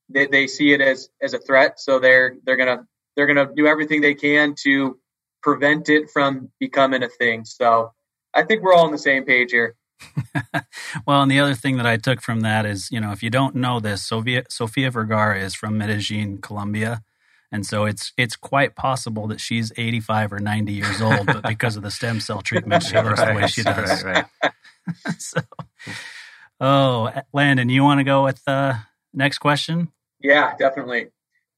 they 0.08 0.26
they 0.26 0.48
see 0.48 0.72
it 0.72 0.80
as 0.80 1.08
as 1.22 1.34
a 1.34 1.38
threat, 1.38 1.78
so 1.78 2.00
they're 2.00 2.34
they're 2.44 2.56
gonna 2.56 2.84
they're 3.14 3.28
gonna 3.28 3.48
do 3.54 3.68
everything 3.68 4.00
they 4.00 4.14
can 4.14 4.56
to 4.64 4.98
prevent 5.40 5.90
it 5.90 6.10
from 6.10 6.50
becoming 6.58 7.04
a 7.04 7.08
thing. 7.08 7.44
So 7.44 7.92
I 8.34 8.42
think 8.42 8.64
we're 8.64 8.74
all 8.74 8.86
on 8.86 8.92
the 8.92 8.98
same 8.98 9.24
page 9.24 9.52
here. 9.52 9.76
well, 11.06 11.22
and 11.22 11.30
the 11.30 11.40
other 11.40 11.54
thing 11.54 11.76
that 11.76 11.86
I 11.86 11.96
took 11.96 12.20
from 12.20 12.40
that 12.40 12.66
is, 12.66 12.90
you 12.90 13.00
know, 13.00 13.12
if 13.12 13.22
you 13.22 13.30
don't 13.30 13.56
know 13.56 13.80
this, 13.80 14.06
Sofia, 14.06 14.44
Sofia 14.48 14.90
Vergara 14.90 15.40
is 15.40 15.54
from 15.54 15.78
Medellin, 15.78 16.38
Colombia. 16.38 17.02
And 17.50 17.64
so 17.64 17.86
it's 17.86 18.12
it's 18.18 18.36
quite 18.36 18.76
possible 18.76 19.26
that 19.28 19.40
she's 19.40 19.72
85 19.76 20.34
or 20.34 20.38
90 20.38 20.72
years 20.72 21.00
old, 21.00 21.26
but 21.26 21.42
because 21.48 21.76
of 21.76 21.82
the 21.82 21.90
stem 21.90 22.20
cell 22.20 22.42
treatment, 22.42 22.82
she 22.82 22.96
looks 22.96 23.20
right, 23.20 23.34
the 23.34 23.40
way 23.40 23.46
she 23.46 23.62
does. 23.62 24.04
Right, 24.04 24.24
right. 24.42 24.52
so, 25.18 25.40
oh, 26.60 27.10
Landon, 27.32 27.70
you 27.70 27.82
want 27.82 28.00
to 28.00 28.04
go 28.04 28.24
with 28.24 28.44
the 28.44 28.52
uh, 28.52 28.76
next 29.14 29.38
question? 29.38 29.90
Yeah, 30.20 30.54
definitely. 30.58 31.08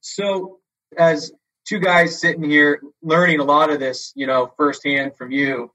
So, 0.01 0.59
as 0.97 1.33
two 1.67 1.81
guys 1.81 2.21
sitting 2.21 2.45
here 2.45 2.81
learning 3.03 3.41
a 3.41 3.45
lot 3.45 3.71
of 3.71 3.81
this, 3.81 4.13
you 4.15 4.27
know, 4.27 4.53
firsthand 4.57 5.17
from 5.17 5.33
you, 5.33 5.73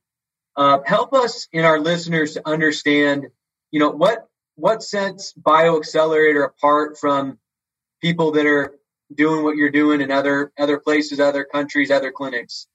uh, 0.58 0.80
help 0.86 1.13
us 1.13 1.48
and 1.54 1.65
our 1.65 1.80
listeners 1.80 2.34
to 2.34 2.48
understand, 2.48 3.28
you 3.72 3.80
know, 3.80 3.89
what 3.89 4.28
what 4.56 4.82
sets 4.82 5.34
BioXcellerator 5.34 6.46
apart 6.46 6.98
from 6.98 7.38
people 8.02 8.32
that 8.32 8.46
are 8.46 8.76
doing 9.13 9.44
what 9.44 9.58
you're 9.58 9.72
doing 9.72 10.02
in 10.02 10.12
other 10.12 10.52
other 10.58 10.80
places, 10.80 11.20
other 11.20 11.44
countries, 11.44 11.91
other 11.91 12.12
clinics? 12.12 12.68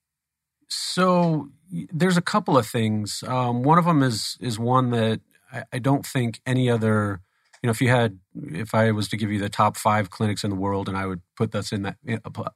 So 0.69 1.49
there's 1.71 2.16
a 2.16 2.23
couple 2.23 2.57
of 2.57 2.66
things. 2.66 3.25
Um, 3.27 3.62
one 3.62 3.79
of 3.79 3.85
them 3.85 4.03
is 4.03 4.37
is 4.40 4.59
one 4.59 4.90
that 4.90 5.21
I, 5.53 5.64
I 5.75 5.79
don't 5.79 6.07
think 6.07 6.40
any 6.47 6.71
other 6.71 7.21
you 7.62 7.66
know, 7.66 7.73
if 7.73 7.81
you 7.83 7.88
had, 7.88 8.19
if 8.35 8.75
I 8.75 8.90
was 8.90 9.09
to 9.09 9.19
give 9.19 9.31
you 9.31 9.38
the 9.38 9.51
top 9.51 9.77
five 9.77 10.09
clinics 10.09 10.45
in 10.45 10.51
the 10.51 10.57
world, 10.57 10.88
and 10.88 10.97
I 10.97 11.07
would 11.07 11.21
put 11.37 11.55
us 11.55 11.73
in 11.73 11.83
that, 11.83 11.97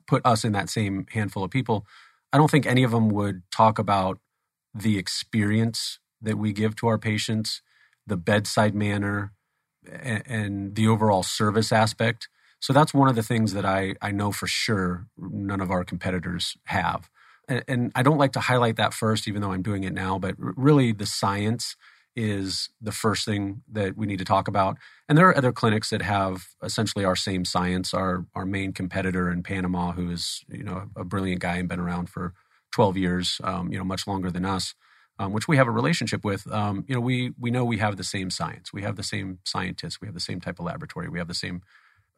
put 0.07 0.23
us 0.25 0.45
in 0.45 0.53
that 0.53 0.71
same 0.71 1.07
handful 1.11 1.45
of 1.45 1.51
people, 1.51 1.87
I 2.33 2.39
don't 2.39 2.51
think 2.51 2.67
any 2.67 2.85
of 2.85 2.91
them 2.91 3.11
would 3.11 3.43
talk 3.51 3.79
about 3.79 4.19
the 4.75 4.99
experience 4.99 5.99
that 6.21 6.39
we 6.39 6.53
give 6.53 6.75
to 6.77 6.87
our 6.87 6.99
patients, 6.99 7.63
the 8.07 8.17
bedside 8.17 8.75
manner, 8.75 9.33
and, 9.91 10.75
the 10.75 10.89
overall 10.89 11.23
service 11.23 11.71
aspect. 11.71 12.29
So 12.59 12.73
that's 12.73 12.95
one 12.95 13.09
of 13.09 13.17
the 13.17 13.23
things 13.23 13.53
that 13.53 13.67
I, 13.67 13.95
I 14.01 14.11
know 14.11 14.33
for 14.33 14.47
sure 14.47 15.07
none 15.19 15.61
of 15.61 15.71
our 15.71 15.85
competitors 15.85 16.57
have. 16.65 17.11
And, 17.47 17.65
and 17.69 17.93
I 17.95 18.03
don't 18.03 18.17
like 18.17 18.33
to 18.33 18.41
highlight 18.41 18.77
that 18.77 18.95
first, 18.95 19.29
even 19.29 19.43
though 19.43 19.53
I'm 19.53 19.63
doing 19.63 19.85
it 19.85 19.93
now, 19.93 20.19
but 20.19 20.35
really 20.39 20.93
the 20.93 21.05
science 21.05 21.77
is 22.17 22.71
the 22.81 22.93
first 22.93 23.25
thing 23.25 23.63
that 23.71 23.97
we 23.97 24.07
need 24.07 24.19
to 24.19 24.25
talk 24.25 24.49
about. 24.49 24.79
And 25.09 25.19
there 25.19 25.29
are 25.29 25.37
other 25.37 25.53
clinics 25.53 25.91
that 25.91 26.03
have 26.03 26.47
essentially 26.63 27.05
our 27.05 27.17
same 27.17 27.45
science. 27.45 27.93
Our 27.93 28.27
our 28.35 28.47
main 28.47 28.73
competitor 28.73 29.31
in 29.31 29.43
Panama, 29.43 29.93
who 29.93 30.11
is 30.11 30.45
you 30.49 30.63
know 30.63 30.89
a 30.97 31.05
brilliant 31.05 31.41
guy 31.41 31.57
and 31.57 31.69
been 31.69 31.81
around 31.81 32.09
for 32.09 32.35
12 32.75 32.97
years, 32.97 33.41
um, 33.45 33.71
you 33.71 33.79
know, 33.79 33.85
much 33.85 34.05
longer 34.05 34.33
than 34.33 34.45
us, 34.45 34.75
um, 35.21 35.33
which 35.33 35.47
we 35.47 35.57
have 35.57 35.69
a 35.69 35.71
relationship 35.71 36.25
with. 36.25 36.51
Um, 36.53 36.85
you 36.89 36.95
know, 36.97 37.01
we 37.01 37.33
we 37.39 37.53
know 37.53 37.65
we 37.65 37.79
have 37.79 37.97
the 37.97 38.03
same 38.03 38.31
science, 38.31 38.73
we 38.73 38.83
have 38.83 38.97
the 38.97 39.05
same 39.05 39.39
scientists, 39.45 40.01
we 40.01 40.09
have 40.09 40.15
the 40.15 40.21
same 40.21 40.41
type 40.41 40.59
of 40.59 40.65
laboratory, 40.67 41.09
we 41.09 41.21
have 41.21 41.29
the 41.29 41.35
same 41.35 41.63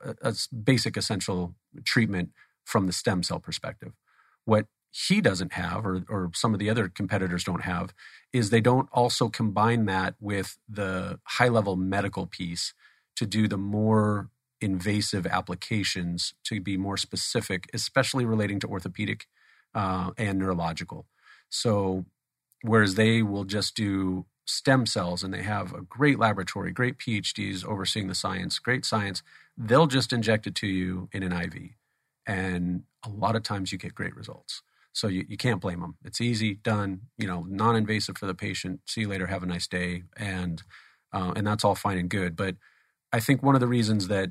uh, 0.02 0.32
basic 0.64 0.96
essential 0.96 1.54
treatment 1.84 2.30
from 2.64 2.86
the 2.86 2.94
stem 2.94 3.22
cell 3.22 3.38
perspective. 3.38 3.92
What 4.46 4.66
he 4.90 5.20
doesn't 5.20 5.52
have, 5.52 5.84
or, 5.84 6.04
or 6.08 6.30
some 6.34 6.54
of 6.54 6.58
the 6.58 6.70
other 6.70 6.88
competitors 6.88 7.44
don't 7.44 7.64
have, 7.64 7.92
is 8.32 8.48
they 8.48 8.62
don't 8.62 8.88
also 8.92 9.28
combine 9.28 9.84
that 9.84 10.14
with 10.20 10.56
the 10.66 11.20
high 11.24 11.48
level 11.48 11.76
medical 11.76 12.26
piece 12.26 12.72
to 13.16 13.26
do 13.26 13.46
the 13.46 13.58
more 13.58 14.30
invasive 14.62 15.26
applications 15.26 16.32
to 16.44 16.62
be 16.62 16.78
more 16.78 16.96
specific, 16.96 17.68
especially 17.74 18.24
relating 18.24 18.58
to 18.60 18.66
orthopedic 18.66 19.26
uh, 19.74 20.10
and 20.16 20.38
neurological. 20.38 21.06
So, 21.48 22.04
whereas 22.62 22.94
they 22.94 23.22
will 23.22 23.44
just 23.44 23.76
do 23.76 24.26
stem 24.46 24.86
cells 24.86 25.22
and 25.22 25.34
they 25.34 25.42
have 25.42 25.72
a 25.72 25.82
great 25.82 26.18
laboratory, 26.18 26.72
great 26.72 26.98
PhDs 26.98 27.64
overseeing 27.64 28.08
the 28.08 28.14
science, 28.14 28.58
great 28.58 28.84
science, 28.84 29.22
they'll 29.56 29.86
just 29.86 30.12
inject 30.12 30.46
it 30.46 30.54
to 30.56 30.66
you 30.66 31.08
in 31.12 31.22
an 31.22 31.32
IV. 31.32 31.70
And 32.26 32.84
a 33.04 33.08
lot 33.08 33.36
of 33.36 33.42
times 33.42 33.72
you 33.72 33.78
get 33.78 33.94
great 33.94 34.16
results. 34.16 34.62
So 34.92 35.08
you, 35.08 35.26
you 35.28 35.36
can't 35.36 35.60
blame 35.60 35.80
them. 35.80 35.96
It's 36.04 36.20
easy, 36.20 36.54
done, 36.54 37.02
you 37.18 37.26
know, 37.26 37.44
non-invasive 37.48 38.16
for 38.16 38.26
the 38.26 38.34
patient. 38.34 38.80
See 38.86 39.02
you 39.02 39.08
later. 39.08 39.26
Have 39.26 39.42
a 39.42 39.46
nice 39.46 39.66
day. 39.66 40.04
And 40.16 40.62
uh, 41.12 41.32
and 41.36 41.46
that's 41.46 41.64
all 41.64 41.74
fine 41.74 41.98
and 41.98 42.10
good. 42.10 42.34
But 42.34 42.56
I 43.12 43.20
think 43.20 43.42
one 43.42 43.54
of 43.54 43.60
the 43.60 43.66
reasons 43.66 44.08
that 44.08 44.30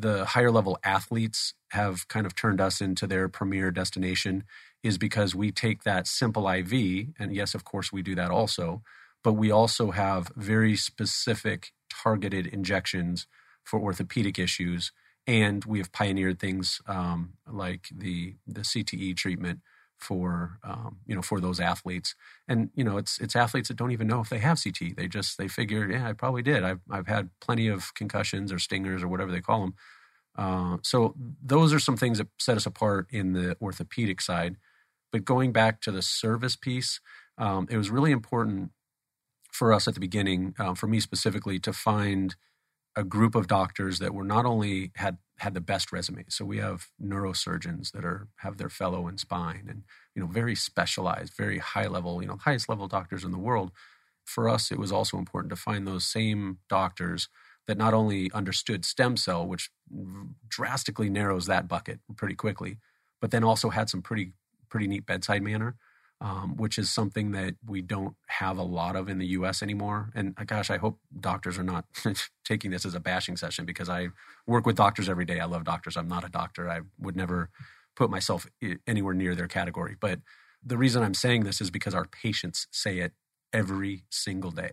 the 0.00 0.24
higher 0.24 0.50
level 0.50 0.78
athletes 0.84 1.54
have 1.70 2.08
kind 2.08 2.26
of 2.26 2.34
turned 2.34 2.60
us 2.60 2.80
into 2.80 3.06
their 3.06 3.28
premier 3.28 3.70
destination 3.70 4.44
is 4.82 4.98
because 4.98 5.34
we 5.34 5.50
take 5.50 5.84
that 5.84 6.06
simple 6.06 6.48
IV, 6.48 6.72
and 7.18 7.34
yes, 7.34 7.54
of 7.54 7.64
course, 7.64 7.92
we 7.92 8.02
do 8.02 8.14
that 8.14 8.30
also, 8.30 8.82
but 9.22 9.32
we 9.32 9.50
also 9.50 9.92
have 9.92 10.30
very 10.36 10.76
specific 10.76 11.72
targeted 11.90 12.46
injections 12.46 13.26
for 13.62 13.80
orthopedic 13.80 14.38
issues. 14.38 14.92
And 15.26 15.64
we 15.64 15.78
have 15.78 15.92
pioneered 15.92 16.38
things 16.38 16.82
um, 16.86 17.34
like 17.50 17.88
the 17.90 18.34
the 18.46 18.60
CTE 18.60 19.16
treatment 19.16 19.60
for 20.04 20.58
um, 20.64 20.98
you 21.06 21.14
know 21.16 21.22
for 21.22 21.40
those 21.40 21.60
athletes. 21.60 22.14
And 22.48 22.70
you 22.74 22.84
know 22.84 22.98
it's 22.98 23.20
it's 23.20 23.36
athletes 23.36 23.68
that 23.68 23.76
don't 23.78 23.92
even 23.92 24.06
know 24.08 24.20
if 24.20 24.28
they 24.30 24.38
have 24.38 24.62
CT 24.62 24.96
they 24.96 25.08
just 25.08 25.38
they 25.38 25.48
figure 25.48 25.90
yeah 25.90 26.08
I 26.08 26.12
probably 26.12 26.42
did. 26.42 26.64
I've 26.64 26.80
I've 26.90 27.08
had 27.08 27.30
plenty 27.40 27.68
of 27.68 27.94
concussions 27.94 28.52
or 28.52 28.58
stingers 28.58 29.02
or 29.02 29.08
whatever 29.08 29.32
they 29.32 29.40
call 29.40 29.62
them 29.62 29.74
uh, 30.36 30.78
so 30.82 31.14
those 31.44 31.72
are 31.72 31.80
some 31.80 31.96
things 31.96 32.18
that 32.18 32.28
set 32.38 32.56
us 32.56 32.66
apart 32.66 33.06
in 33.10 33.34
the 33.34 33.56
orthopedic 33.60 34.20
side. 34.20 34.56
But 35.12 35.24
going 35.24 35.52
back 35.52 35.80
to 35.82 35.92
the 35.92 36.02
service 36.02 36.56
piece 36.56 37.00
um, 37.38 37.66
it 37.70 37.78
was 37.78 37.90
really 37.90 38.12
important 38.12 38.70
for 39.52 39.72
us 39.72 39.88
at 39.88 39.94
the 39.94 40.00
beginning 40.00 40.54
uh, 40.58 40.74
for 40.74 40.86
me 40.88 41.00
specifically 41.00 41.58
to 41.60 41.72
find 41.72 42.36
a 42.96 43.04
group 43.04 43.34
of 43.34 43.46
doctors 43.48 43.98
that 43.98 44.14
were 44.14 44.24
not 44.24 44.46
only 44.46 44.92
had 44.96 45.18
had 45.38 45.54
the 45.54 45.60
best 45.60 45.92
resume. 45.92 46.24
So 46.28 46.44
we 46.44 46.58
have 46.58 46.88
neurosurgeons 47.02 47.92
that 47.92 48.04
are 48.04 48.28
have 48.36 48.56
their 48.56 48.68
fellow 48.70 49.08
in 49.08 49.18
spine 49.18 49.66
and 49.68 49.82
you 50.14 50.22
know 50.22 50.28
very 50.28 50.54
specialized, 50.54 51.34
very 51.36 51.58
high 51.58 51.86
level, 51.88 52.22
you 52.22 52.28
know, 52.28 52.36
highest 52.36 52.68
level 52.68 52.88
doctors 52.88 53.24
in 53.24 53.32
the 53.32 53.38
world. 53.38 53.72
For 54.24 54.48
us, 54.48 54.70
it 54.72 54.78
was 54.78 54.92
also 54.92 55.18
important 55.18 55.50
to 55.50 55.56
find 55.56 55.86
those 55.86 56.06
same 56.06 56.58
doctors 56.68 57.28
that 57.66 57.78
not 57.78 57.94
only 57.94 58.30
understood 58.32 58.84
stem 58.84 59.16
cell, 59.16 59.46
which 59.46 59.70
drastically 60.48 61.10
narrows 61.10 61.46
that 61.46 61.68
bucket 61.68 62.00
pretty 62.16 62.34
quickly, 62.34 62.78
but 63.20 63.30
then 63.30 63.44
also 63.44 63.70
had 63.70 63.90
some 63.90 64.02
pretty 64.02 64.32
pretty 64.68 64.86
neat 64.86 65.06
bedside 65.06 65.42
manner 65.42 65.76
um, 66.20 66.56
which 66.56 66.78
is 66.78 66.90
something 66.90 67.32
that 67.32 67.54
we 67.66 67.82
don't 67.82 68.14
have 68.28 68.58
a 68.58 68.62
lot 68.62 68.96
of 68.96 69.08
in 69.08 69.18
the 69.18 69.26
US 69.28 69.62
anymore. 69.62 70.10
And 70.14 70.34
uh, 70.38 70.44
gosh, 70.44 70.70
I 70.70 70.78
hope 70.78 70.98
doctors 71.20 71.58
are 71.58 71.64
not 71.64 71.86
taking 72.44 72.70
this 72.70 72.86
as 72.86 72.94
a 72.94 73.00
bashing 73.00 73.36
session 73.36 73.64
because 73.64 73.88
I 73.88 74.08
work 74.46 74.66
with 74.66 74.76
doctors 74.76 75.08
every 75.08 75.24
day. 75.24 75.40
I 75.40 75.46
love 75.46 75.64
doctors. 75.64 75.96
I'm 75.96 76.08
not 76.08 76.24
a 76.24 76.28
doctor. 76.28 76.70
I 76.70 76.80
would 76.98 77.16
never 77.16 77.50
put 77.96 78.10
myself 78.10 78.46
anywhere 78.86 79.14
near 79.14 79.34
their 79.34 79.48
category. 79.48 79.96
But 79.98 80.20
the 80.64 80.78
reason 80.78 81.02
I'm 81.02 81.14
saying 81.14 81.44
this 81.44 81.60
is 81.60 81.70
because 81.70 81.94
our 81.94 82.06
patients 82.06 82.66
say 82.70 82.98
it 82.98 83.12
every 83.52 84.04
single 84.10 84.50
day. 84.50 84.72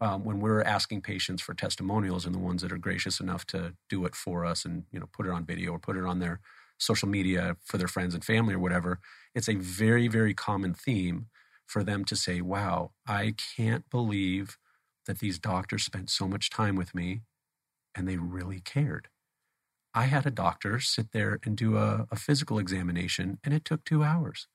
Um, 0.00 0.24
when 0.24 0.40
we're 0.40 0.62
asking 0.62 1.02
patients 1.02 1.40
for 1.42 1.54
testimonials 1.54 2.26
and 2.26 2.34
the 2.34 2.38
ones 2.38 2.62
that 2.62 2.72
are 2.72 2.78
gracious 2.78 3.20
enough 3.20 3.46
to 3.46 3.74
do 3.88 4.04
it 4.04 4.14
for 4.14 4.44
us 4.44 4.64
and 4.64 4.84
you 4.90 4.98
know 4.98 5.08
put 5.12 5.26
it 5.26 5.32
on 5.32 5.44
video 5.44 5.72
or 5.72 5.78
put 5.78 5.96
it 5.96 6.04
on 6.04 6.18
their 6.18 6.40
social 6.78 7.08
media 7.08 7.56
for 7.64 7.78
their 7.78 7.88
friends 7.88 8.14
and 8.14 8.24
family 8.24 8.54
or 8.54 8.58
whatever, 8.58 9.00
it's 9.34 9.48
a 9.48 9.54
very, 9.54 10.08
very 10.08 10.34
common 10.34 10.74
theme 10.74 11.26
for 11.66 11.82
them 11.82 12.04
to 12.04 12.16
say, 12.16 12.40
wow, 12.40 12.92
I 13.06 13.34
can't 13.56 13.88
believe 13.90 14.58
that 15.06 15.18
these 15.18 15.38
doctors 15.38 15.84
spent 15.84 16.10
so 16.10 16.28
much 16.28 16.50
time 16.50 16.76
with 16.76 16.94
me 16.94 17.22
and 17.94 18.08
they 18.08 18.16
really 18.16 18.60
cared. 18.60 19.08
I 19.94 20.04
had 20.04 20.26
a 20.26 20.30
doctor 20.30 20.80
sit 20.80 21.12
there 21.12 21.38
and 21.44 21.56
do 21.56 21.76
a, 21.76 22.06
a, 22.10 22.16
physical 22.16 22.58
examination, 22.58 23.38
and 23.44 23.54
it 23.54 23.64
took 23.64 23.84
two 23.84 24.02
hours. 24.02 24.48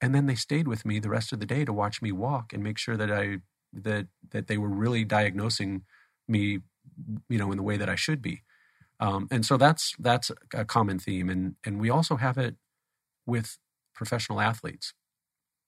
And 0.00 0.14
then 0.14 0.26
they 0.26 0.34
stayed 0.34 0.66
with 0.66 0.86
me 0.86 0.98
the 0.98 1.10
rest 1.10 1.32
of 1.32 1.40
the 1.40 1.46
day 1.46 1.66
to 1.66 1.72
watch 1.72 2.00
me 2.00 2.10
walk 2.10 2.52
and 2.54 2.62
make 2.62 2.78
sure 2.78 2.96
that 2.96 3.10
I 3.10 3.38
that 3.74 4.06
that 4.30 4.46
they 4.46 4.56
were 4.56 4.68
really 4.68 5.04
diagnosing 5.04 5.82
me, 6.26 6.60
you 7.28 7.38
know, 7.38 7.50
in 7.50 7.58
the 7.58 7.62
way 7.62 7.76
that 7.76 7.88
I 7.88 7.94
should 7.94 8.22
be. 8.22 8.42
Um, 9.02 9.26
and 9.32 9.44
so 9.44 9.56
that's 9.56 9.94
that's 9.98 10.30
a 10.54 10.64
common 10.64 11.00
theme, 11.00 11.28
and 11.28 11.56
and 11.66 11.80
we 11.80 11.90
also 11.90 12.14
have 12.14 12.38
it 12.38 12.54
with 13.26 13.58
professional 13.94 14.40
athletes. 14.40 14.94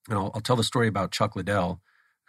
And 0.09 0.16
I'll, 0.16 0.30
I'll 0.35 0.41
tell 0.41 0.55
the 0.55 0.62
story 0.62 0.87
about 0.87 1.11
Chuck 1.11 1.35
Liddell, 1.35 1.80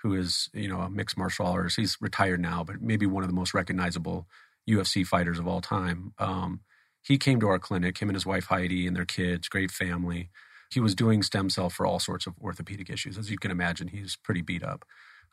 who 0.02 0.16
is 0.16 0.50
you 0.52 0.68
know 0.68 0.82
a 0.82 0.90
mixed 0.90 1.16
martial 1.16 1.46
artist. 1.46 1.76
He's 1.76 1.96
retired 2.02 2.40
now, 2.40 2.64
but 2.64 2.82
maybe 2.82 3.06
one 3.06 3.24
of 3.24 3.30
the 3.30 3.36
most 3.36 3.54
recognizable 3.54 4.26
UFC 4.68 5.06
fighters 5.06 5.38
of 5.38 5.48
all 5.48 5.62
time. 5.62 6.14
Um, 6.18 6.62
he 7.04 7.20
came 7.20 7.40
to 7.40 7.50
our 7.50 7.60
clinic, 7.60 8.00
him 8.00 8.10
and 8.10 8.16
his 8.16 8.26
wife 8.26 8.46
Heidi 8.46 8.88
and 8.88 8.96
their 8.96 9.06
kids, 9.06 9.48
great 9.48 9.70
family. 9.70 10.32
He 10.74 10.80
was 10.80 10.96
doing 10.96 11.22
stem 11.22 11.52
cell 11.52 11.70
for 11.70 11.86
all 11.86 12.00
sorts 12.00 12.26
of 12.26 12.34
orthopedic 12.42 12.90
issues. 12.90 13.16
As 13.16 13.30
you 13.30 13.38
can 13.38 13.52
imagine, 13.52 13.90
he's 13.90 14.16
pretty 14.16 14.42
beat 14.42 14.64
up. 14.64 14.84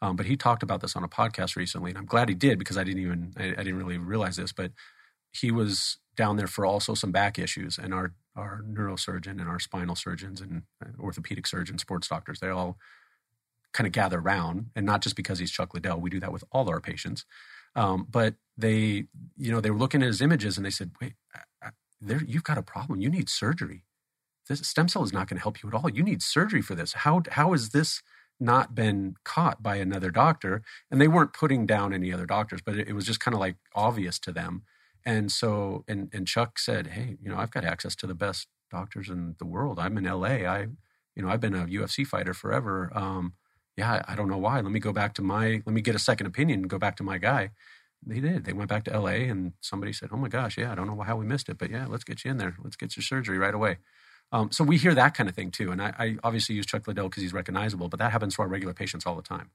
Um, 0.03 0.17
but 0.17 0.27
he 0.27 0.37
talked 0.37 0.63
about 0.63 0.83
this 0.83 0.97
on 0.97 1.03
a 1.03 1.09
podcast 1.09 1.57
recently, 1.57 1.93
and 1.93 1.99
I'm 1.99 2.05
glad 2.05 2.29
he 2.29 2.35
did 2.35 2.59
because 2.59 2.77
I 2.77 2.85
didn't 2.85 3.03
even 3.03 3.33
I, 3.39 3.45
I 3.45 3.65
didn't 3.65 3.79
really 3.79 3.97
realize 3.97 4.37
this. 4.37 4.53
But 4.53 4.73
he 5.33 5.51
was 5.51 5.99
down 6.17 6.37
there 6.37 6.47
for 6.47 6.67
also 6.67 6.95
some 6.95 7.13
back 7.13 7.39
issues, 7.39 7.79
and 7.79 7.93
our 7.95 8.15
our 8.37 8.63
neurosurgeon 8.67 9.41
and 9.41 9.49
our 9.49 9.59
spinal 9.59 9.95
surgeons 9.95 10.41
and 10.41 10.63
orthopedic 10.99 11.47
surgeons, 11.47 11.83
sports 11.83 12.09
doctors, 12.09 12.41
they 12.41 12.49
all 12.49 12.79
kind 13.73 13.87
of 13.87 13.93
gather 13.93 14.19
around, 14.21 14.71
and 14.75 14.87
not 14.87 15.03
just 15.03 15.17
because 15.17 15.39
he's 15.39 15.51
Chuck 15.51 15.75
Liddell. 15.75 16.01
We 16.01 16.11
do 16.11 16.21
that 16.21 16.33
with 16.33 16.45
all 16.53 16.69
our 16.69 16.81
patients, 16.81 17.25
um, 17.75 18.07
but 18.11 18.35
they, 18.57 19.07
you 19.37 19.51
know, 19.51 19.61
they 19.61 19.71
were 19.71 19.79
looking 19.79 20.03
at 20.03 20.09
his 20.09 20.21
images 20.21 20.57
and 20.57 20.65
they 20.67 20.71
said, 20.71 20.93
"Wait, 21.01 21.15
there, 22.01 22.23
you've 22.27 22.45
got 22.45 22.59
a 22.59 22.63
problem. 22.63 23.01
You 23.01 23.11
need 23.11 23.29
surgery. 23.29 23.85
This 24.49 24.67
stem 24.67 24.89
cell 24.89 25.05
is 25.05 25.13
not 25.13 25.29
going 25.29 25.39
to 25.39 25.43
help 25.43 25.63
you 25.63 25.69
at 25.69 25.75
all. 25.75 25.89
You 25.91 26.03
need 26.03 26.23
surgery 26.23 26.63
for 26.63 26.75
this. 26.75 26.93
How 26.95 27.23
how 27.31 27.53
has 27.53 27.71
this?" 27.71 28.03
not 28.41 28.75
been 28.75 29.15
caught 29.25 29.63
by 29.63 29.77
another 29.77 30.11
doctor 30.11 30.63
and 30.91 31.01
they 31.01 31.07
weren't 31.07 31.33
putting 31.33 31.65
down 31.65 31.93
any 31.95 32.13
other 32.13 32.27
doctors 32.27 32.61
but 32.61 32.77
it, 32.77 32.89
it 32.89 32.93
was 32.93 33.07
just 33.07 33.21
kind 33.21 33.35
of 33.35 33.41
like 33.41 33.55
obvious 33.75 34.19
to 34.19 34.33
them 34.33 34.63
and 35.05 35.31
so, 35.31 35.85
and, 35.89 36.11
and 36.13 36.27
Chuck 36.27 36.59
said, 36.59 36.89
Hey, 36.89 37.17
you 37.23 37.31
know, 37.31 37.37
I've 37.37 37.51
got 37.51 37.65
access 37.65 37.95
to 37.97 38.07
the 38.07 38.15
best 38.15 38.49
doctors 38.71 39.09
in 39.09 39.37
the 39.39 39.47
world. 39.47 39.79
I'm 39.79 39.99
in 39.99 40.05
LA. 40.05 40.45
I, 40.47 40.69
you 41.15 41.23
know, 41.23 41.29
I've 41.29 41.41
been 41.41 41.55
a 41.55 41.67
UFC 41.67 42.07
fighter 42.07 42.35
forever. 42.35 42.91
Um, 42.95 43.35
yeah, 43.77 44.03
I 44.07 44.15
don't 44.15 44.29
know 44.29 44.39
why. 44.39 44.61
Let 44.61 44.73
me 44.73 44.81
go 44.81 44.93
back 44.93 45.15
to 45.15 45.23
my, 45.23 45.63
let 45.65 45.69
me 45.69 45.81
get 45.81 45.95
a 45.95 45.99
second 46.01 46.27
opinion 46.27 46.61
and 46.61 46.71
go 46.71 46.79
back 46.79 46.97
to 46.97 47.03
my 47.03 47.19
guy. 47.19 47.51
They 48.05 48.21
did. 48.21 48.45
They 48.45 48.53
went 48.53 48.69
back 48.69 48.85
to 48.85 48.99
LA 48.99 49.29
and 49.31 49.53
somebody 49.61 49.93
said, 49.93 50.11
Oh 50.13 50.17
my 50.17 50.29
gosh, 50.29 50.59
yeah, 50.59 50.73
I 50.73 50.75
don't 50.75 50.87
know 50.87 51.01
how 51.03 51.17
we 51.17 51.27
missed 51.27 51.49
it, 51.49 51.59
but 51.59 51.71
yeah, 51.71 51.87
let's 51.89 52.05
get 52.05 52.25
you 52.25 52.31
in 52.31 52.39
there. 52.39 52.57
Let's 52.63 52.77
get 52.77 52.97
your 52.97 53.03
surgery 53.03 53.39
right 53.39 53.55
away. 53.55 53.79
Um, 54.33 54.51
so 54.51 54.65
we 54.65 54.79
hear 54.79 54.95
that 54.95 55.15
kind 55.15 55.29
of 55.29 55.35
thing 55.35 55.51
too. 55.51 55.71
And 55.71 55.81
I, 55.83 55.95
I 55.99 56.17
obviously 56.25 56.55
use 56.55 56.67
Chuck 56.67 56.89
Liddell 56.89 57.09
because 57.09 57.23
he's 57.23 57.35
recognizable, 57.35 57.89
but 57.89 57.99
that 58.01 58.13
happens 58.13 58.37
to 58.37 58.43
our 58.43 58.49
regular 58.49 58.73
patients 58.75 59.07
all 59.07 59.15
the 59.15 59.23
time. 59.23 59.51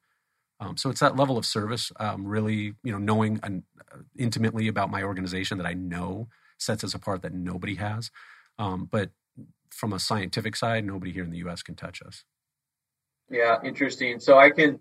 Um, 0.59 0.77
so 0.77 0.89
it's 0.89 0.99
that 1.01 1.15
level 1.15 1.37
of 1.37 1.45
service, 1.45 1.91
um, 1.99 2.25
really, 2.25 2.73
you 2.83 2.91
know, 2.91 2.97
knowing 2.97 3.39
uh, 3.43 3.49
intimately 4.17 4.67
about 4.67 4.89
my 4.89 5.03
organization 5.03 5.57
that 5.59 5.67
I 5.67 5.73
know 5.73 6.27
sets 6.57 6.83
us 6.83 6.93
apart 6.93 7.21
that 7.21 7.33
nobody 7.33 7.75
has. 7.75 8.09
Um, 8.57 8.87
but 8.91 9.11
from 9.69 9.93
a 9.93 9.99
scientific 9.99 10.55
side, 10.55 10.85
nobody 10.85 11.11
here 11.11 11.23
in 11.23 11.31
the 11.31 11.37
U.S. 11.39 11.61
can 11.61 11.75
touch 11.75 12.01
us. 12.01 12.23
Yeah, 13.29 13.57
interesting. 13.63 14.19
So 14.19 14.37
I 14.37 14.49
can 14.49 14.79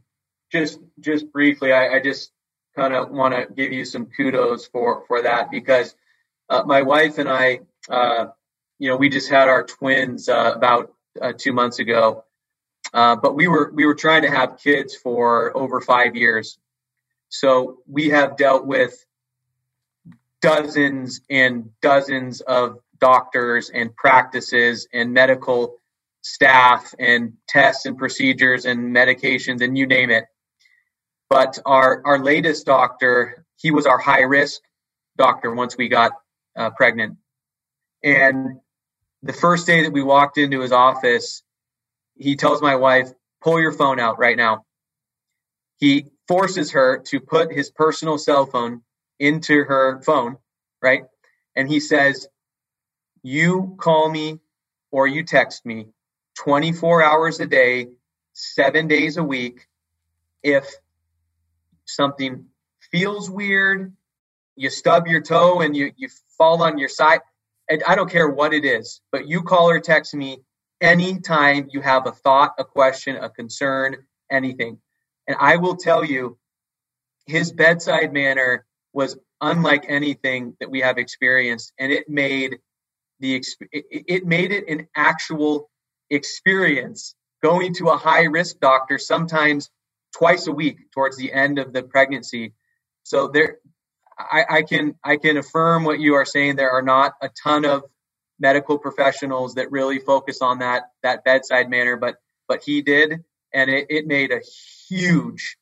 just 0.51 0.79
just 1.01 1.33
briefly, 1.33 1.73
I, 1.73 1.97
I 1.97 2.01
just 2.01 2.33
kind 2.77 2.95
of 2.95 3.11
want 3.11 3.35
to 3.35 3.53
give 3.53 3.73
you 3.73 3.85
some 3.85 4.07
kudos 4.07 4.67
for 4.69 5.05
for 5.07 5.23
that 5.23 5.51
because 5.51 5.95
uh, 6.49 6.63
my 6.65 6.83
wife 6.83 7.19
and 7.19 7.29
I, 7.29 7.61
uh, 7.91 8.27
you 8.79 8.89
know, 8.89 8.97
we 8.97 9.09
just 9.09 9.29
had 9.29 9.49
our 9.49 9.65
twins 9.65 10.29
uh, 10.29 10.53
about 10.55 10.95
uh, 11.21 11.33
two 11.37 11.53
months 11.53 11.81
ago, 11.81 12.25
uh, 12.93 13.17
but 13.17 13.35
we 13.35 13.49
were 13.49 13.71
we 13.75 13.87
were 13.87 13.95
trying 13.95 14.23
to 14.23 14.31
have 14.31 14.59
kids 14.59 14.95
for 14.95 15.57
over 15.57 15.81
five 15.81 16.17
years, 16.17 16.59
so 17.29 17.79
we 17.87 18.11
have 18.11 18.37
dealt 18.37 18.67
with 18.67 19.05
dozens 20.41 21.21
and 21.29 21.71
dozens 21.81 22.41
of 22.43 22.79
doctors 23.01 23.71
and 23.71 23.95
practices 23.95 24.89
and 24.93 25.13
medical 25.13 25.77
staff 26.23 26.95
and 26.99 27.35
tests 27.49 27.87
and 27.87 27.99
procedures 27.99 28.65
and 28.65 28.95
medications 28.95 29.61
and 29.63 29.77
you 29.77 29.87
name 29.87 30.11
it. 30.11 30.25
But 31.29 31.59
our 31.67 32.03
our 32.05 32.19
latest 32.19 32.67
doctor, 32.67 33.45
he 33.57 33.71
was 33.71 33.87
our 33.87 33.99
high 33.99 34.23
risk 34.23 34.61
doctor 35.17 35.55
once 35.55 35.77
we 35.77 35.89
got 35.89 36.13
uh, 36.57 36.71
pregnant, 36.71 37.17
and 38.03 38.61
the 39.23 39.33
first 39.33 39.67
day 39.67 39.83
that 39.83 39.93
we 39.93 40.03
walked 40.03 40.39
into 40.39 40.61
his 40.61 40.73
office, 40.73 41.43
he 42.17 42.37
tells 42.37 42.63
my 42.63 42.77
wife, 42.77 43.11
pull 43.41 43.61
your 43.61 43.73
phone 43.73 44.01
out 44.01 44.19
right 44.19 44.37
now. 44.37 44.65
He 45.79 46.07
forces 46.27 46.73
her 46.73 46.99
to 47.07 47.21
put 47.21 47.53
his 47.53 47.71
personal 47.71 48.19
cell 48.19 48.47
phone 48.47 48.83
into 49.19 49.65
her 49.65 50.01
phone, 50.03 50.37
right? 50.83 51.03
And 51.55 51.69
he 51.69 51.81
says, 51.81 52.29
You 53.23 53.77
call 53.79 54.11
me 54.11 54.41
or 54.91 55.07
you 55.07 55.25
text 55.25 55.67
me 55.67 55.89
24 56.39 57.03
hours 57.03 57.41
a 57.41 57.47
day, 57.47 57.89
seven 58.33 58.89
days 58.89 59.17
a 59.17 59.25
week. 59.25 59.67
If 60.43 60.67
something 61.85 62.47
feels 62.91 63.31
weird, 63.31 63.95
you 64.55 64.71
stub 64.71 65.07
your 65.07 65.21
toe 65.21 65.61
and 65.61 65.77
you, 65.77 65.93
you 65.97 66.09
fall 66.39 66.63
on 66.63 66.79
your 66.79 66.89
side. 66.89 67.21
And 67.69 67.83
I 67.87 67.95
don't 67.97 68.11
care 68.11 68.29
what 68.29 68.55
it 68.55 68.65
is, 68.65 69.01
but 69.13 69.29
you 69.29 69.43
call 69.43 69.69
or 69.69 69.81
text 69.81 70.15
me 70.15 70.39
anytime 70.81 71.69
you 71.71 71.81
have 71.81 72.07
a 72.07 72.13
thought, 72.13 72.55
a 72.59 72.65
question, 72.65 73.17
a 73.17 73.31
concern, 73.31 73.97
anything. 74.31 74.79
And 75.27 75.37
I 75.41 75.57
will 75.57 75.77
tell 75.77 76.05
you, 76.05 76.39
his 77.27 77.53
bedside 77.53 78.13
manner 78.13 78.65
was 78.93 79.17
unlike 79.41 79.87
anything 79.89 80.57
that 80.61 80.71
we 80.71 80.81
have 80.81 80.99
experienced, 80.99 81.73
and 81.79 81.93
it 81.93 82.09
made 82.09 82.59
the 83.21 83.43
it 83.73 84.27
made 84.27 84.53
it 84.53 84.69
an 84.69 84.87
actual 84.95 85.71
experience 86.11 87.15
going 87.43 87.75
to 87.75 87.89
a 87.89 87.97
high 87.97 88.25
risk 88.25 88.61
doctor 88.61 88.99
sometimes 88.99 89.71
twice 90.17 90.47
a 90.47 90.53
week 90.53 90.91
towards 90.93 91.17
the 91.17 91.33
end 91.33 91.59
of 91.59 91.73
the 91.73 91.83
pregnancy. 91.83 92.53
So 93.03 93.29
there, 93.29 93.59
I, 94.19 94.45
I 94.49 94.63
can 94.63 94.95
I 95.05 95.17
can 95.17 95.37
affirm 95.37 95.85
what 95.85 96.01
you 96.01 96.15
are 96.15 96.25
saying. 96.25 96.57
There 96.57 96.71
are 96.71 96.83
not 96.83 97.15
a 97.21 97.31
ton 97.43 97.65
of 97.65 97.85
medical 98.39 98.79
professionals 98.79 99.55
that 99.55 99.71
really 99.71 99.99
focus 99.99 100.43
on 100.43 100.59
that 100.59 100.91
that 101.03 101.25
bedside 101.25 101.71
manner, 101.71 101.97
but 101.97 102.17
but 102.49 102.63
he 102.63 102.83
did, 102.83 103.25
and 103.53 103.71
it, 103.71 103.87
it 103.89 104.07
made 104.07 104.31
a 104.31 104.41
huge 104.89 105.57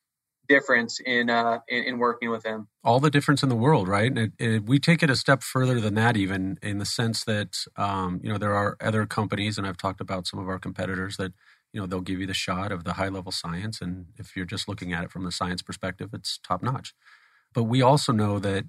difference 0.48 1.00
in, 1.00 1.30
uh, 1.30 1.60
in, 1.68 1.84
in 1.84 1.98
working 1.98 2.30
with 2.30 2.44
him. 2.44 2.68
All 2.82 3.00
the 3.00 3.10
difference 3.10 3.42
in 3.42 3.48
the 3.48 3.54
world, 3.54 3.88
right? 3.88 4.16
It, 4.16 4.32
it, 4.38 4.64
we 4.66 4.78
take 4.78 5.02
it 5.02 5.10
a 5.10 5.16
step 5.16 5.42
further 5.42 5.80
than 5.80 5.94
that, 5.94 6.16
even 6.16 6.58
in 6.62 6.78
the 6.78 6.84
sense 6.84 7.24
that 7.24 7.64
um, 7.76 8.20
you 8.22 8.30
know 8.30 8.38
there 8.38 8.54
are 8.54 8.76
other 8.80 9.06
companies, 9.06 9.58
and 9.58 9.66
I've 9.66 9.76
talked 9.76 10.00
about 10.00 10.26
some 10.26 10.40
of 10.40 10.48
our 10.48 10.58
competitors 10.58 11.16
that 11.16 11.32
you 11.72 11.80
know 11.80 11.86
they'll 11.86 12.00
give 12.00 12.20
you 12.20 12.26
the 12.26 12.34
shot 12.34 12.72
of 12.72 12.84
the 12.84 12.94
high 12.94 13.08
level 13.08 13.32
science, 13.32 13.80
and 13.80 14.06
if 14.16 14.36
you're 14.36 14.44
just 14.44 14.68
looking 14.68 14.92
at 14.92 15.04
it 15.04 15.10
from 15.10 15.24
the 15.24 15.32
science 15.32 15.62
perspective, 15.62 16.10
it's 16.12 16.38
top 16.38 16.62
notch. 16.62 16.94
But 17.52 17.64
we 17.64 17.82
also 17.82 18.12
know 18.12 18.38
that 18.40 18.64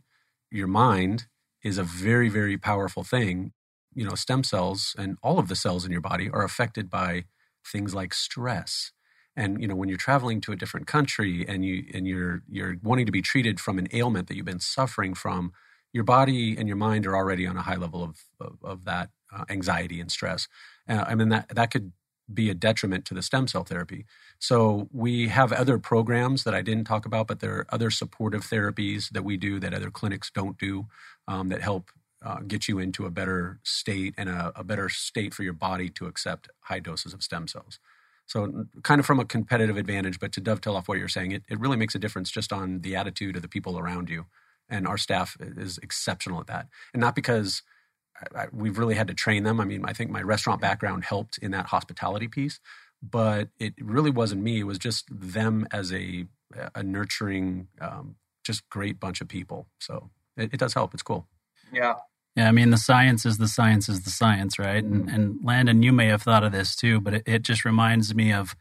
your 0.51 0.68
mind 0.68 1.26
is 1.64 1.78
a 1.78 1.84
very 1.84 2.30
very 2.30 2.58
powerful 2.58 3.03
thing. 3.03 3.51
You 3.95 4.05
know, 4.05 4.15
stem 4.15 4.43
cells 4.43 4.95
and 4.97 5.17
all 5.23 5.39
of 5.39 5.47
the 5.47 5.55
cells 5.55 5.85
in 5.85 5.91
your 5.91 6.01
body 6.01 6.29
are 6.29 6.43
affected 6.43 6.89
by 6.89 7.25
things 7.65 7.95
like 7.95 8.13
stress. 8.13 8.91
And 9.35 9.61
you 9.61 9.67
know 9.67 9.75
when 9.75 9.89
you're 9.89 9.97
traveling 9.97 10.39
to 10.41 10.51
a 10.53 10.55
different 10.55 10.87
country 10.87 11.45
and 11.47 11.65
you 11.65 11.83
and 11.93 12.07
you're 12.07 12.43
you're 12.49 12.77
wanting 12.83 13.05
to 13.05 13.11
be 13.11 13.21
treated 13.21 13.59
from 13.59 13.77
an 13.77 13.87
ailment 13.93 14.27
that 14.27 14.35
you've 14.35 14.45
been 14.45 14.59
suffering 14.59 15.13
from 15.13 15.51
your 15.91 16.03
body 16.05 16.55
and 16.57 16.67
your 16.67 16.77
mind 16.77 17.05
are 17.05 17.15
already 17.15 17.45
on 17.47 17.57
a 17.57 17.61
high 17.61 17.75
level 17.75 18.03
of 18.03 18.23
of, 18.39 18.57
of 18.63 18.85
that 18.85 19.09
uh, 19.35 19.43
anxiety 19.49 19.99
and 19.99 20.11
stress. 20.11 20.47
Uh, 20.87 21.03
i 21.07 21.15
mean 21.15 21.29
that 21.29 21.49
that 21.53 21.71
could 21.71 21.91
be 22.33 22.49
a 22.49 22.55
detriment 22.55 23.05
to 23.05 23.13
the 23.13 23.21
stem 23.21 23.47
cell 23.47 23.63
therapy. 23.63 24.03
So 24.39 24.89
we 24.91 25.27
have 25.27 25.51
other 25.51 25.77
programs 25.79 26.43
that 26.45 26.55
i 26.55 26.61
didn't 26.61 26.85
talk 26.85 27.05
about 27.05 27.27
but 27.27 27.39
there 27.41 27.55
are 27.57 27.67
other 27.69 27.91
supportive 27.91 28.43
therapies 28.43 29.09
that 29.09 29.23
we 29.23 29.37
do 29.37 29.59
that 29.59 29.73
other 29.73 29.91
clinics 29.91 30.31
don't 30.31 30.57
do 30.57 30.87
um, 31.27 31.49
that 31.49 31.61
help 31.61 31.91
uh, 32.26 32.39
get 32.47 32.67
you 32.67 32.80
into 32.80 33.05
a 33.05 33.11
better 33.11 33.59
state 33.63 34.13
and 34.17 34.28
a, 34.30 34.51
a 34.55 34.63
better 34.63 34.89
state 34.89 35.34
for 35.34 35.43
your 35.43 35.53
body 35.53 35.89
to 35.89 36.07
accept 36.07 36.49
high 36.61 36.80
doses 36.80 37.13
of 37.13 37.23
stem 37.23 37.47
cells 37.47 37.80
so, 38.28 38.65
kind 38.82 38.99
of 38.99 39.05
from 39.05 39.19
a 39.19 39.26
competitive 39.26 39.78
advantage, 39.78 40.19
but 40.19 40.32
to 40.34 40.41
dovetail 40.41 40.76
off 40.76 40.88
what 40.88 40.97
you're 40.97 41.07
saying, 41.07 41.32
it, 41.32 41.43
it 41.47 41.59
really 41.59 41.78
makes 41.78 41.93
a 41.93 41.99
difference 41.99 42.32
just 42.32 42.51
on 42.51 42.82
the 42.82 42.95
attitude 42.95 43.36
of 43.36 43.41
the 43.41 43.47
people 43.47 43.78
around 43.78 44.09
you. 44.09 44.26
And 44.67 44.88
our 44.88 44.97
staff 44.97 45.38
is 45.39 45.78
exceptional 45.78 46.39
at 46.39 46.47
that. 46.47 46.67
And 46.93 47.01
not 47.01 47.13
because 47.13 47.61
I, 48.19 48.43
I, 48.43 48.45
we've 48.51 48.80
really 48.80 48.95
had 48.95 49.07
to 49.09 49.13
train 49.13 49.43
them. 49.43 49.59
I 49.59 49.65
mean, 49.65 49.84
I 49.86 49.93
think 49.93 50.09
my 50.09 50.23
restaurant 50.23 50.59
background 50.59 51.03
helped 51.03 51.38
in 51.38 51.51
that 51.51 51.67
hospitality 51.67 52.28
piece, 52.28 52.59
but 53.03 53.49
it 53.59 53.76
really 53.80 54.09
wasn't 54.09 54.41
me. 54.41 54.61
It 54.61 54.63
was 54.63 54.80
just 54.80 55.05
them 55.11 55.67
as 55.71 55.93
a, 55.93 56.26
a 56.73 56.82
nurturing, 56.82 57.67
um, 57.80 58.15
just 58.43 58.67
great 58.69 58.99
bunch 58.99 59.21
of 59.21 59.28
people. 59.28 59.67
So, 59.80 60.09
it, 60.36 60.51
it 60.53 60.59
does 60.59 60.73
help. 60.73 60.95
It's 60.95 61.03
cool. 61.03 61.28
Yeah. 61.71 61.95
Yeah, 62.36 62.49
I 62.49 62.51
mean 62.51 62.71
the 62.71 62.77
science 62.77 63.25
is 63.25 63.38
the 63.38 63.47
science 63.47 63.88
is 63.88 64.01
the 64.01 64.09
science, 64.09 64.59
right? 64.59 64.83
And 64.83 65.05
mm-hmm. 65.05 65.15
and 65.15 65.39
Landon, 65.43 65.83
you 65.83 65.93
may 65.93 66.07
have 66.07 66.21
thought 66.21 66.43
of 66.43 66.51
this 66.51 66.75
too, 66.75 66.99
but 66.99 67.13
it, 67.13 67.23
it 67.25 67.41
just 67.43 67.63
reminds 67.63 68.13
me 68.13 68.33
of, 68.33 68.55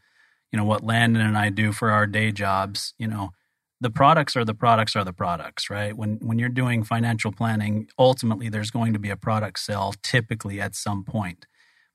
you 0.51 0.57
know, 0.57 0.65
what 0.65 0.83
Landon 0.83 1.21
and 1.21 1.37
I 1.37 1.49
do 1.49 1.71
for 1.71 1.91
our 1.91 2.07
day 2.07 2.31
jobs. 2.31 2.93
You 2.97 3.07
know, 3.07 3.31
the 3.81 3.89
products 3.89 4.37
are 4.37 4.45
the 4.45 4.53
products 4.53 4.95
are 4.95 5.03
the 5.03 5.13
products, 5.13 5.69
right? 5.69 5.95
When 5.95 6.19
when 6.21 6.39
you're 6.39 6.49
doing 6.49 6.83
financial 6.83 7.33
planning, 7.33 7.87
ultimately 7.99 8.47
there's 8.47 8.71
going 8.71 8.93
to 8.93 8.99
be 8.99 9.09
a 9.09 9.17
product 9.17 9.59
sale 9.59 9.93
typically 10.01 10.61
at 10.61 10.75
some 10.75 11.03
point. 11.03 11.45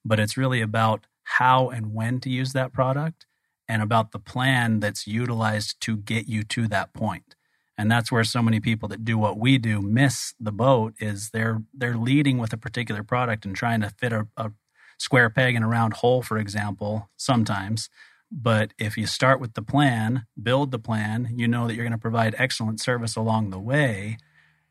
But 0.05 0.20
it's 0.20 0.37
really 0.37 0.61
about 0.61 1.07
how 1.24 1.70
and 1.70 1.95
when 1.95 2.20
to 2.20 2.31
use 2.31 2.53
that 2.53 2.72
product 2.72 3.26
and 3.68 3.81
about 3.83 4.12
the 4.12 4.18
plan 4.18 4.81
that's 4.81 5.07
utilized 5.07 5.81
to 5.83 5.97
get 5.97 6.26
you 6.26 6.43
to 6.43 6.66
that 6.68 6.93
point 6.93 7.37
and 7.81 7.91
that's 7.91 8.12
where 8.12 8.24
so 8.24 8.43
many 8.43 8.61
people 8.61 8.91
that 8.91 9.07
do 9.07 9.16
what 9.16 9.39
we 9.39 9.57
do 9.57 9.81
miss 9.81 10.35
the 10.39 10.53
boat 10.53 10.93
is 11.01 11.31
they're 11.31 11.62
they're 11.72 11.97
leading 11.97 12.37
with 12.37 12.53
a 12.53 12.59
particular 12.59 13.03
product 13.03 13.47
and 13.47 13.57
trying 13.57 13.81
to 13.81 13.89
fit 13.89 14.12
a, 14.12 14.28
a 14.37 14.53
square 14.99 15.31
peg 15.31 15.55
in 15.55 15.62
a 15.62 15.68
round 15.68 15.95
hole 15.95 16.20
for 16.20 16.37
example 16.37 17.09
sometimes. 17.16 17.89
But 18.31 18.74
if 18.78 18.99
you 18.99 19.07
start 19.07 19.41
with 19.41 19.55
the 19.55 19.62
plan 19.62 20.26
build 20.41 20.72
the 20.72 20.78
plan 20.78 21.31
you 21.35 21.49
know 21.49 21.66
that 21.66 21.74
you're 21.74 21.87
going 21.87 21.93
to 21.93 21.99
provide 21.99 22.35
excellent 22.37 22.81
service 22.81 23.16
along 23.16 23.49
the 23.49 23.59
way. 23.59 24.18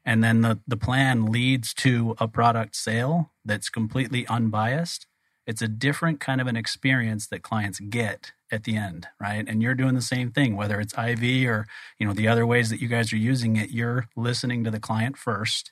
And 0.06 0.24
then 0.24 0.42
the, 0.42 0.60
the 0.68 0.78
plan 0.78 1.26
leads 1.26 1.74
to 1.76 2.16
a 2.20 2.28
product 2.28 2.76
sale 2.76 3.32
that's 3.44 3.70
completely 3.70 4.28
unbiased 4.28 5.08
it's 5.46 5.62
a 5.62 5.68
different 5.68 6.20
kind 6.20 6.42
of 6.42 6.48
an 6.48 6.56
experience 6.56 7.28
that 7.28 7.42
clients 7.42 7.80
get 7.80 8.34
at 8.52 8.64
the 8.64 8.76
end, 8.76 9.08
right? 9.20 9.46
And 9.48 9.62
you're 9.62 9.76
doing 9.76 9.96
the 9.96 10.02
same 10.02 10.32
thing, 10.32 10.56
whether 10.56 10.80
it's 10.80 10.94
IV 10.94 11.24
or 11.48 11.68
you 11.98 12.08
know 12.08 12.14
the 12.14 12.28
other 12.28 12.46
ways 12.46 12.70
that 12.70 12.82
you 12.82 12.88
guys 12.88 13.12
are 13.14 13.18
using 13.18 13.56
it. 13.56 13.72
You're 13.72 14.08
listening 14.16 14.64
to 14.64 14.72
the 14.72 14.80
client 14.80 15.18
first 15.18 15.72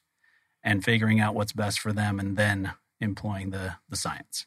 and 0.63 0.83
figuring 0.83 1.19
out 1.19 1.35
what's 1.35 1.53
best 1.53 1.79
for 1.79 1.93
them, 1.93 2.19
and 2.19 2.37
then 2.37 2.73
employing 2.99 3.51
the 3.51 3.75
the 3.89 3.95
science. 3.95 4.45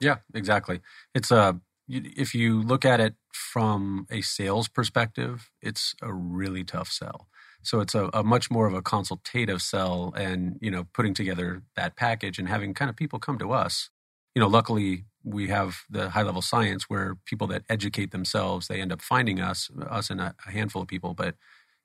Yeah, 0.00 0.16
exactly. 0.34 0.80
It's 1.14 1.30
uh, 1.30 1.52
a 1.54 1.60
if 1.88 2.34
you 2.34 2.62
look 2.62 2.84
at 2.84 3.00
it 3.00 3.14
from 3.32 4.06
a 4.10 4.20
sales 4.20 4.68
perspective, 4.68 5.50
it's 5.60 5.94
a 6.00 6.12
really 6.12 6.64
tough 6.64 6.88
sell. 6.88 7.26
So 7.62 7.80
it's 7.80 7.94
a, 7.94 8.08
a, 8.14 8.24
much 8.24 8.50
more 8.50 8.66
of 8.66 8.72
a 8.72 8.80
consultative 8.80 9.60
sell, 9.60 10.14
and 10.16 10.56
you 10.62 10.70
know, 10.70 10.86
putting 10.94 11.12
together 11.12 11.62
that 11.76 11.96
package 11.96 12.38
and 12.38 12.48
having 12.48 12.72
kind 12.72 12.88
of 12.88 12.96
people 12.96 13.18
come 13.18 13.38
to 13.38 13.52
us 13.52 13.90
you 14.40 14.46
know, 14.46 14.48
luckily 14.48 15.04
we 15.22 15.48
have 15.48 15.82
the 15.90 16.08
high 16.08 16.22
level 16.22 16.40
science 16.40 16.84
where 16.88 17.18
people 17.26 17.46
that 17.46 17.62
educate 17.68 18.10
themselves 18.10 18.68
they 18.68 18.80
end 18.80 18.90
up 18.90 19.02
finding 19.02 19.38
us, 19.38 19.68
us 19.86 20.08
and 20.08 20.18
a, 20.18 20.34
a 20.46 20.50
handful 20.50 20.80
of 20.80 20.88
people. 20.88 21.12
But 21.12 21.34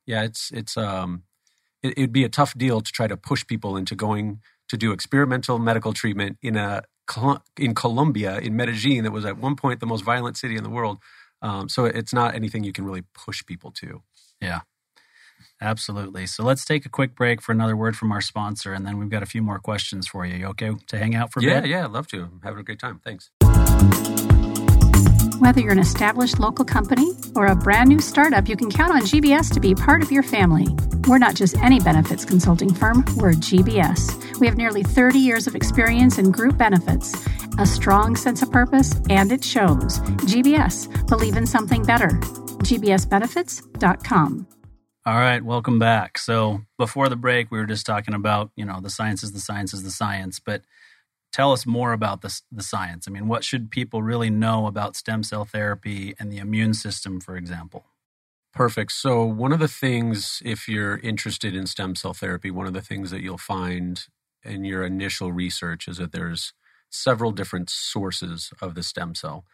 yeah, 0.05 0.23
it's 0.23 0.51
it's 0.53 0.77
um, 0.77 1.23
it, 1.83 1.97
it'd 1.97 2.13
be 2.13 2.23
a 2.23 2.29
tough 2.29 2.57
deal 2.57 2.79
to 2.79 2.91
try 2.93 3.07
to 3.07 3.17
push 3.17 3.45
people 3.45 3.75
into 3.75 3.93
going 3.93 4.39
to 4.69 4.77
do 4.77 4.93
experimental 4.93 5.59
medical 5.59 5.91
treatment 5.91 6.37
in 6.41 6.55
a 6.55 6.83
in 7.59 7.75
Colombia, 7.75 8.39
in 8.39 8.55
Medellin, 8.55 9.03
that 9.03 9.11
was 9.11 9.25
at 9.25 9.37
one 9.37 9.57
point 9.57 9.81
the 9.81 9.85
most 9.85 10.05
violent 10.05 10.37
city 10.37 10.55
in 10.55 10.63
the 10.63 10.69
world. 10.69 10.99
Um, 11.41 11.67
so 11.67 11.83
it's 11.83 12.13
not 12.13 12.35
anything 12.35 12.63
you 12.63 12.71
can 12.71 12.85
really 12.85 13.03
push 13.13 13.45
people 13.45 13.71
to. 13.71 14.01
Yeah. 14.39 14.61
Absolutely. 15.61 16.27
So 16.27 16.43
let's 16.43 16.65
take 16.65 16.85
a 16.85 16.89
quick 16.89 17.15
break 17.15 17.41
for 17.41 17.51
another 17.51 17.75
word 17.75 17.95
from 17.95 18.11
our 18.11 18.21
sponsor, 18.21 18.73
and 18.73 18.85
then 18.85 18.97
we've 18.97 19.09
got 19.09 19.23
a 19.23 19.27
few 19.27 19.41
more 19.41 19.59
questions 19.59 20.07
for 20.07 20.25
you. 20.25 20.35
You 20.35 20.47
okay 20.47 20.71
to 20.87 20.97
hang 20.97 21.15
out 21.15 21.31
for 21.31 21.39
a 21.39 21.43
yeah, 21.43 21.61
bit? 21.61 21.69
Yeah, 21.69 21.81
yeah, 21.81 21.85
love 21.87 22.07
to. 22.07 22.23
I'm 22.23 22.41
having 22.43 22.59
a 22.59 22.63
great 22.63 22.79
time. 22.79 22.99
Thanks. 23.03 23.31
Whether 25.39 25.59
you're 25.59 25.73
an 25.73 25.79
established 25.79 26.39
local 26.39 26.63
company 26.63 27.11
or 27.35 27.47
a 27.47 27.55
brand 27.55 27.89
new 27.89 27.99
startup, 27.99 28.47
you 28.47 28.55
can 28.55 28.71
count 28.71 28.93
on 28.93 29.01
GBS 29.01 29.53
to 29.53 29.59
be 29.59 29.75
part 29.75 30.01
of 30.01 30.09
your 30.11 30.23
family. 30.23 30.65
We're 31.07 31.17
not 31.17 31.35
just 31.35 31.57
any 31.57 31.79
benefits 31.79 32.23
consulting 32.23 32.73
firm, 32.73 33.03
we're 33.17 33.33
GBS. 33.33 34.39
We 34.39 34.47
have 34.47 34.55
nearly 34.55 34.81
30 34.81 35.19
years 35.19 35.45
of 35.45 35.55
experience 35.55 36.17
in 36.17 36.31
group 36.31 36.57
benefits, 36.57 37.13
a 37.59 37.65
strong 37.65 38.15
sense 38.15 38.41
of 38.41 38.51
purpose, 38.51 38.93
and 39.09 39.31
it 39.31 39.43
shows. 39.43 39.99
GBS, 40.25 41.07
believe 41.07 41.35
in 41.35 41.45
something 41.45 41.83
better. 41.83 42.09
GBSbenefits.com. 42.63 44.47
All 45.07 45.19
right, 45.19 45.45
welcome 45.45 45.77
back. 45.77 46.17
So 46.17 46.61
before 46.79 47.09
the 47.09 47.15
break, 47.15 47.51
we 47.51 47.59
were 47.59 47.67
just 47.67 47.85
talking 47.85 48.15
about, 48.15 48.49
you 48.55 48.65
know, 48.65 48.79
the 48.81 48.89
science 48.89 49.21
is 49.21 49.33
the 49.33 49.39
science 49.39 49.71
is 49.71 49.83
the 49.83 49.91
science, 49.91 50.39
but 50.39 50.63
tell 51.31 51.51
us 51.51 51.67
more 51.67 51.93
about 51.93 52.21
the, 52.23 52.41
the 52.51 52.63
science. 52.63 53.07
I 53.07 53.11
mean, 53.11 53.27
what 53.27 53.43
should 53.43 53.69
people 53.69 54.01
really 54.01 54.31
know 54.31 54.65
about 54.65 54.95
stem 54.95 55.21
cell 55.21 55.45
therapy 55.45 56.15
and 56.17 56.31
the 56.31 56.39
immune 56.39 56.73
system, 56.73 57.21
for 57.21 57.37
example? 57.37 57.85
Perfect. 58.51 58.93
So, 58.93 59.23
one 59.23 59.51
of 59.51 59.59
the 59.59 59.67
things, 59.67 60.41
if 60.43 60.67
you're 60.67 60.97
interested 60.97 61.55
in 61.55 61.67
stem 61.67 61.95
cell 61.95 62.15
therapy, 62.15 62.49
one 62.49 62.65
of 62.65 62.73
the 62.73 62.81
things 62.81 63.11
that 63.11 63.21
you'll 63.21 63.37
find 63.37 64.07
in 64.43 64.65
your 64.65 64.83
initial 64.83 65.31
research 65.31 65.87
is 65.87 65.97
that 65.97 66.13
there's 66.13 66.53
several 66.89 67.31
different 67.31 67.69
sources 67.69 68.51
of 68.59 68.73
the 68.73 68.81
stem 68.81 69.13
cell. 69.13 69.45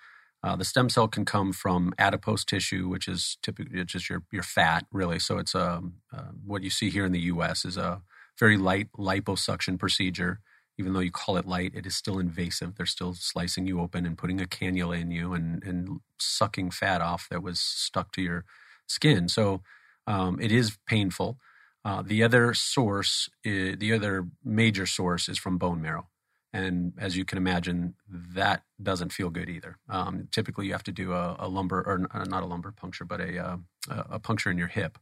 Uh, 0.44 0.56
the 0.56 0.66
stem 0.66 0.90
cell 0.90 1.08
can 1.08 1.24
come 1.24 1.54
from 1.54 1.94
adipose 2.00 2.44
tissue, 2.44 2.88
which 2.88 3.08
is 3.08 3.38
typically 3.44 3.84
just 3.86 4.10
your 4.10 4.24
your 4.32 4.44
fat, 4.44 4.86
really. 4.92 5.20
So 5.20 5.38
it's 5.38 5.54
a 5.54 5.74
um, 5.74 5.94
uh, 6.12 6.32
what 6.46 6.64
you 6.64 6.70
see 6.70 6.90
here 6.90 7.06
in 7.06 7.12
the 7.12 7.20
U.S. 7.20 7.64
is 7.66 7.78
a 7.78 8.02
very 8.40 8.58
light 8.58 8.88
liposuction 8.98 9.80
procedure. 9.80 10.40
Even 10.78 10.94
though 10.94 11.00
you 11.00 11.12
call 11.12 11.38
it 11.38 11.46
light, 11.46 11.74
it 11.76 11.86
is 11.86 11.96
still 11.96 12.18
invasive. 12.18 12.76
They're 12.76 12.86
still 12.88 13.14
slicing 13.14 13.68
you 13.68 13.80
open 13.80 14.06
and 14.06 14.18
putting 14.18 14.42
a 14.42 14.46
cannula 14.46 15.00
in 15.00 15.12
you 15.12 15.34
and 15.34 15.64
and 15.64 16.00
sucking 16.20 16.72
fat 16.72 17.02
off 17.02 17.28
that 17.30 17.44
was 17.44 17.60
stuck 17.60 18.12
to 18.14 18.22
your 18.22 18.46
skin. 18.88 19.30
So 19.30 19.62
um, 20.08 20.40
it 20.42 20.52
is 20.52 20.78
painful. 20.88 21.38
Uh, 21.84 22.04
the 22.04 22.24
other 22.24 22.54
source, 22.54 23.30
is, 23.44 23.78
the 23.78 23.94
other 23.94 24.28
major 24.44 24.86
source, 24.86 25.28
is 25.28 25.40
from 25.40 25.58
bone 25.58 25.82
marrow. 25.82 26.08
And 26.54 26.94
as 26.98 27.16
you 27.16 27.24
can 27.24 27.38
imagine, 27.38 27.96
that 28.10 28.64
doesn't 28.82 29.14
feel 29.14 29.30
good 29.30 29.50
either. 29.50 29.78
Um, 29.88 30.28
typically, 30.32 30.68
you 30.68 30.74
have 30.74 30.84
to 30.84 30.92
do 30.92 31.14
a, 31.14 31.38
a 31.40 31.48
lumbar, 31.48 31.80
or 31.80 32.08
uh, 32.12 32.26
not 32.26 32.44
a 32.44 32.46
lumbar 32.46 32.74
puncture, 32.74 33.06
but 33.06 33.22
a, 33.22 33.38
uh, 33.40 33.58
a 33.88 34.20
puncture 34.20 34.52
in 34.52 34.58
your 34.58 34.68
hip 34.68 34.98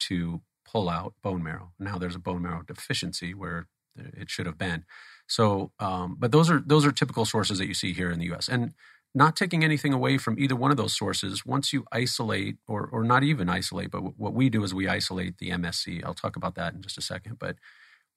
to 0.00 0.42
pull 0.64 0.88
out 0.88 1.14
bone 1.22 1.42
marrow. 1.42 1.72
Now 1.78 1.98
there's 1.98 2.14
a 2.14 2.20
bone 2.20 2.42
marrow 2.42 2.62
deficiency 2.62 3.34
where 3.34 3.66
it 3.96 4.30
should 4.30 4.46
have 4.46 4.58
been. 4.58 4.84
So, 5.26 5.72
um, 5.78 6.16
but 6.18 6.32
those 6.32 6.50
are 6.50 6.62
those 6.64 6.84
are 6.86 6.92
typical 6.92 7.24
sources 7.24 7.58
that 7.58 7.66
you 7.66 7.74
see 7.74 7.92
here 7.92 8.10
in 8.10 8.18
the 8.18 8.26
U.S. 8.26 8.48
and 8.48 8.72
not 9.14 9.36
taking 9.36 9.62
anything 9.62 9.92
away 9.92 10.18
from 10.18 10.38
either 10.38 10.56
one 10.56 10.70
of 10.70 10.76
those 10.76 10.96
sources. 10.96 11.44
Once 11.44 11.72
you 11.72 11.84
isolate, 11.92 12.56
or 12.66 12.86
or 12.86 13.04
not 13.04 13.22
even 13.22 13.48
isolate, 13.48 13.90
but 13.90 14.18
what 14.18 14.34
we 14.34 14.48
do 14.48 14.64
is 14.64 14.74
we 14.74 14.88
isolate 14.88 15.38
the 15.38 15.50
MSC. 15.50 16.04
I'll 16.04 16.14
talk 16.14 16.36
about 16.36 16.54
that 16.56 16.74
in 16.74 16.82
just 16.82 16.98
a 16.98 17.02
second. 17.02 17.38
But 17.38 17.56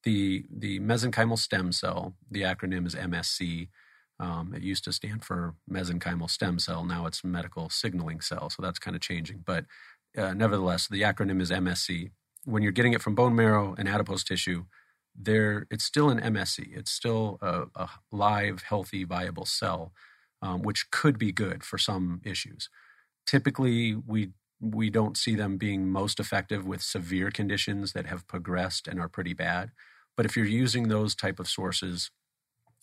the 0.06 0.44
the 0.48 0.78
mesenchymal 0.78 1.36
stem 1.36 1.72
cell, 1.72 2.14
the 2.30 2.42
acronym 2.42 2.86
is 2.86 2.94
MSC. 2.94 3.68
Um, 4.20 4.54
it 4.54 4.62
used 4.62 4.84
to 4.84 4.92
stand 4.92 5.24
for 5.24 5.56
mesenchymal 5.68 6.30
stem 6.30 6.60
cell. 6.60 6.84
Now 6.84 7.06
it's 7.06 7.24
medical 7.24 7.68
signaling 7.68 8.20
cell. 8.20 8.48
So 8.48 8.62
that's 8.62 8.78
kind 8.78 8.94
of 8.94 9.02
changing. 9.02 9.42
But 9.44 9.64
uh, 10.16 10.32
nevertheless, 10.32 10.86
the 10.86 11.02
acronym 11.02 11.42
is 11.42 11.50
MSC. 11.50 12.12
When 12.44 12.62
you're 12.62 12.70
getting 12.70 12.92
it 12.92 13.02
from 13.02 13.16
bone 13.16 13.34
marrow 13.34 13.74
and 13.76 13.88
adipose 13.88 14.22
tissue, 14.22 14.66
there 15.16 15.66
it's 15.72 15.84
still 15.84 16.08
an 16.08 16.20
MSC. 16.20 16.68
It's 16.76 16.92
still 16.92 17.38
a, 17.42 17.64
a 17.74 17.90
live, 18.12 18.62
healthy, 18.62 19.02
viable 19.02 19.44
cell, 19.44 19.92
um, 20.40 20.62
which 20.62 20.88
could 20.92 21.18
be 21.18 21.32
good 21.32 21.64
for 21.64 21.78
some 21.78 22.20
issues. 22.24 22.70
Typically, 23.26 23.96
we 23.96 24.30
we 24.60 24.88
don't 24.88 25.16
see 25.16 25.34
them 25.34 25.56
being 25.56 25.90
most 25.90 26.20
effective 26.20 26.64
with 26.64 26.80
severe 26.80 27.32
conditions 27.32 27.92
that 27.92 28.06
have 28.06 28.28
progressed 28.28 28.86
and 28.86 29.00
are 29.00 29.08
pretty 29.08 29.34
bad. 29.34 29.72
But 30.16 30.26
if 30.26 30.36
you're 30.36 30.46
using 30.46 30.88
those 30.88 31.14
type 31.14 31.38
of 31.38 31.48
sources 31.48 32.10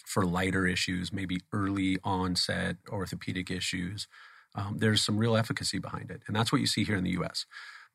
for 0.06 0.26
lighter 0.26 0.68
issues, 0.68 1.12
maybe 1.12 1.40
early 1.52 1.98
onset 2.04 2.78
orthopedic 2.90 3.50
issues, 3.50 4.08
um, 4.56 4.78
there's 4.78 5.02
some 5.04 5.18
real 5.18 5.36
efficacy 5.36 5.80
behind 5.80 6.12
it, 6.12 6.22
and 6.28 6.36
that's 6.36 6.52
what 6.52 6.62
you 6.62 6.68
see 6.68 6.84
here 6.84 6.98
in 6.98 7.04
the 7.04 7.12
U.S. 7.12 7.46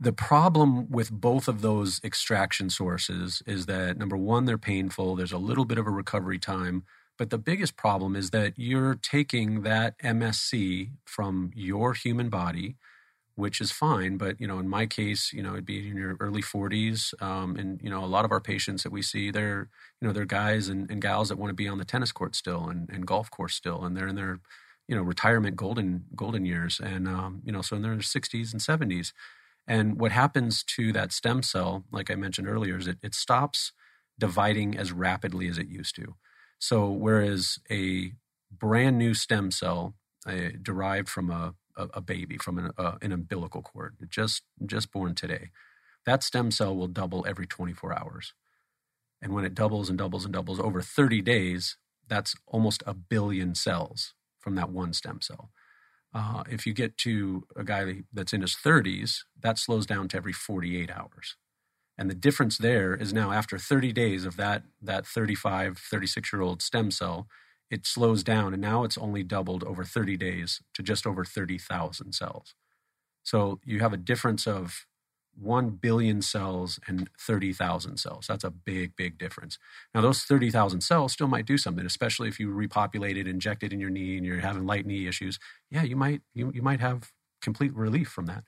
The 0.01 0.13
problem 0.13 0.91
with 0.91 1.11
both 1.11 1.49
of 1.49 1.61
those 1.61 2.01
extraction 2.05 2.71
sources 2.71 3.43
is 3.47 3.67
that 3.67 3.97
number 3.99 4.17
one, 4.17 4.45
they're 4.45 4.59
painful. 4.59 5.17
There's 5.17 5.33
a 5.33 5.39
little 5.39 5.65
bit 5.65 5.79
of 5.79 5.87
a 5.87 5.91
recovery 5.91 6.39
time. 6.39 6.85
But 7.17 7.31
the 7.31 7.39
biggest 7.39 7.77
problem 7.77 8.15
is 8.15 8.31
that 8.31 8.55
you're 8.57 8.95
taking 8.95 9.63
that 9.63 9.99
MSC 9.99 10.93
from 11.05 11.51
your 11.55 11.95
human 11.95 12.29
body, 12.29 12.77
which 13.39 13.61
is 13.61 13.71
fine. 13.71 14.17
But, 14.17 14.41
you 14.41 14.49
know, 14.49 14.59
in 14.59 14.69
my 14.69 14.85
case, 14.85 15.33
you 15.33 15.45
know, 15.45 15.53
it'd 15.53 15.65
be 15.65 15.89
in 15.89 15.97
your 15.97 16.17
early 16.19 16.43
40s. 16.43 17.15
Um, 17.23 17.55
and, 17.55 17.81
you 17.81 17.89
know, 17.89 18.05
a 18.05 18.07
lot 18.07 18.25
of 18.25 18.33
our 18.33 18.41
patients 18.41 18.83
that 18.83 18.91
we 18.91 19.01
see, 19.01 19.31
they're, 19.31 19.69
you 20.01 20.09
know, 20.09 20.13
they're 20.13 20.25
guys 20.25 20.69
and, 20.69 20.91
and 20.91 21.01
gals 21.01 21.29
that 21.29 21.39
want 21.39 21.51
to 21.51 21.55
be 21.55 21.69
on 21.69 21.79
the 21.79 21.85
tennis 21.85 22.11
court 22.11 22.35
still 22.35 22.69
and, 22.69 22.91
and 22.91 23.07
golf 23.07 23.31
course 23.31 23.55
still. 23.55 23.85
And 23.85 23.97
they're 23.97 24.09
in 24.09 24.17
their, 24.17 24.41
you 24.89 24.97
know, 24.97 25.03
retirement 25.03 25.55
golden, 25.55 26.07
golden 26.17 26.45
years. 26.45 26.81
And, 26.83 27.07
um, 27.07 27.41
you 27.45 27.53
know, 27.53 27.63
so 27.63 27.77
in 27.77 27.83
their 27.83 27.95
60s 27.95 28.53
and 28.53 28.61
70s. 28.61 29.13
And 29.69 30.01
what 30.01 30.11
happens 30.11 30.65
to 30.65 30.93
that 30.95 31.13
stem 31.13 31.45
cell, 31.45 31.85
like 31.93 32.11
I 32.11 32.17
mentioned 32.17 32.49
earlier, 32.49 32.77
is 32.77 32.89
it, 32.89 32.99
it 33.05 33.15
stops 33.15 33.71
dividing 34.19 34.77
as 34.77 34.91
rapidly 34.91 35.47
as 35.47 35.59
it 35.59 35.69
used 35.69 35.95
to. 35.95 36.17
So, 36.59 36.91
whereas 36.91 37.61
a 37.71 38.15
brand 38.51 38.99
new 38.99 39.15
stem 39.15 39.53
cell 39.53 39.95
uh, 40.27 40.51
derived 40.61 41.09
from 41.09 41.31
a, 41.31 41.55
a, 41.79 41.89
a 41.95 42.01
baby, 42.01 42.37
from 42.37 42.59
an, 42.59 42.71
uh, 42.77 42.97
an 43.01 43.13
umbilical 43.13 43.63
cord, 43.63 43.97
just, 44.11 44.43
just 44.67 44.93
born 44.93 45.15
today, 45.15 45.51
that 46.05 46.23
stem 46.23 46.51
cell 46.51 46.77
will 46.77 46.89
double 46.89 47.25
every 47.27 47.47
24 47.47 47.99
hours. 47.99 48.35
And 49.23 49.33
when 49.33 49.45
it 49.45 49.55
doubles 49.55 49.89
and 49.89 49.99
doubles 49.99 50.25
and 50.25 50.33
doubles 50.33 50.61
over 50.61 50.81
30 50.83 51.23
days, 51.23 51.77
that's 52.07 52.35
almost 52.47 52.83
a 52.87 52.95
billion 52.95 53.55
cells 53.55 54.15
from 54.39 54.55
that 54.55 54.71
one 54.71 54.93
stem 54.93 55.21
cell. 55.21 55.51
Uh, 56.15 56.43
if 56.49 56.67
you 56.67 56.73
get 56.73 56.97
to 56.99 57.47
a 57.57 57.65
guy 57.65 58.03
that's 58.13 58.33
in 58.33 58.41
his 58.41 58.55
30s, 58.55 59.19
that 59.41 59.59
slows 59.59 59.87
down 59.87 60.09
to 60.09 60.17
every 60.17 60.33
48 60.33 60.91
hours. 60.91 61.37
And 61.99 62.09
the 62.09 62.15
difference 62.15 62.57
there 62.57 62.95
is 62.95 63.13
now 63.13 63.33
after 63.33 63.59
30 63.59 63.93
days 63.93 64.25
of 64.25 64.37
that, 64.37 64.63
that 64.81 65.07
35, 65.07 65.79
36 65.79 66.33
year 66.33 66.43
old 66.43 66.63
stem 66.63 66.91
cell, 66.91 67.27
it 67.71 67.87
slows 67.87 68.23
down 68.23 68.53
and 68.53 68.63
now 68.63 68.85
it's 68.85 68.99
only 68.99 69.23
doubled 69.23 69.65
over 69.65 69.85
30 69.85 70.17
days 70.17 70.61
to 70.75 70.83
just 70.83 71.07
over 71.07 71.25
30,000 71.25 72.13
cells. 72.13 72.55
So 73.23 73.61
you 73.65 73.81
have 73.81 73.93
a 73.93 73.99
difference 73.99 74.47
of 74.47 74.87
1 75.39 75.71
billion 75.71 76.21
cells 76.21 76.81
and 76.89 77.09
30,000 77.21 77.99
cells. 77.99 78.27
That's 78.27 78.45
a 78.45 78.51
big, 78.51 78.97
big 78.97 79.19
difference. 79.19 79.59
Now, 79.95 80.01
those 80.01 80.23
30,000 80.23 80.81
cells 80.81 81.13
still 81.13 81.29
might 81.29 81.47
do 81.47 81.59
something, 81.59 81.87
especially 81.87 82.29
if 82.29 82.41
you 82.41 82.51
repopulate 82.51 83.17
it, 83.17 83.29
inject 83.29 83.63
it 83.63 83.73
in 83.73 83.79
your 83.81 83.91
knee, 83.91 84.17
and 84.17 84.27
you're 84.27 84.41
having 84.41 84.67
light 84.67 84.87
knee 84.87 85.07
issues. 85.07 85.39
Yeah, 85.71 85.83
you 85.85 85.97
might, 85.97 86.23
you, 86.35 86.51
you 86.55 86.63
might 86.63 86.81
have 86.81 87.13
complete 87.41 87.75
relief 87.75 88.09
from 88.09 88.27
that. 88.27 88.45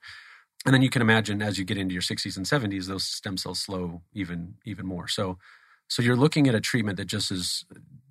And 0.66 0.74
then 0.74 0.82
you 0.82 0.90
can 0.90 1.00
imagine 1.00 1.40
as 1.40 1.58
you 1.58 1.64
get 1.64 1.78
into 1.78 1.92
your 1.94 2.02
60s 2.02 2.36
and 2.36 2.46
70s, 2.46 2.86
those 2.86 3.04
stem 3.04 3.36
cells 3.36 3.60
slow 3.60 4.02
even, 4.12 4.54
even 4.64 4.86
more. 4.86 5.08
So, 5.08 5.38
so 5.88 6.02
you're 6.02 6.16
looking 6.16 6.48
at 6.48 6.54
a 6.54 6.60
treatment 6.60 6.96
that 6.98 7.06
just 7.06 7.30
is 7.30 7.64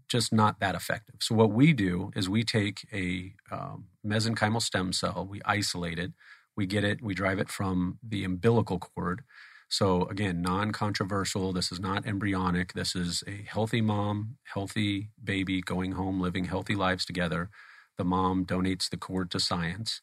just 0.09 0.33
not 0.33 0.59
that 0.59 0.75
effective. 0.75 1.15
So 1.19 1.35
what 1.35 1.51
we 1.51 1.71
do 1.71 2.11
is 2.15 2.27
we 2.27 2.43
take 2.43 2.87
a 2.91 3.33
um, 3.51 3.85
mesenchymal 4.05 4.61
stem 4.61 4.91
cell, 4.91 5.27
we 5.29 5.41
isolate 5.45 5.99
it, 5.99 6.11
we 6.57 6.65
get 6.65 6.83
it, 6.83 7.01
we 7.01 7.13
drive 7.13 7.39
it 7.39 7.49
from 7.49 7.99
the 8.03 8.23
umbilical 8.23 8.79
cord. 8.79 9.23
So, 9.69 10.05
again, 10.05 10.41
non 10.41 10.71
controversial. 10.71 11.53
This 11.53 11.71
is 11.71 11.79
not 11.79 12.07
embryonic. 12.07 12.73
This 12.73 12.95
is 12.95 13.23
a 13.27 13.45
healthy 13.47 13.81
mom, 13.81 14.37
healthy 14.43 15.11
baby 15.23 15.61
going 15.61 15.91
home, 15.91 16.19
living 16.19 16.45
healthy 16.45 16.73
lives 16.73 17.05
together. 17.05 17.49
The 17.97 18.03
mom 18.03 18.45
donates 18.45 18.89
the 18.89 18.97
cord 18.97 19.29
to 19.31 19.39
science. 19.39 20.01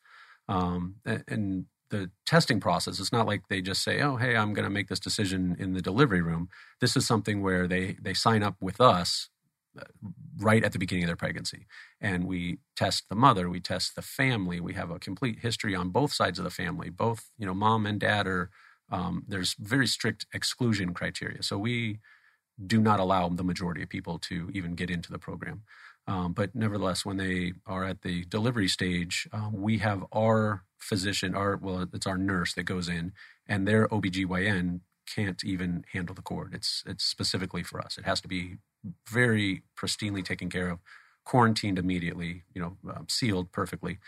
Um, 0.48 0.96
and 1.04 1.66
the 1.90 2.10
testing 2.24 2.60
process, 2.60 3.00
it's 3.00 3.12
not 3.12 3.26
like 3.26 3.48
they 3.48 3.60
just 3.60 3.82
say, 3.82 4.00
oh, 4.02 4.16
hey, 4.16 4.36
I'm 4.36 4.54
going 4.54 4.64
to 4.64 4.70
make 4.70 4.88
this 4.88 5.00
decision 5.00 5.56
in 5.58 5.72
the 5.72 5.82
delivery 5.82 6.22
room. 6.22 6.48
This 6.80 6.96
is 6.96 7.06
something 7.06 7.42
where 7.42 7.66
they, 7.66 7.96
they 8.00 8.14
sign 8.14 8.44
up 8.44 8.56
with 8.60 8.80
us 8.80 9.30
right 10.38 10.64
at 10.64 10.72
the 10.72 10.78
beginning 10.78 11.04
of 11.04 11.08
their 11.08 11.16
pregnancy. 11.16 11.66
And 12.00 12.24
we 12.24 12.58
test 12.76 13.08
the 13.08 13.14
mother, 13.14 13.48
we 13.48 13.60
test 13.60 13.94
the 13.96 14.02
family. 14.02 14.60
We 14.60 14.74
have 14.74 14.90
a 14.90 14.98
complete 14.98 15.40
history 15.40 15.74
on 15.74 15.90
both 15.90 16.12
sides 16.12 16.38
of 16.38 16.44
the 16.44 16.50
family. 16.50 16.90
Both, 16.90 17.30
you 17.38 17.46
know, 17.46 17.54
mom 17.54 17.86
and 17.86 18.00
dad 18.00 18.26
are, 18.26 18.50
um, 18.90 19.24
there's 19.26 19.54
very 19.58 19.86
strict 19.86 20.26
exclusion 20.32 20.94
criteria. 20.94 21.42
So 21.42 21.58
we 21.58 21.98
do 22.64 22.80
not 22.80 23.00
allow 23.00 23.28
the 23.28 23.44
majority 23.44 23.82
of 23.82 23.88
people 23.88 24.18
to 24.18 24.50
even 24.54 24.74
get 24.74 24.90
into 24.90 25.12
the 25.12 25.18
program. 25.18 25.62
Um, 26.06 26.32
but 26.32 26.54
nevertheless, 26.54 27.04
when 27.04 27.16
they 27.16 27.54
are 27.66 27.84
at 27.84 28.02
the 28.02 28.24
delivery 28.26 28.68
stage, 28.68 29.28
um, 29.32 29.52
we 29.60 29.78
have 29.78 30.04
our 30.12 30.62
physician, 30.78 31.34
our 31.34 31.56
well, 31.56 31.86
it's 31.92 32.06
our 32.06 32.16
nurse 32.18 32.54
that 32.54 32.62
goes 32.62 32.88
in, 32.88 33.12
and 33.48 33.66
their 33.66 33.88
OBGYN 33.88 34.80
can't 35.12 35.44
even 35.44 35.84
handle 35.92 36.14
the 36.14 36.22
cord. 36.22 36.54
It's 36.54 36.84
it's 36.86 37.04
specifically 37.04 37.62
for 37.62 37.80
us. 37.80 37.98
It 37.98 38.04
has 38.04 38.20
to 38.20 38.28
be 38.28 38.56
very 39.08 39.62
pristinely 39.78 40.24
taken 40.24 40.48
care 40.48 40.68
of, 40.68 40.78
quarantined 41.24 41.78
immediately, 41.78 42.44
you 42.54 42.60
know, 42.60 42.76
um, 42.94 43.06
sealed 43.08 43.52
perfectly. 43.52 43.98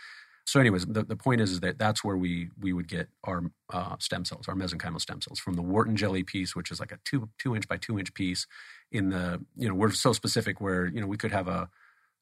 So, 0.45 0.59
anyways, 0.59 0.87
the, 0.87 1.03
the 1.03 1.15
point 1.15 1.41
is, 1.41 1.51
is 1.51 1.59
that 1.59 1.77
that's 1.77 2.03
where 2.03 2.17
we 2.17 2.49
we 2.59 2.73
would 2.73 2.87
get 2.87 3.09
our 3.23 3.43
uh, 3.71 3.97
stem 3.99 4.25
cells, 4.25 4.47
our 4.47 4.55
mesenchymal 4.55 4.99
stem 4.99 5.21
cells, 5.21 5.39
from 5.39 5.53
the 5.53 5.61
Wharton 5.61 5.95
jelly 5.95 6.23
piece, 6.23 6.55
which 6.55 6.71
is 6.71 6.79
like 6.79 6.91
a 6.91 6.97
two 7.05 7.29
two 7.37 7.55
inch 7.55 7.67
by 7.67 7.77
two 7.77 7.99
inch 7.99 8.13
piece. 8.15 8.47
In 8.91 9.09
the 9.09 9.45
you 9.55 9.69
know 9.69 9.75
we're 9.75 9.91
so 9.91 10.11
specific 10.11 10.59
where 10.59 10.87
you 10.87 11.01
know 11.01 11.05
we 11.05 11.17
could 11.17 11.31
have 11.31 11.47
a, 11.47 11.69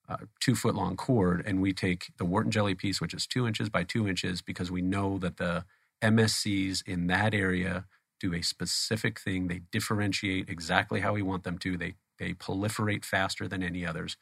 a 0.10 0.20
two 0.42 0.56
foot 0.56 0.76
long 0.76 0.98
cord, 0.98 1.42
and 1.46 1.62
we 1.62 1.72
take 1.72 2.12
the 2.18 2.26
Wharton 2.26 2.52
jelly 2.52 2.76
piece, 2.76 3.00
which 3.00 3.14
is 3.14 3.26
two 3.26 3.48
inches 3.48 3.70
by 3.70 3.84
two 3.84 4.10
inches, 4.10 4.42
because 4.42 4.70
we 4.70 4.82
know 4.82 5.18
that 5.20 5.38
the 5.38 5.64
MSCs 6.02 6.84
in 6.86 7.08
that 7.08 7.34
area 7.34 7.86
do 8.20 8.34
a 8.34 8.42
specific 8.42 9.22
thing. 9.22 9.48
They 9.48 9.62
differentiate 9.72 10.50
exactly 10.50 11.00
how 11.00 11.14
we 11.14 11.22
want 11.22 11.44
them 11.44 11.58
to. 11.60 11.78
They 11.78 11.96
they 12.18 12.34
proliferate 12.34 13.06
faster 13.06 13.48
than 13.48 13.64
any 13.64 13.86
others, 13.86 14.18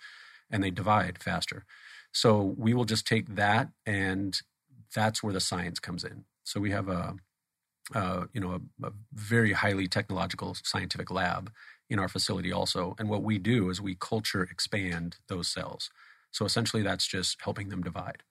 and 0.50 0.64
they 0.64 0.72
divide 0.72 1.22
faster. 1.22 1.66
So 2.12 2.56
we 2.58 2.74
will 2.74 2.86
just 2.86 3.06
take 3.06 3.36
that, 3.36 3.70
and 3.86 4.40
that's 4.94 5.22
where 5.22 5.34
the 5.34 5.40
science 5.40 5.80
comes 5.80 6.04
in. 6.04 6.26
So 6.44 6.60
we 6.60 6.72
have 6.72 6.88
a, 6.88 7.16
a 7.94 8.28
you 8.34 8.42
know 8.42 8.62
a, 8.84 8.88
a 8.88 8.92
very 9.14 9.54
highly 9.54 9.88
technological 9.88 10.56
scientific 10.64 11.12
lab 11.12 11.52
in 11.90 12.00
our 12.00 12.08
facility 12.08 12.52
also, 12.52 12.96
and 12.98 13.10
what 13.10 13.24
we 13.24 13.38
do 13.38 13.70
is 13.70 13.82
we 13.82 13.96
culture 13.96 14.44
expand 14.44 15.18
those 15.28 15.48
cells. 15.48 15.90
So 16.32 16.46
essentially, 16.46 16.84
that's 16.84 17.08
just 17.08 17.38
helping 17.42 17.70
them 17.70 17.82
divide. 17.82 18.24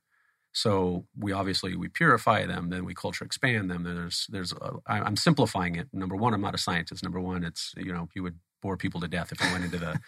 So 0.55 1.07
we 1.19 1.33
obviously 1.33 1.75
we 1.77 1.89
purify 1.89 2.47
them, 2.47 2.71
then 2.71 2.85
we 2.85 2.95
culture 2.95 3.25
expand 3.25 3.71
them. 3.71 3.83
There's 3.83 4.27
there's 4.31 4.55
I'm 4.87 5.17
simplifying 5.17 5.75
it. 5.75 5.89
Number 5.93 6.15
one, 6.15 6.33
I'm 6.33 6.41
not 6.41 6.55
a 6.55 6.59
scientist. 6.59 7.03
Number 7.03 7.21
one, 7.21 7.43
it's 7.43 7.75
you 7.77 7.93
know 7.93 8.09
you 8.15 8.23
would 8.23 8.39
bore 8.65 8.77
people 8.79 8.99
to 9.03 9.07
death 9.07 9.31
if 9.31 9.41
we 9.43 9.53
went 9.53 9.63
into 9.63 9.79
the 9.79 10.01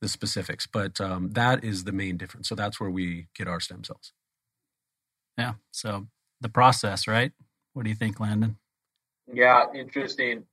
the 0.00 0.08
specifics. 0.08 0.66
But 0.66 1.00
um, 1.00 1.32
that 1.32 1.64
is 1.64 1.84
the 1.84 1.92
main 1.92 2.16
difference. 2.16 2.48
So 2.48 2.54
that's 2.54 2.78
where 2.80 2.88
we 2.88 3.26
get 3.34 3.48
our 3.48 3.58
stem 3.58 3.82
cells. 3.82 4.12
Yeah. 5.36 5.54
So 5.72 6.06
the 6.40 6.48
process, 6.48 7.08
right? 7.08 7.32
What 7.72 7.82
do 7.82 7.90
you 7.90 7.96
think, 7.96 8.20
Landon? 8.20 8.56
Yeah, 9.32 9.64
interesting. 9.74 10.44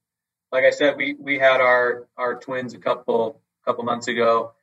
Like 0.51 0.63
I 0.63 0.71
said, 0.71 0.97
we 0.97 1.15
we 1.19 1.37
had 1.37 1.61
our 1.61 2.07
our 2.17 2.39
twins 2.39 2.73
a 2.73 2.79
couple 2.79 3.39
couple 3.63 3.83
months 3.83 4.07
ago. 4.07 4.53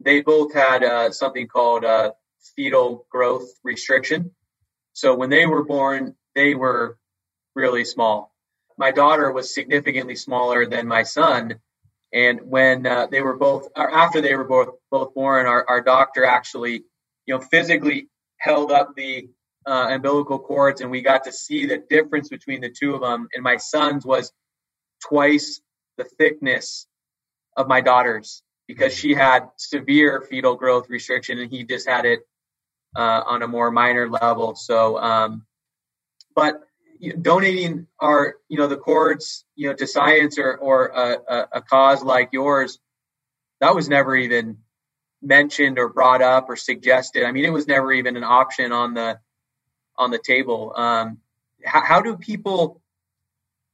They 0.00 0.22
both 0.22 0.54
had 0.54 0.82
uh, 0.82 1.10
something 1.12 1.46
called 1.46 1.84
uh, 1.84 2.12
fetal 2.56 3.06
growth 3.10 3.48
restriction. 3.62 4.30
So 4.94 5.14
when 5.14 5.30
they 5.30 5.46
were 5.46 5.64
born, 5.64 6.16
they 6.34 6.54
were 6.54 6.98
really 7.54 7.84
small. 7.84 8.32
my 8.78 8.90
daughter 8.90 9.30
was 9.30 9.54
significantly 9.54 10.16
smaller 10.16 10.64
than 10.66 10.88
my 10.88 11.02
son. 11.02 11.60
And 12.12 12.40
when 12.42 12.86
uh, 12.86 13.06
they 13.06 13.22
were 13.22 13.36
both, 13.36 13.68
or 13.74 13.90
after 13.90 14.20
they 14.20 14.34
were 14.34 14.44
both 14.44 14.68
both 14.90 15.14
born, 15.14 15.46
our, 15.46 15.64
our 15.68 15.80
doctor 15.80 16.24
actually, 16.24 16.84
you 17.26 17.34
know, 17.34 17.40
physically 17.40 18.08
held 18.38 18.70
up 18.70 18.94
the 18.96 19.28
uh, 19.66 19.88
umbilical 19.90 20.38
cords, 20.38 20.80
and 20.80 20.90
we 20.90 21.00
got 21.00 21.24
to 21.24 21.32
see 21.32 21.66
the 21.66 21.78
difference 21.88 22.28
between 22.28 22.60
the 22.60 22.68
two 22.70 22.94
of 22.94 23.00
them. 23.00 23.28
And 23.34 23.42
my 23.42 23.56
son's 23.56 24.04
was 24.04 24.32
twice 25.08 25.60
the 25.96 26.04
thickness 26.04 26.86
of 27.56 27.68
my 27.68 27.80
daughter's 27.80 28.42
because 28.66 28.94
she 28.94 29.14
had 29.14 29.48
severe 29.56 30.20
fetal 30.28 30.54
growth 30.54 30.88
restriction, 30.88 31.38
and 31.38 31.50
he 31.50 31.64
just 31.64 31.88
had 31.88 32.04
it 32.04 32.20
uh, 32.96 33.22
on 33.26 33.42
a 33.42 33.48
more 33.48 33.70
minor 33.70 34.08
level. 34.08 34.54
So, 34.54 34.98
um, 34.98 35.46
but 36.34 36.60
donating 37.10 37.86
our 37.98 38.36
you 38.48 38.56
know 38.56 38.68
the 38.68 38.76
cords 38.76 39.44
you 39.56 39.68
know 39.68 39.74
to 39.74 39.86
science 39.86 40.38
or 40.38 40.56
or 40.56 40.86
a, 40.86 41.46
a, 41.52 41.62
cause 41.62 42.02
like 42.02 42.30
yours 42.32 42.78
that 43.60 43.74
was 43.74 43.88
never 43.88 44.14
even 44.14 44.58
mentioned 45.20 45.78
or 45.78 45.88
brought 45.88 46.22
up 46.22 46.48
or 46.48 46.56
suggested. 46.56 47.24
I 47.24 47.32
mean 47.32 47.44
it 47.44 47.52
was 47.52 47.66
never 47.66 47.92
even 47.92 48.16
an 48.16 48.24
option 48.24 48.72
on 48.72 48.94
the 48.94 49.18
on 49.96 50.10
the 50.10 50.18
table. 50.18 50.72
Um, 50.76 51.18
how, 51.64 51.84
how 51.84 52.00
do 52.02 52.16
people 52.16 52.80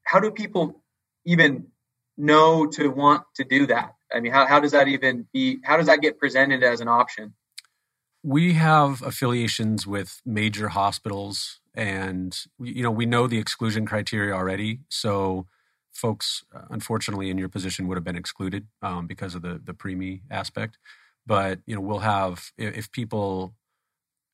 how 0.04 0.20
do 0.20 0.30
people 0.30 0.82
even 1.26 1.66
know 2.16 2.66
to 2.66 2.88
want 2.88 3.24
to 3.36 3.44
do 3.44 3.66
that? 3.66 3.94
I 4.12 4.20
mean 4.20 4.32
how, 4.32 4.46
how 4.46 4.60
does 4.60 4.72
that 4.72 4.88
even 4.88 5.26
be 5.34 5.58
how 5.64 5.76
does 5.76 5.86
that 5.86 6.00
get 6.00 6.18
presented 6.18 6.62
as 6.62 6.80
an 6.80 6.88
option? 6.88 7.34
We 8.22 8.54
have 8.54 9.02
affiliations 9.02 9.86
with 9.86 10.20
major 10.26 10.68
hospitals 10.68 11.60
and 11.78 12.36
you 12.58 12.82
know 12.82 12.90
we 12.90 13.06
know 13.06 13.26
the 13.26 13.38
exclusion 13.38 13.86
criteria 13.86 14.34
already 14.34 14.80
so 14.90 15.46
folks 15.94 16.44
uh, 16.54 16.62
unfortunately 16.70 17.30
in 17.30 17.38
your 17.38 17.48
position 17.48 17.86
would 17.86 17.96
have 17.96 18.04
been 18.04 18.16
excluded 18.16 18.66
um, 18.82 19.06
because 19.06 19.34
of 19.34 19.42
the 19.42 19.60
the 19.64 19.72
preemie 19.72 20.20
aspect. 20.30 20.76
But 21.26 21.60
you 21.66 21.74
know 21.74 21.80
we'll 21.80 22.00
have 22.00 22.50
if 22.58 22.90
people 22.92 23.54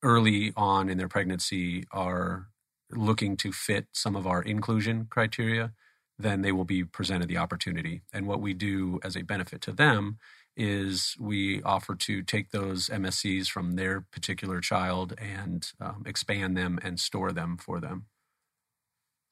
early 0.03 0.53
on 0.57 0.89
in 0.89 0.99
their 0.99 1.09
pregnancy 1.09 1.85
are 1.93 2.49
looking 2.91 3.37
to 3.39 3.53
fit 3.53 3.87
some 3.93 4.17
of 4.17 4.27
our 4.27 4.43
inclusion 4.43 5.07
criteria 5.11 5.73
then 6.19 6.43
they 6.43 6.53
will 6.53 6.65
be 6.65 6.85
presented 6.85 7.29
the 7.29 7.37
opportunity. 7.37 8.03
And 8.13 8.27
what 8.27 8.41
we 8.41 8.55
do 8.55 9.01
as 9.03 9.17
a 9.17 9.23
benefit 9.23 9.61
to 9.63 9.73
them 9.73 10.19
is 10.57 11.17
we 11.19 11.63
offer 11.63 11.95
to 11.95 12.23
take 12.23 12.51
those 12.51 12.89
MSCs 12.89 13.49
from 13.49 13.73
their 13.73 14.01
particular 14.01 14.61
child 14.61 15.15
and 15.19 15.73
um, 15.81 16.05
expand 16.07 16.57
them 16.57 16.79
and 16.83 17.01
store 17.01 17.33
them 17.33 17.57
for 17.57 17.81
them. 17.81 18.07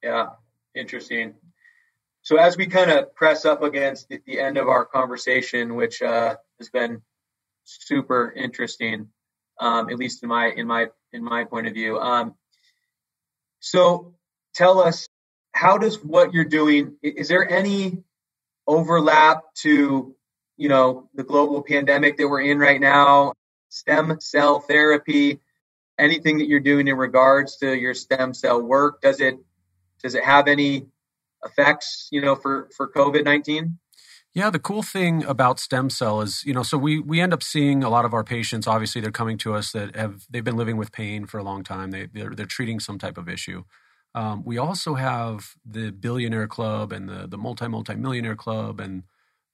Yeah, 0.02 0.30
interesting. 0.74 1.34
So 2.22 2.36
as 2.36 2.56
we 2.56 2.66
kind 2.66 2.90
of 2.90 3.14
press 3.14 3.44
up 3.44 3.62
against 3.62 4.08
the, 4.08 4.20
the 4.26 4.40
end 4.40 4.56
of 4.56 4.68
our 4.68 4.84
conversation, 4.84 5.74
which 5.74 6.02
uh, 6.02 6.36
has 6.58 6.70
been 6.70 7.02
super 7.64 8.32
interesting, 8.36 9.08
um, 9.60 9.90
at 9.90 9.96
least 9.96 10.22
in 10.22 10.28
my 10.28 10.46
in 10.48 10.66
my 10.66 10.88
in 11.12 11.22
my 11.22 11.44
point 11.44 11.66
of 11.66 11.74
view. 11.74 11.98
Um, 11.98 12.34
so 13.60 14.14
tell 14.54 14.80
us, 14.80 15.08
how 15.52 15.78
does 15.78 16.02
what 16.02 16.32
you're 16.32 16.44
doing? 16.44 16.96
Is 17.02 17.28
there 17.28 17.48
any 17.48 18.02
overlap 18.66 19.42
to 19.58 20.14
you 20.62 20.68
know, 20.68 21.08
the 21.12 21.24
global 21.24 21.60
pandemic 21.60 22.16
that 22.18 22.28
we're 22.28 22.42
in 22.42 22.56
right 22.56 22.80
now, 22.80 23.32
stem 23.68 24.16
cell 24.20 24.60
therapy, 24.60 25.40
anything 25.98 26.38
that 26.38 26.46
you're 26.46 26.60
doing 26.60 26.86
in 26.86 26.96
regards 26.96 27.56
to 27.56 27.76
your 27.76 27.94
stem 27.94 28.32
cell 28.32 28.62
work, 28.62 29.00
does 29.00 29.20
it 29.20 29.34
does 30.04 30.14
it 30.14 30.22
have 30.22 30.46
any 30.46 30.86
effects, 31.44 32.06
you 32.12 32.20
know, 32.20 32.36
for 32.36 32.68
for 32.76 32.88
COVID-19? 32.88 33.76
Yeah, 34.34 34.50
the 34.50 34.60
cool 34.60 34.84
thing 34.84 35.24
about 35.24 35.58
stem 35.58 35.90
cell 35.90 36.20
is, 36.20 36.44
you 36.44 36.54
know, 36.54 36.62
so 36.62 36.78
we 36.78 37.00
we 37.00 37.20
end 37.20 37.32
up 37.32 37.42
seeing 37.42 37.82
a 37.82 37.90
lot 37.90 38.04
of 38.04 38.14
our 38.14 38.22
patients. 38.22 38.68
Obviously, 38.68 39.00
they're 39.00 39.10
coming 39.10 39.38
to 39.38 39.54
us 39.54 39.72
that 39.72 39.96
have 39.96 40.26
they've 40.30 40.44
been 40.44 40.56
living 40.56 40.76
with 40.76 40.92
pain 40.92 41.26
for 41.26 41.38
a 41.38 41.42
long 41.42 41.64
time. 41.64 41.90
They 41.90 42.06
they're, 42.06 42.36
they're 42.36 42.46
treating 42.46 42.78
some 42.78 43.00
type 43.00 43.18
of 43.18 43.28
issue. 43.28 43.64
Um, 44.14 44.44
we 44.44 44.58
also 44.58 44.94
have 44.94 45.54
the 45.66 45.90
billionaire 45.90 46.46
club 46.46 46.92
and 46.92 47.08
the 47.08 47.26
the 47.26 47.36
multi 47.36 47.66
multi 47.66 47.96
millionaire 47.96 48.36
club 48.36 48.78
and 48.78 49.02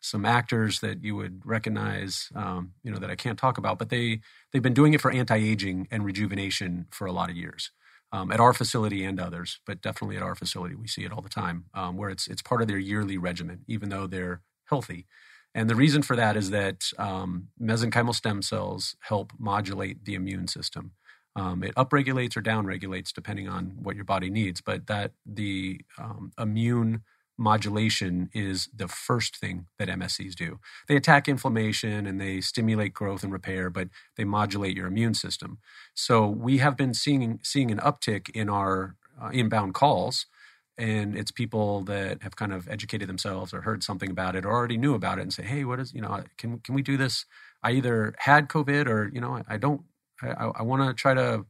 some 0.01 0.25
actors 0.25 0.81
that 0.81 1.03
you 1.03 1.17
would 1.17 1.43
recognize, 1.45 2.29
um, 2.35 2.73
you 2.83 2.91
know, 2.91 2.99
that 2.99 3.11
I 3.11 3.17
can't 3.17 3.39
talk 3.39 3.59
about, 3.59 3.79
but 3.79 3.89
they 3.91 4.21
they've 4.53 4.63
been 4.63 4.75
doing 4.75 4.95
it 4.95 5.01
for 5.01 5.11
anti-aging 5.11 5.89
and 5.91 6.05
rejuvenation 6.05 6.87
for 6.91 7.07
a 7.07 7.13
lot 7.13 7.31
of 7.31 7.37
years. 7.37 7.71
Um, 8.11 8.33
at 8.33 8.41
our 8.41 8.55
facility 8.55 9.05
and 9.05 9.21
others, 9.21 9.61
but 9.67 9.83
definitely 9.83 10.17
at 10.17 10.23
our 10.23 10.35
facility, 10.35 10.75
we 10.75 10.89
see 10.89 11.05
it 11.05 11.13
all 11.13 11.21
the 11.21 11.29
time, 11.29 11.67
um, 11.75 11.99
where 11.99 12.09
it's 12.09 12.27
it's 12.27 12.41
part 12.41 12.63
of 12.63 12.69
their 12.69 12.79
yearly 12.79 13.19
regimen, 13.19 13.65
even 13.67 13.91
though 13.91 14.07
they're 14.07 14.41
healthy. 14.65 15.07
And 15.55 15.69
the 15.69 15.75
reason 15.75 16.03
for 16.03 16.17
that 16.17 16.37
is 16.37 16.51
that 16.51 16.91
um, 16.99 17.49
mesenchymal 17.61 18.15
stem 18.15 18.41
cells 18.43 18.97
help 19.01 19.33
modulate 19.39 20.05
the 20.05 20.15
immune 20.15 20.49
system. 20.49 20.93
Um, 21.37 21.63
it 21.63 21.75
upregulates 21.75 22.37
or 22.37 22.43
downregulates 22.43 23.13
depending 23.13 23.49
on 23.49 23.77
what 23.83 23.95
your 23.95 24.05
body 24.05 24.31
needs, 24.31 24.61
but 24.61 24.87
that 24.87 25.13
the 25.27 25.81
um, 25.99 26.33
immune 26.39 27.03
modulation 27.39 28.31
is 28.35 28.69
the 28.75 28.89
first 28.89 29.37
thing 29.37 29.67
that 29.79 29.89
MSCs 29.89 30.35
do. 30.35 30.59
They 30.89 30.97
attack 30.97 31.29
inflammation 31.29 32.07
and 32.07 32.21
they 32.21 32.41
stimulate 32.41 32.95
growth 32.95 33.23
and 33.23 33.33
repair, 33.33 33.71
but 33.71 33.89
they 34.17 34.25
modulate 34.25 34.77
your 34.77 34.87
immune 34.89 35.15
system. 35.15 35.59
So 35.95 36.27
we 36.27 36.59
have 36.59 36.77
been 36.77 36.95
seeing 36.95 37.41
seeing 37.43 37.71
an 37.71 37.79
uptick 37.79 38.31
in 38.31 38.49
our 38.49 38.97
uh, 39.21 39.31
inbound 39.33 39.75
calls 39.75 40.27
and 40.77 41.17
it's 41.17 41.31
people 41.33 41.83
that 41.85 42.23
have 42.23 42.37
kind 42.37 42.53
of 42.53 42.69
educated 42.69 43.09
themselves 43.09 43.53
or 43.53 43.63
heard 43.63 43.83
something 43.83 44.11
about 44.11 44.37
it 44.37 44.45
or 44.45 44.53
already 44.53 44.77
knew 44.77 44.95
about 44.95 45.19
it 45.19 45.23
and 45.23 45.33
say, 45.33 45.43
"Hey, 45.43 45.65
what 45.65 45.81
is, 45.81 45.93
you 45.93 46.01
know, 46.01 46.23
can 46.37 46.59
can 46.61 46.75
we 46.75 46.83
do 46.83 46.97
this? 46.97 47.25
I 47.63 47.73
either 47.73 48.15
had 48.19 48.49
COVID 48.49 48.87
or, 48.87 49.11
you 49.13 49.21
know, 49.21 49.37
I, 49.37 49.55
I 49.55 49.57
don't 49.59 49.83
I, 50.23 50.29
I 50.57 50.63
want 50.63 50.83
to 50.89 50.95
try 50.95 51.15
to 51.15 51.47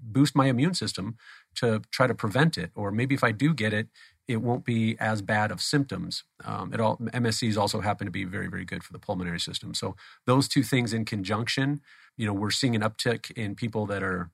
boost 0.00 0.34
my 0.34 0.46
immune 0.46 0.74
system 0.74 1.16
to 1.56 1.82
try 1.90 2.06
to 2.06 2.14
prevent 2.14 2.56
it 2.56 2.70
or 2.74 2.90
maybe 2.90 3.14
if 3.14 3.24
I 3.24 3.32
do 3.32 3.52
get 3.52 3.72
it, 3.72 3.88
it 4.28 4.42
won't 4.42 4.64
be 4.64 4.96
as 5.00 5.22
bad 5.22 5.50
of 5.50 5.60
symptoms. 5.60 6.22
Um, 6.44 6.72
it 6.72 6.80
all 6.80 6.98
MSCs 6.98 7.56
also 7.56 7.80
happen 7.80 8.06
to 8.06 8.10
be 8.10 8.24
very, 8.24 8.48
very 8.48 8.66
good 8.66 8.84
for 8.84 8.92
the 8.92 8.98
pulmonary 8.98 9.40
system. 9.40 9.72
So 9.74 9.96
those 10.26 10.46
two 10.46 10.62
things 10.62 10.92
in 10.92 11.06
conjunction, 11.06 11.80
you 12.16 12.26
know, 12.26 12.34
we're 12.34 12.50
seeing 12.50 12.76
an 12.76 12.82
uptick 12.82 13.30
in 13.32 13.54
people 13.54 13.86
that 13.86 14.02
are 14.02 14.30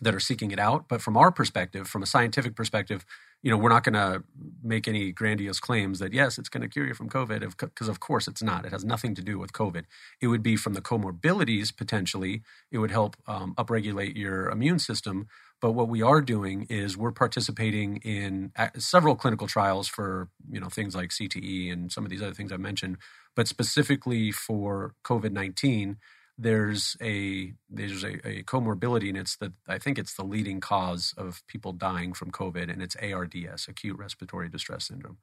that 0.00 0.14
are 0.14 0.20
seeking 0.20 0.50
it 0.50 0.58
out. 0.58 0.88
But 0.88 1.00
from 1.00 1.16
our 1.16 1.30
perspective, 1.30 1.88
from 1.88 2.02
a 2.02 2.06
scientific 2.06 2.56
perspective, 2.56 3.04
you 3.42 3.50
know, 3.50 3.56
we're 3.56 3.68
not 3.68 3.84
going 3.84 3.94
to 3.94 4.24
make 4.62 4.88
any 4.88 5.12
grandiose 5.12 5.60
claims 5.60 5.98
that 5.98 6.12
yes, 6.12 6.38
it's 6.38 6.48
going 6.48 6.62
to 6.62 6.68
cure 6.68 6.86
you 6.86 6.94
from 6.94 7.08
COVID, 7.08 7.56
because 7.58 7.88
of 7.88 8.00
course 8.00 8.26
it's 8.26 8.42
not. 8.42 8.64
It 8.64 8.72
has 8.72 8.84
nothing 8.84 9.14
to 9.14 9.22
do 9.22 9.38
with 9.38 9.52
COVID. 9.52 9.84
It 10.20 10.28
would 10.28 10.42
be 10.42 10.56
from 10.56 10.74
the 10.74 10.80
comorbidities 10.80 11.74
potentially. 11.76 12.42
It 12.72 12.78
would 12.78 12.90
help 12.90 13.16
um, 13.26 13.54
upregulate 13.56 14.16
your 14.16 14.48
immune 14.48 14.78
system, 14.78 15.28
but 15.60 15.72
what 15.72 15.88
we 15.88 16.02
are 16.02 16.20
doing 16.20 16.66
is 16.68 16.96
we're 16.96 17.12
participating 17.12 17.96
in 17.98 18.52
several 18.76 19.16
clinical 19.16 19.46
trials 19.46 19.88
for 19.88 20.28
you 20.50 20.60
know 20.60 20.68
things 20.68 20.94
like 20.94 21.10
CTE 21.10 21.72
and 21.72 21.90
some 21.90 22.04
of 22.04 22.10
these 22.10 22.22
other 22.22 22.34
things 22.34 22.52
I 22.52 22.56
mentioned, 22.56 22.98
but 23.34 23.48
specifically 23.48 24.30
for 24.30 24.94
COVID 25.04 25.32
nineteen, 25.32 25.96
there's 26.36 26.96
a 27.00 27.54
there's 27.70 28.02
a, 28.04 28.14
a, 28.26 28.42
comorbidity, 28.42 29.08
and 29.08 29.18
it's 29.18 29.36
the 29.36 29.52
I 29.68 29.78
think 29.78 29.98
it's 29.98 30.14
the 30.14 30.24
leading 30.24 30.60
cause 30.60 31.14
of 31.16 31.42
people 31.46 31.72
dying 31.72 32.12
from 32.12 32.30
COVID, 32.30 32.70
and 32.70 32.82
it's 32.82 32.96
ARDS, 32.96 33.68
acute 33.68 33.98
respiratory 33.98 34.48
distress 34.48 34.88
syndrome. 34.88 35.18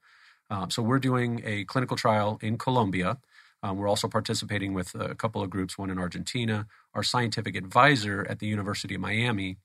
Um, 0.49 0.69
so 0.69 0.81
we're 0.81 0.99
doing 0.99 1.41
a 1.45 1.65
clinical 1.65 1.97
trial 1.97 2.37
in 2.41 2.57
Colombia. 2.57 3.17
Um, 3.63 3.77
we're 3.77 3.87
also 3.87 4.07
participating 4.07 4.73
with 4.73 4.95
a 4.95 5.15
couple 5.15 5.41
of 5.41 5.49
groups, 5.49 5.77
one 5.77 5.89
in 5.89 5.99
Argentina. 5.99 6.67
Our 6.93 7.03
scientific 7.03 7.55
advisor 7.55 8.25
at 8.27 8.39
the 8.39 8.47
University 8.47 8.95
of 8.95 9.01
Miami 9.01 9.57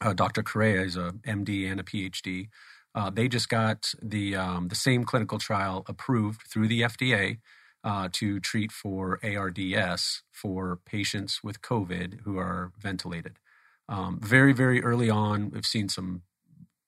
uh, 0.00 0.12
Dr. 0.12 0.42
Correa 0.42 0.82
is 0.82 0.96
a 0.96 1.12
MD 1.26 1.70
and 1.70 1.80
a 1.80 1.84
PhD. 1.84 2.48
Uh, 2.94 3.10
they 3.10 3.28
just 3.28 3.48
got 3.48 3.92
the 4.02 4.36
um, 4.36 4.68
the 4.68 4.76
same 4.76 5.04
clinical 5.04 5.38
trial 5.38 5.84
approved 5.88 6.42
through 6.52 6.68
the 6.68 6.82
FDA 6.82 7.38
uh, 7.82 8.08
to 8.12 8.40
treat 8.40 8.72
for 8.72 9.18
ARDS 9.24 10.22
for 10.32 10.78
patients 10.86 11.42
with 11.42 11.60
COVID 11.62 12.20
who 12.22 12.38
are 12.38 12.72
ventilated. 12.78 13.38
Um, 13.88 14.18
very 14.22 14.52
very 14.52 14.82
early 14.82 15.10
on, 15.10 15.50
we've 15.50 15.66
seen 15.66 15.88
some 15.88 16.22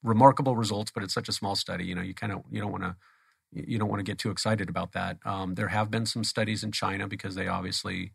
remarkable 0.03 0.57
results, 0.57 0.91
but 0.93 1.03
it's 1.03 1.15
such 1.15 1.29
a 1.29 1.33
small 1.33 1.57
study. 1.57 1.85
You 1.85 1.95
know, 1.95 2.03
you 2.03 2.15
kind 2.15 2.33
of 2.33 2.43
you 2.51 2.61
don't 2.61 2.73
want 2.73 2.85
to 2.85 2.97
you 3.53 3.79
don't 3.79 3.89
want 3.89 4.01
to 4.01 4.05
get 4.11 4.19
too 4.19 4.31
excited 4.31 4.69
about 4.69 4.93
that. 4.93 5.19
Um, 5.25 5.55
there 5.55 5.69
have 5.69 5.91
been 5.91 6.07
some 6.07 6.25
studies 6.25 6.63
in 6.65 6.73
China 6.73 7.09
because 7.09 7.35
they 7.35 7.49
obviously 7.49 8.13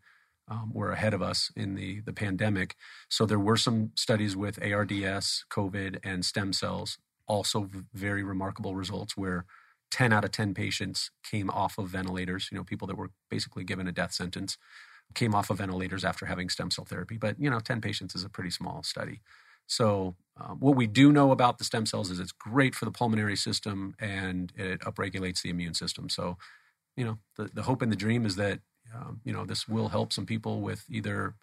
um, 0.48 0.70
were 0.72 0.90
ahead 0.90 1.14
of 1.14 1.22
us 1.22 1.50
in 1.56 1.74
the, 1.74 2.00
the 2.00 2.12
pandemic. 2.12 2.76
So 3.08 3.26
there 3.26 3.38
were 3.38 3.56
some 3.56 3.92
studies 3.94 4.36
with 4.36 4.62
ARDS, 4.62 5.44
COVID, 5.50 5.98
and 6.04 6.24
stem 6.24 6.52
cells, 6.52 6.98
also 7.26 7.70
very 7.94 8.22
remarkable 8.22 8.74
results 8.74 9.16
where 9.16 9.46
10 9.90 10.12
out 10.12 10.24
of 10.24 10.32
10 10.32 10.54
patients 10.54 11.10
came 11.22 11.50
off 11.50 11.78
of 11.78 11.88
ventilators, 11.88 12.48
you 12.50 12.58
know, 12.58 12.64
people 12.64 12.88
that 12.88 12.96
were 12.96 13.10
basically 13.30 13.62
given 13.62 13.86
a 13.86 13.92
death 13.92 14.12
sentence 14.12 14.56
came 15.14 15.34
off 15.34 15.50
of 15.50 15.58
ventilators 15.58 16.04
after 16.04 16.26
having 16.26 16.48
stem 16.48 16.70
cell 16.70 16.86
therapy. 16.86 17.18
But, 17.18 17.38
you 17.38 17.50
know, 17.50 17.60
10 17.60 17.80
patients 17.80 18.14
is 18.14 18.24
a 18.24 18.30
pretty 18.30 18.50
small 18.50 18.82
study. 18.82 19.20
So 19.66 20.16
um, 20.40 20.58
what 20.60 20.76
we 20.76 20.86
do 20.86 21.12
know 21.12 21.30
about 21.30 21.58
the 21.58 21.64
stem 21.64 21.86
cells 21.86 22.10
is 22.10 22.18
it's 22.18 22.32
great 22.32 22.74
for 22.74 22.84
the 22.84 22.90
pulmonary 22.90 23.36
system 23.36 23.94
and 23.98 24.52
it 24.56 24.80
upregulates 24.80 25.42
the 25.42 25.50
immune 25.50 25.74
system. 25.74 26.08
So, 26.08 26.38
you 26.96 27.04
know, 27.04 27.18
the, 27.36 27.50
the 27.52 27.62
hope 27.62 27.82
and 27.82 27.92
the 27.92 27.96
dream 27.96 28.26
is 28.26 28.36
that, 28.36 28.60
um, 28.94 29.20
you 29.24 29.32
know, 29.32 29.44
this 29.44 29.68
will 29.68 29.88
help 29.88 30.12
some 30.12 30.26
people 30.26 30.60
with 30.60 30.84
either 30.88 31.34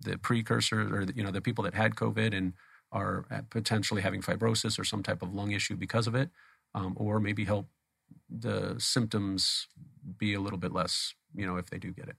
the 0.00 0.18
precursor 0.18 0.94
or, 0.94 1.04
the, 1.04 1.14
you 1.14 1.22
know, 1.22 1.30
the 1.30 1.40
people 1.40 1.64
that 1.64 1.74
had 1.74 1.94
COVID 1.94 2.36
and 2.36 2.52
are 2.92 3.26
potentially 3.50 4.02
having 4.02 4.22
fibrosis 4.22 4.78
or 4.78 4.84
some 4.84 5.02
type 5.02 5.22
of 5.22 5.34
lung 5.34 5.52
issue 5.52 5.76
because 5.76 6.06
of 6.06 6.14
it, 6.14 6.30
um, 6.74 6.94
or 6.96 7.20
maybe 7.20 7.44
help 7.44 7.68
the 8.28 8.76
symptoms 8.78 9.66
be 10.18 10.34
a 10.34 10.40
little 10.40 10.58
bit 10.58 10.72
less, 10.72 11.14
you 11.34 11.46
know, 11.46 11.56
if 11.56 11.68
they 11.70 11.78
do 11.78 11.92
get 11.92 12.08
it. 12.08 12.16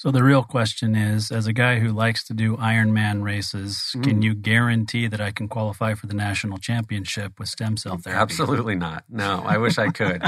So 0.00 0.10
the 0.10 0.22
real 0.22 0.42
question 0.42 0.96
is, 0.96 1.30
as 1.30 1.46
a 1.46 1.52
guy 1.52 1.78
who 1.78 1.92
likes 1.92 2.24
to 2.28 2.32
do 2.32 2.56
Ironman 2.56 3.22
races, 3.22 3.92
mm. 3.94 4.02
can 4.02 4.22
you 4.22 4.34
guarantee 4.34 5.06
that 5.08 5.20
I 5.20 5.30
can 5.30 5.46
qualify 5.46 5.92
for 5.92 6.06
the 6.06 6.14
national 6.14 6.56
championship 6.56 7.38
with 7.38 7.50
stem 7.50 7.76
cell 7.76 7.98
therapy? 7.98 8.18
Absolutely 8.18 8.76
not. 8.76 9.04
No, 9.10 9.42
I 9.44 9.58
wish 9.58 9.76
I 9.76 9.88
could. 9.88 10.22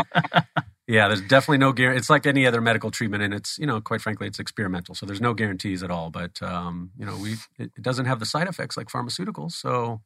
yeah, 0.92 1.08
there's 1.08 1.22
definitely 1.22 1.56
no 1.56 1.72
guarantee. 1.72 1.98
It's 1.98 2.10
like 2.10 2.26
any 2.26 2.46
other 2.46 2.60
medical 2.60 2.90
treatment, 2.90 3.22
and 3.22 3.32
it's 3.32 3.58
you 3.58 3.66
know, 3.66 3.80
quite 3.80 4.02
frankly, 4.02 4.26
it's 4.26 4.38
experimental. 4.38 4.94
So 4.94 5.06
there's 5.06 5.22
no 5.22 5.32
guarantees 5.32 5.82
at 5.82 5.90
all. 5.90 6.10
But 6.10 6.42
um, 6.42 6.90
you 6.98 7.06
know, 7.06 7.16
we 7.16 7.32
it, 7.58 7.72
it 7.76 7.82
doesn't 7.82 8.04
have 8.04 8.20
the 8.20 8.26
side 8.26 8.46
effects 8.46 8.76
like 8.76 8.88
pharmaceuticals, 8.88 9.52
so 9.52 10.02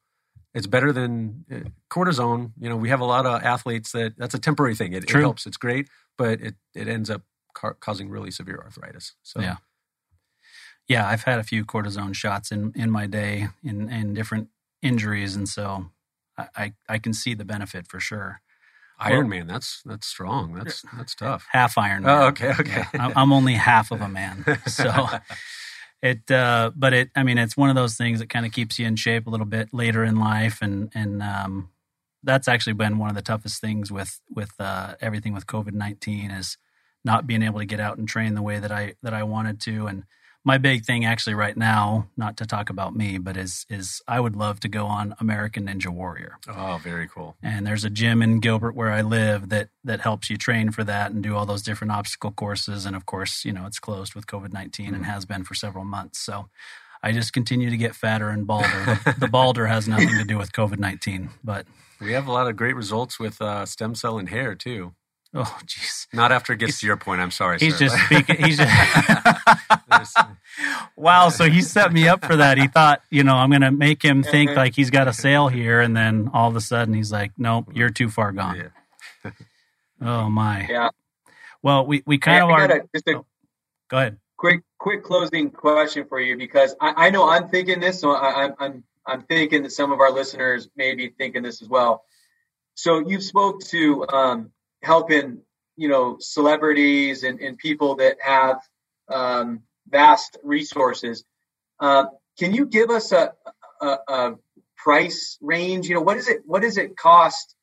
it's 0.55 0.69
better 0.69 0.93
than 0.93 1.45
uh, 1.53 1.69
cortisone. 1.91 2.53
You 2.61 2.69
know, 2.69 2.77
we 2.77 2.89
have 2.91 3.01
a 3.01 3.05
lot 3.05 3.27
of 3.27 3.43
athletes 3.43 3.91
that 3.93 4.15
that's 4.17 4.35
a 4.35 4.39
temporary 4.39 4.77
thing. 4.77 4.93
It, 4.93 5.03
it 5.03 5.11
helps. 5.11 5.45
It's 5.45 5.57
great, 5.57 5.89
but 6.17 6.41
it 6.41 6.55
it 6.73 6.87
ends 6.87 7.11
up 7.11 7.23
ca- 7.53 7.75
causing 7.81 8.09
really 8.09 8.31
severe 8.31 8.63
arthritis. 8.65 9.15
So 9.25 9.41
yeah, 9.41 9.57
yeah, 10.87 11.09
I've 11.09 11.25
had 11.25 11.41
a 11.41 11.45
few 11.45 11.65
cortisone 11.65 12.15
shots 12.15 12.53
in 12.53 12.73
in 12.77 12.93
my 12.93 13.09
day 13.09 13.49
in 13.65 13.91
in 13.91 14.15
different 14.15 14.51
injuries, 14.83 15.35
and 15.35 15.49
so 15.49 15.91
I 16.39 16.47
I, 16.57 16.75
I 16.89 16.99
can 16.99 17.13
see 17.13 17.35
the 17.35 17.45
benefit 17.45 17.89
for 17.89 17.99
sure. 17.99 18.41
Iron 18.99 19.29
well, 19.29 19.39
Man, 19.39 19.47
that's 19.47 19.83
that's 19.85 20.07
strong. 20.07 20.55
That's 20.55 20.83
that's 20.97 21.15
tough. 21.15 21.47
Half 21.53 21.77
Iron 21.77 22.05
Man. 22.05 22.19
Oh, 22.19 22.27
okay, 22.29 22.53
okay. 22.59 22.85
Yeah, 22.95 23.13
I'm 23.15 23.33
only 23.33 23.55
half 23.55 23.91
of 23.91 24.01
a 24.01 24.09
man, 24.09 24.45
so 24.67 25.07
it. 26.03 26.31
Uh, 26.31 26.71
but 26.75 26.93
it, 26.93 27.11
I 27.15 27.23
mean, 27.23 27.39
it's 27.39 27.57
one 27.57 27.69
of 27.69 27.77
those 27.77 27.97
things 27.97 28.21
that 28.21 28.31
kind 28.31 28.47
of 28.47 28.53
keeps 28.53 28.79
you 28.79 28.87
in 28.87 28.97
shape 28.97 29.27
a 29.27 29.31
little 29.31 29.47
bit 29.47 29.69
later 29.73 30.03
in 30.03 30.17
life, 30.17 30.63
and 30.63 30.91
and 30.95 31.23
um, 31.23 31.71
that's 32.23 32.49
actually 32.49 32.73
been 32.73 32.99
one 32.99 33.11
of 33.11 33.17
the 33.17 33.23
toughest 33.23 33.61
things 33.61 33.93
with 33.93 34.21
with 34.35 34.53
uh, 34.59 34.95
everything 35.01 35.35
with 35.35 35.47
COVID 35.47 35.73
nineteen 35.73 36.31
is 36.31 36.57
not 37.05 37.27
being 37.27 37.43
able 37.43 37.61
to 37.61 37.67
get 37.67 37.81
out 37.81 37.99
and 37.99 38.09
train 38.09 38.35
the 38.35 38.43
way 38.43 38.59
that 38.59 38.73
I 38.73 38.95
that 39.03 39.13
I 39.13 39.23
wanted 39.23 39.61
to. 39.63 39.87
And 39.87 40.05
my 40.47 40.59
big 40.59 40.85
thing 40.85 41.05
actually 41.05 41.35
right 41.35 41.57
now, 41.57 42.07
not 42.17 42.37
to 42.37 42.47
talk 42.47 42.71
about 42.71 42.95
me, 42.95 43.19
but 43.19 43.37
is 43.37 43.67
is 43.69 44.01
I 44.07 44.21
would 44.21 44.37
love 44.37 44.61
to 44.61 44.69
go 44.69 44.87
on 44.87 45.17
American 45.19 45.67
Ninja 45.67 45.89
Warrior. 45.89 46.39
Oh, 46.49 46.81
very 46.81 47.09
cool. 47.09 47.37
And 47.43 47.67
there's 47.67 47.85
a 47.85 47.91
gym 47.91 48.23
in 48.23 48.39
Gilbert 48.39 48.77
where 48.77 48.93
I 48.93 49.03
live 49.03 49.49
that 49.49 49.71
that 49.83 50.03
helps 50.03 50.31
you 50.31 50.37
train 50.37 50.71
for 50.71 50.85
that 50.85 51.11
and 51.11 51.21
do 51.21 51.35
all 51.35 51.47
those 51.47 51.65
different 51.65 51.91
obstacle 51.91 52.31
courses. 52.31 52.87
And 52.87 52.95
of 52.95 53.07
course, 53.07 53.45
you 53.45 53.53
know, 53.53 53.67
it's 53.67 53.81
closed 53.81 54.15
with 54.15 54.29
COVID 54.29 54.53
19 54.53 54.93
mm. 54.93 54.95
and 54.95 55.05
has 55.05 55.25
been 55.25 55.43
for 55.43 55.55
several 55.55 55.85
months. 55.85 56.21
So 56.21 56.49
I 57.03 57.11
just 57.11 57.33
continue 57.33 57.69
to 57.69 57.77
get 57.77 57.97
fatter 57.97 58.29
and 58.31 58.47
balder. 58.47 58.69
the, 59.05 59.17
the 59.19 59.29
balder 59.29 59.67
has 59.67 59.89
nothing 59.89 60.17
to 60.17 60.25
do 60.25 60.39
with 60.39 60.53
COVID 60.53 60.79
19, 60.79 61.31
but 61.43 61.67
we 62.01 62.13
have 62.13 62.29
a 62.29 62.33
lot 62.33 62.47
of 62.47 62.55
great 62.55 62.77
results 62.77 63.19
with 63.19 63.43
uh, 63.43 63.67
stem 63.67 63.97
cell 63.97 64.17
and 64.17 64.29
hair 64.29 64.55
too. 64.55 64.95
Oh, 65.39 65.59
jeez. 65.67 66.07
Not 66.15 66.33
after 66.33 66.55
it 66.55 66.61
gets 66.61 66.75
he's, 66.75 66.81
to 66.81 66.87
your 66.87 66.97
point. 66.97 67.21
I'm 67.21 67.31
sorry. 67.31 67.59
He's 67.59 67.77
sir. 67.77 67.87
just 67.87 67.97
speaking. 68.07 68.37
He's 68.43 68.57
just. 68.57 70.17
wow. 70.97 71.29
So 71.29 71.45
he 71.45 71.61
set 71.61 71.93
me 71.93 72.09
up 72.09 72.25
for 72.25 72.37
that. 72.37 72.57
He 72.57 72.69
thought, 72.69 73.03
you 73.11 73.23
know, 73.23 73.35
I'm 73.35 73.51
going 73.51 73.61
to 73.61 73.71
make 73.71 74.03
him 74.03 74.23
think 74.23 74.57
like 74.57 74.75
he's 74.75 74.89
got 74.89 75.09
a 75.09 75.13
sale 75.13 75.49
here, 75.49 75.81
and 75.81 75.95
then 75.95 76.31
all 76.33 76.49
of 76.49 76.57
a 76.57 76.61
sudden 76.63 76.95
he's 76.95 77.13
like, 77.13 77.33
"Nope, 77.37 77.71
you're 77.75 77.91
too 77.91 78.09
far 78.09 78.33
gone." 78.33 78.71
Yeah. 79.25 79.31
oh 80.01 80.31
my. 80.31 80.67
Yeah. 80.71 80.89
Well, 81.63 81.87
we 81.87 82.03
we 82.07 82.17
kind 82.17 82.43
of 82.43 82.51
are. 82.51 82.87
Just 82.95 83.09
a, 83.09 83.19
oh, 83.19 83.27
go 83.89 83.97
ahead. 83.99 84.17
Quick, 84.39 84.63
quick 84.79 85.03
closing 85.03 85.51
question 85.51 86.07
for 86.09 86.21
you 86.21 86.39
because 86.39 86.75
I, 86.81 87.09
I 87.09 87.11
know 87.11 87.29
I'm 87.29 87.49
thinking 87.49 87.81
this, 87.81 88.01
so 88.01 88.13
I, 88.13 88.53
I'm 88.59 88.85
I'm 89.07 89.23
thinking 89.23 89.63
that 89.63 89.73
some 89.73 89.93
of 89.93 90.01
our 90.01 90.11
listeners 90.11 90.69
may 90.77 90.95
be 90.95 91.09
thinking 91.09 91.43
this 91.43 91.63
as 91.63 91.69
well. 91.69 92.05
So 92.75 92.99
you've 92.99 93.23
spoke 93.23 93.61
to 93.67 94.07
um, 94.09 94.51
helping 94.87 95.43
you 95.77 95.89
know 95.89 96.17
celebrities 96.21 97.25
and, 97.25 97.41
and 97.41 97.59
people 97.59 97.97
that 97.97 98.17
have 98.25 98.59
um, 99.09 99.63
vast 99.89 100.39
resources. 100.43 101.25
Uh, 101.81 102.07
can 102.39 102.55
you 102.55 102.67
give 102.67 102.91
us 102.91 103.13
a, 103.13 103.33
a, 103.81 103.97
a, 104.09 104.35
price 104.77 105.37
range? 105.41 105.89
You 105.89 105.97
know, 105.97 106.01
what 106.01 106.15
does 106.15 106.29
it 106.29 106.43
what 106.47 106.63
does 106.63 106.79
it 106.79 106.97
cost 106.97 107.55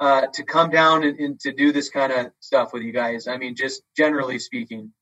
uh, 0.00 0.26
to 0.32 0.42
come 0.42 0.70
down 0.70 1.04
and, 1.04 1.18
and, 1.18 1.40
to 1.40 1.52
do 1.52 1.72
this 1.72 1.88
kind 1.90 2.12
of 2.12 2.32
stuff 2.40 2.72
with 2.72 2.82
you 2.82 2.92
guys? 2.92 3.28
I 3.28 3.36
mean, 3.36 3.54
just 3.54 3.82
generally 3.96 4.38
speaking. 4.38 4.92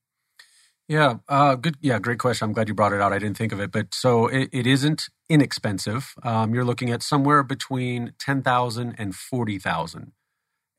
Yeah, 0.89 1.15
uh, 1.29 1.55
good. 1.55 1.77
Yeah, 1.81 1.99
great 1.99 2.19
question. 2.19 2.47
I'm 2.47 2.53
glad 2.53 2.69
you 2.69 2.75
brought 2.75 2.93
it 2.93 3.01
out. 3.01 3.13
I 3.13 3.19
didn't 3.19 3.39
think 3.39 3.53
of 3.53 3.61
it, 3.61 3.71
but 3.71 3.95
so 3.95 4.27
it, 4.27 4.51
it 4.53 4.67
isn't 4.67 5.05
inexpensive. 5.31 6.13
Um, 6.23 6.55
you're 6.55 6.65
looking 6.65 6.91
at 6.91 7.03
somewhere 7.03 7.43
between 7.43 8.13
ten 8.19 8.43
thousand 8.43 8.95
and 8.99 9.15
forty 9.15 9.59
thousand 9.59 10.13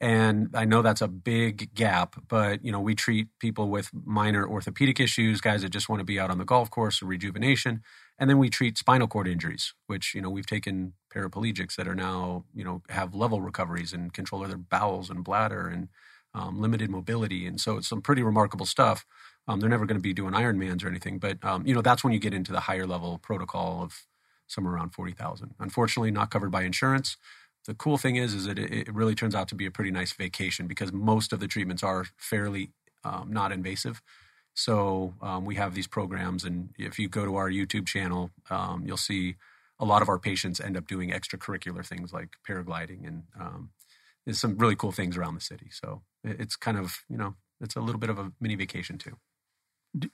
and 0.01 0.49
I 0.53 0.65
know 0.65 0.81
that's 0.81 1.01
a 1.01 1.07
big 1.07 1.73
gap, 1.73 2.15
but 2.27 2.63
you 2.65 2.71
know, 2.71 2.81
we 2.81 2.95
treat 2.95 3.27
people 3.39 3.69
with 3.69 3.89
minor 3.93 4.45
orthopedic 4.47 4.99
issues, 4.99 5.39
guys 5.41 5.61
that 5.61 5.69
just 5.69 5.87
want 5.89 6.01
to 6.01 6.05
be 6.05 6.19
out 6.19 6.29
on 6.29 6.37
the 6.37 6.45
golf 6.45 6.69
course 6.69 7.01
or 7.01 7.05
rejuvenation, 7.05 7.81
and 8.19 8.29
then 8.29 8.37
we 8.37 8.49
treat 8.49 8.77
spinal 8.77 9.07
cord 9.07 9.27
injuries, 9.27 9.73
which 9.87 10.13
you 10.13 10.21
know 10.21 10.29
we've 10.29 10.45
taken 10.47 10.93
paraplegics 11.13 11.75
that 11.75 11.87
are 11.87 11.95
now 11.95 12.43
you 12.53 12.63
know 12.63 12.81
have 12.89 13.15
level 13.15 13.41
recoveries 13.41 13.93
and 13.93 14.13
control 14.13 14.43
of 14.43 14.49
their 14.49 14.57
bowels 14.57 15.09
and 15.09 15.23
bladder 15.23 15.67
and 15.67 15.87
um, 16.33 16.59
limited 16.59 16.89
mobility, 16.89 17.47
and 17.47 17.61
so 17.61 17.77
it's 17.77 17.87
some 17.87 18.01
pretty 18.01 18.21
remarkable 18.21 18.65
stuff. 18.65 19.05
Um, 19.47 19.59
they're 19.59 19.69
never 19.69 19.85
going 19.85 19.97
to 19.97 20.01
be 20.01 20.13
doing 20.13 20.33
Ironmans 20.33 20.83
or 20.83 20.89
anything, 20.89 21.19
but 21.19 21.43
um, 21.43 21.65
you 21.65 21.73
know 21.73 21.81
that's 21.81 22.03
when 22.03 22.11
you 22.13 22.19
get 22.19 22.33
into 22.33 22.51
the 22.51 22.61
higher 22.61 22.85
level 22.85 23.17
protocol 23.19 23.81
of 23.83 24.05
somewhere 24.47 24.73
around 24.73 24.89
forty 24.91 25.13
thousand. 25.13 25.55
Unfortunately, 25.59 26.11
not 26.11 26.31
covered 26.31 26.51
by 26.51 26.63
insurance 26.63 27.17
the 27.65 27.73
cool 27.73 27.97
thing 27.97 28.15
is 28.15 28.33
is 28.33 28.45
that 28.45 28.59
it, 28.59 28.71
it, 28.71 28.93
really 28.93 29.15
turns 29.15 29.35
out 29.35 29.47
to 29.49 29.55
be 29.55 29.65
a 29.65 29.71
pretty 29.71 29.91
nice 29.91 30.13
vacation 30.13 30.67
because 30.67 30.91
most 30.93 31.33
of 31.33 31.39
the 31.39 31.47
treatments 31.47 31.83
are 31.83 32.05
fairly 32.17 32.71
um, 33.03 33.31
not 33.31 33.51
invasive. 33.51 34.01
So 34.53 35.13
um, 35.21 35.45
we 35.45 35.55
have 35.55 35.75
these 35.75 35.87
programs 35.87 36.43
and 36.43 36.69
if 36.77 36.97
you 36.97 37.09
go 37.09 37.25
to 37.25 37.35
our 37.35 37.49
youtube 37.49 37.85
channel 37.85 38.31
um, 38.49 38.83
you'll 38.85 38.95
see 38.95 39.35
a 39.79 39.85
lot 39.85 40.01
of 40.01 40.07
our 40.07 40.17
patients 40.17 40.61
end 40.61 40.77
up 40.77 40.87
doing 40.87 41.09
extracurricular 41.09 41.85
things 41.85 42.13
like 42.13 42.29
paragliding 42.47 43.05
and 43.05 43.23
um, 43.39 43.71
there's 44.25 44.39
some 44.39 44.57
really 44.57 44.75
cool 44.75 44.91
things 44.91 45.17
around 45.17 45.35
the 45.35 45.41
city. 45.41 45.69
So 45.71 46.01
it's 46.23 46.55
kind 46.55 46.77
of 46.77 47.03
you 47.09 47.17
know 47.17 47.35
it's 47.61 47.75
a 47.75 47.81
little 47.81 47.99
bit 47.99 48.09
of 48.09 48.19
a 48.19 48.31
mini 48.39 48.55
vacation 48.55 48.97
too. 48.97 49.17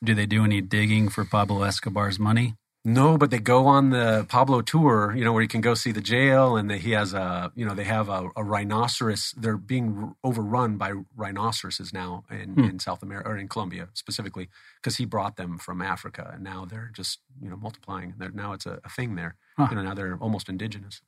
Do 0.04 0.14
they 0.14 0.26
do 0.26 0.44
any 0.44 0.62
digging 0.62 1.10
for 1.10 1.26
pablo 1.26 1.64
escobar's 1.64 2.20
money 2.20 2.56
no, 2.84 3.18
but 3.18 3.30
they 3.30 3.40
go 3.40 3.68
on 3.68 3.92
the 3.92 4.26
Pablo 4.28 4.62
tour, 4.62 5.14
you 5.16 5.24
know, 5.24 5.34
where 5.34 5.44
you 5.44 5.48
can 5.48 5.62
go 5.62 5.76
see 5.76 5.92
the 5.92 6.02
jail, 6.02 6.56
and 6.56 6.70
the, 6.70 6.78
he 6.78 6.92
has 6.92 7.14
a, 7.14 7.52
you 7.56 7.64
know, 7.64 7.76
they 7.76 7.84
have 7.84 8.10
a, 8.10 8.30
a 8.36 8.44
rhinoceros. 8.44 9.36
They're 9.38 9.58
being 9.58 10.16
overrun 10.24 10.78
by 10.78 10.94
rhinoceroses 11.16 11.94
now 11.94 12.24
in, 12.32 12.54
hmm. 12.56 12.64
in 12.64 12.80
South 12.80 13.04
America 13.04 13.30
or 13.30 13.38
in 13.38 13.48
Colombia 13.48 13.90
specifically, 13.94 14.50
because 14.82 14.98
he 14.98 15.06
brought 15.06 15.38
them 15.38 15.60
from 15.60 15.82
Africa, 15.82 16.32
and 16.34 16.44
now 16.44 16.66
they're 16.66 16.92
just, 16.94 17.20
you 17.40 17.50
know, 17.50 17.56
multiplying. 17.56 18.16
They're, 18.18 18.32
now 18.32 18.54
it's 18.54 18.66
a, 18.66 18.80
a 18.84 18.90
thing 18.90 19.16
there. 19.16 19.36
Huh. 19.58 19.68
You 19.70 19.76
know, 19.76 19.84
now 19.84 19.94
they're 19.94 20.18
almost 20.20 20.50
indigenous. 20.50 21.02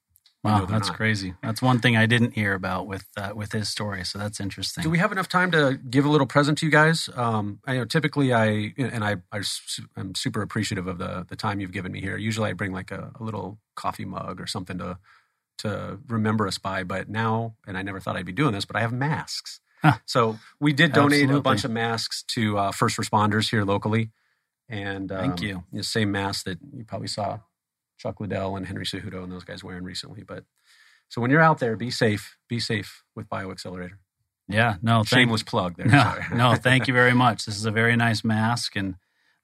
Wow, 0.43 0.65
that's 0.65 0.89
not. 0.89 0.97
crazy. 0.97 1.35
That's 1.41 1.61
one 1.61 1.79
thing 1.79 1.95
I 1.95 2.05
didn't 2.05 2.31
hear 2.31 2.53
about 2.53 2.85
with 2.85 3.05
uh, 3.15 3.31
with 3.33 3.53
his 3.53 3.69
story. 3.69 4.03
So 4.03 4.19
that's 4.19 4.41
interesting. 4.41 4.83
Do 4.83 4.89
we 4.89 4.97
have 4.97 5.13
enough 5.13 5.29
time 5.29 5.51
to 5.51 5.79
give 5.89 6.03
a 6.03 6.09
little 6.09 6.27
present 6.27 6.57
to 6.57 6.65
you 6.65 6.71
guys? 6.71 7.09
Um, 7.15 7.59
I 7.65 7.75
know 7.75 7.85
typically 7.85 8.33
I 8.33 8.73
and 8.77 9.05
I, 9.05 9.17
I 9.31 9.41
am 9.95 10.15
super 10.15 10.41
appreciative 10.41 10.85
of 10.87 10.97
the 10.97 11.25
the 11.29 11.37
time 11.37 11.61
you've 11.61 11.71
given 11.71 11.93
me 11.93 12.01
here. 12.01 12.17
Usually 12.17 12.49
I 12.49 12.53
bring 12.53 12.73
like 12.73 12.91
a, 12.91 13.11
a 13.17 13.23
little 13.23 13.59
coffee 13.75 14.03
mug 14.03 14.41
or 14.41 14.47
something 14.47 14.77
to 14.79 14.97
to 15.59 15.99
remember 16.09 16.45
us 16.45 16.57
by. 16.57 16.83
But 16.83 17.07
now, 17.07 17.55
and 17.65 17.77
I 17.77 17.81
never 17.81 18.01
thought 18.01 18.17
I'd 18.17 18.25
be 18.25 18.33
doing 18.33 18.51
this, 18.51 18.65
but 18.65 18.75
I 18.75 18.81
have 18.81 18.91
masks. 18.91 19.61
Huh. 19.81 19.93
So 20.05 20.39
we 20.59 20.73
did 20.73 20.91
donate 20.91 21.23
Absolutely. 21.23 21.37
a 21.37 21.41
bunch 21.41 21.63
of 21.63 21.71
masks 21.71 22.23
to 22.29 22.57
uh, 22.57 22.71
first 22.71 22.97
responders 22.97 23.49
here 23.49 23.63
locally. 23.63 24.11
And 24.67 25.09
um, 25.11 25.19
thank 25.19 25.41
you. 25.41 25.63
The 25.71 25.83
same 25.83 26.11
mask 26.11 26.45
that 26.45 26.57
you 26.73 26.83
probably 26.83 27.07
saw 27.07 27.39
Chuck 28.03 28.19
Liddell 28.19 28.57
and 28.57 28.67
Henry 28.67 28.85
Cejudo 28.85 29.23
and 29.23 29.31
those 29.31 29.45
guys 29.45 29.63
wearing 29.63 29.85
recently. 29.85 30.23
But 30.23 30.43
so 31.07 31.21
when 31.21 31.31
you're 31.31 31.41
out 31.41 31.59
there, 31.59 31.77
be 31.77 31.89
safe. 31.89 32.37
Be 32.49 32.59
safe 32.59 33.03
with 33.15 33.29
BioXcellerator. 33.29 33.97
Yeah, 34.49 34.75
no, 34.81 35.05
shameless 35.05 35.41
thank, 35.41 35.49
plug 35.49 35.77
there. 35.77 35.87
No, 35.87 36.15
no, 36.35 36.55
thank 36.55 36.89
you 36.89 36.93
very 36.93 37.13
much. 37.13 37.45
This 37.45 37.55
is 37.55 37.65
a 37.65 37.71
very 37.71 37.95
nice 37.95 38.25
mask, 38.25 38.75
and 38.75 38.95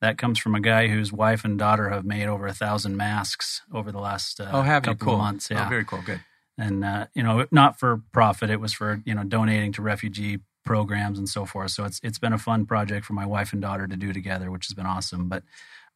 that 0.02 0.18
comes 0.18 0.40
from 0.40 0.56
a 0.56 0.60
guy 0.60 0.90
whose 0.90 1.14
wife 1.14 1.46
and 1.46 1.58
daughter 1.58 1.90
have 1.90 2.04
made 2.04 2.28
over 2.28 2.48
a 2.48 2.54
thousand 2.54 2.98
masks 2.98 3.62
over 3.74 3.94
the 3.94 4.00
last 4.00 4.42
uh, 4.42 4.50
oh, 4.52 4.62
have 4.62 4.84
couple 4.84 5.06
cool. 5.06 5.14
of 5.14 5.20
months. 5.20 5.50
Yeah, 5.50 5.66
oh, 5.66 5.70
very 5.70 5.86
cool, 5.86 6.02
good. 6.02 6.20
And 6.58 6.84
uh, 6.84 7.08
you 7.14 7.24
know, 7.24 7.48
not 7.50 7.80
for 7.80 8.02
profit. 8.12 8.50
It 8.50 8.60
was 8.60 8.74
for 8.74 9.02
you 9.06 9.16
know 9.16 9.24
donating 9.24 9.72
to 9.74 9.82
refugee 9.82 10.40
programs 10.66 11.18
and 11.18 11.30
so 11.30 11.46
forth. 11.46 11.72
So 11.72 11.86
it's 11.86 12.02
it's 12.04 12.20
been 12.20 12.34
a 12.34 12.38
fun 12.38 12.66
project 12.66 13.06
for 13.06 13.14
my 13.14 13.26
wife 13.26 13.54
and 13.54 13.62
daughter 13.62 13.88
to 13.88 13.96
do 13.96 14.12
together, 14.12 14.52
which 14.52 14.68
has 14.68 14.74
been 14.74 14.86
awesome. 14.86 15.30
But 15.30 15.44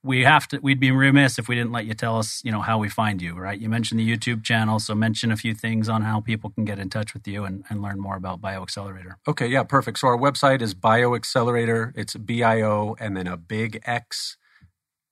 we 0.04 0.24
have 0.24 0.48
to 0.50 0.60
we'd 0.60 0.80
be 0.80 0.92
remiss 0.92 1.40
if 1.40 1.48
we 1.48 1.56
didn't 1.56 1.72
let 1.72 1.86
you 1.86 1.94
tell 1.94 2.20
us 2.20 2.42
you 2.44 2.52
know 2.52 2.62
how 2.62 2.78
we 2.78 2.90
find 2.90 3.22
you 3.22 3.36
right? 3.36 3.58
You 3.60 3.70
mentioned 3.70 4.00
the 4.00 4.18
youtube 4.18 4.44
channel 4.44 4.80
so 4.80 4.94
mention 4.94 5.32
a 5.32 5.38
few 5.38 5.54
things 5.54 5.88
on 5.90 6.02
how 6.02 6.20
people 6.20 6.50
can 6.50 6.66
get 6.66 6.80
in 6.80 6.90
touch 6.90 7.14
with 7.14 7.26
you 7.28 7.46
and, 7.46 7.64
and 7.70 7.82
learn 7.82 8.00
more 8.00 8.18
about 8.18 8.42
bioxcellerator. 8.42 9.16
Okay 9.28 9.48
yeah 9.48 9.64
perfect. 9.64 10.00
So 10.00 10.10
our 10.10 10.18
website 10.18 10.62
is 10.62 10.76
bioxcellerator 10.76 11.94
it's 11.96 12.16
b-i-o 12.16 12.98
and 13.00 13.16
then 13.16 13.28
a 13.28 13.38
big 13.38 13.82
x 13.86 14.36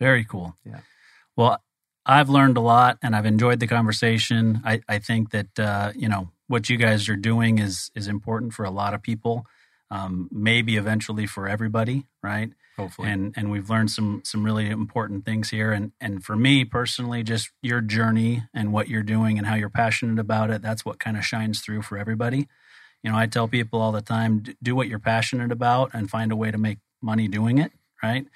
Very 0.00 0.24
cool. 0.24 0.56
Yeah. 0.64 0.80
Well, 1.36 1.62
I've 2.06 2.30
learned 2.30 2.56
a 2.56 2.62
lot 2.62 2.98
and 3.02 3.14
I've 3.14 3.26
enjoyed 3.26 3.60
the 3.60 3.66
conversation. 3.66 4.62
I, 4.64 4.80
I 4.88 4.98
think 4.98 5.30
that 5.30 5.58
uh, 5.58 5.92
you 5.94 6.08
know 6.08 6.30
what 6.46 6.70
you 6.70 6.78
guys 6.78 7.06
are 7.10 7.16
doing 7.16 7.58
is 7.58 7.90
is 7.94 8.08
important 8.08 8.54
for 8.54 8.64
a 8.64 8.70
lot 8.70 8.94
of 8.94 9.02
people. 9.02 9.46
Um, 9.90 10.30
maybe 10.32 10.76
eventually 10.76 11.26
for 11.26 11.46
everybody, 11.46 12.06
right? 12.22 12.50
Hopefully. 12.76 13.10
And 13.10 13.34
and 13.36 13.50
we've 13.50 13.70
learned 13.70 13.90
some 13.90 14.22
some 14.24 14.44
really 14.44 14.68
important 14.70 15.24
things 15.24 15.50
here. 15.50 15.72
And 15.72 15.92
and 16.00 16.24
for 16.24 16.36
me 16.36 16.64
personally, 16.64 17.22
just 17.22 17.50
your 17.62 17.80
journey 17.80 18.44
and 18.52 18.72
what 18.72 18.88
you're 18.88 19.02
doing 19.02 19.38
and 19.38 19.46
how 19.46 19.54
you're 19.54 19.70
passionate 19.70 20.18
about 20.18 20.50
it. 20.50 20.62
That's 20.62 20.84
what 20.84 20.98
kind 20.98 21.16
of 21.16 21.24
shines 21.24 21.60
through 21.60 21.82
for 21.82 21.98
everybody. 21.98 22.48
You 23.02 23.10
know, 23.10 23.18
I 23.18 23.26
tell 23.26 23.48
people 23.48 23.80
all 23.80 23.92
the 23.92 24.00
time, 24.00 24.42
do 24.62 24.74
what 24.74 24.88
you're 24.88 24.98
passionate 24.98 25.52
about 25.52 25.90
and 25.92 26.08
find 26.08 26.32
a 26.32 26.36
way 26.36 26.50
to 26.50 26.58
make 26.58 26.78
money 27.02 27.28
doing 27.28 27.58
it. 27.58 27.72
Right. 28.02 28.26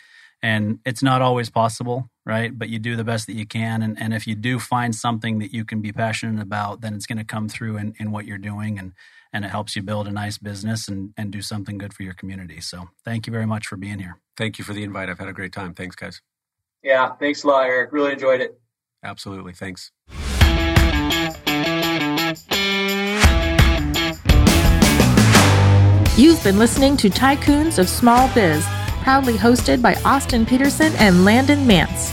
And 0.41 0.79
it's 0.85 1.03
not 1.03 1.21
always 1.21 1.51
possible, 1.51 2.11
right? 2.25 2.57
But 2.57 2.69
you 2.69 2.79
do 2.79 2.95
the 2.95 3.05
best 3.05 3.27
that 3.27 3.35
you 3.35 3.45
can. 3.45 3.83
And, 3.83 4.01
and 4.01 4.15
if 4.15 4.27
you 4.27 4.37
do 4.37 4.61
find 4.61 4.95
something 4.95 5.41
that 5.41 5.53
you 5.53 5.65
can 5.65 5.81
be 5.81 5.93
passionate 5.93 6.41
about, 6.41 6.81
then 6.81 6.95
it's 6.95 7.07
going 7.07 7.19
to 7.19 7.25
come 7.25 7.49
through 7.49 7.77
in, 7.77 7.95
in 7.99 8.13
what 8.13 8.25
you're 8.25 8.39
doing. 8.39 8.79
And 8.79 8.93
and 9.33 9.45
it 9.45 9.49
helps 9.49 9.77
you 9.77 9.83
build 9.83 10.09
a 10.09 10.13
nice 10.13 10.39
business 10.39 10.89
and, 10.89 11.13
and 11.17 11.31
do 11.31 11.43
something 11.43 11.79
good 11.79 11.93
for 11.93 12.03
your 12.03 12.15
community. 12.15 12.61
So 12.61 12.89
thank 13.05 13.27
you 13.27 13.33
very 13.33 13.47
much 13.47 13.67
for 13.67 13.77
being 13.77 13.99
here. 13.99 14.19
Thank 14.37 14.59
you 14.59 14.65
for 14.65 14.73
the 14.73 14.83
invite. 14.83 15.09
I've 15.09 15.19
had 15.19 15.29
a 15.29 15.33
great 15.33 15.53
time. 15.53 15.75
Thanks, 15.75 15.97
guys. 15.97 16.21
Yeah, 16.83 17.15
thanks 17.17 17.45
a 17.45 17.49
lot, 17.49 17.65
Eric. 17.65 17.93
Really 17.93 18.13
enjoyed 18.13 18.41
it. 18.41 18.61
Absolutely. 19.03 19.53
Thanks. 19.53 19.91
You've 26.17 26.43
been 26.43 26.59
listening 26.59 26.97
to 26.97 27.09
Tycoons 27.09 27.79
of 27.79 27.89
Small 27.89 28.29
Biz, 28.35 28.65
proudly 29.03 29.35
hosted 29.35 29.81
by 29.81 29.95
Austin 30.05 30.45
Peterson 30.45 30.93
and 30.97 31.25
Landon 31.25 31.65
Mance. 31.65 32.13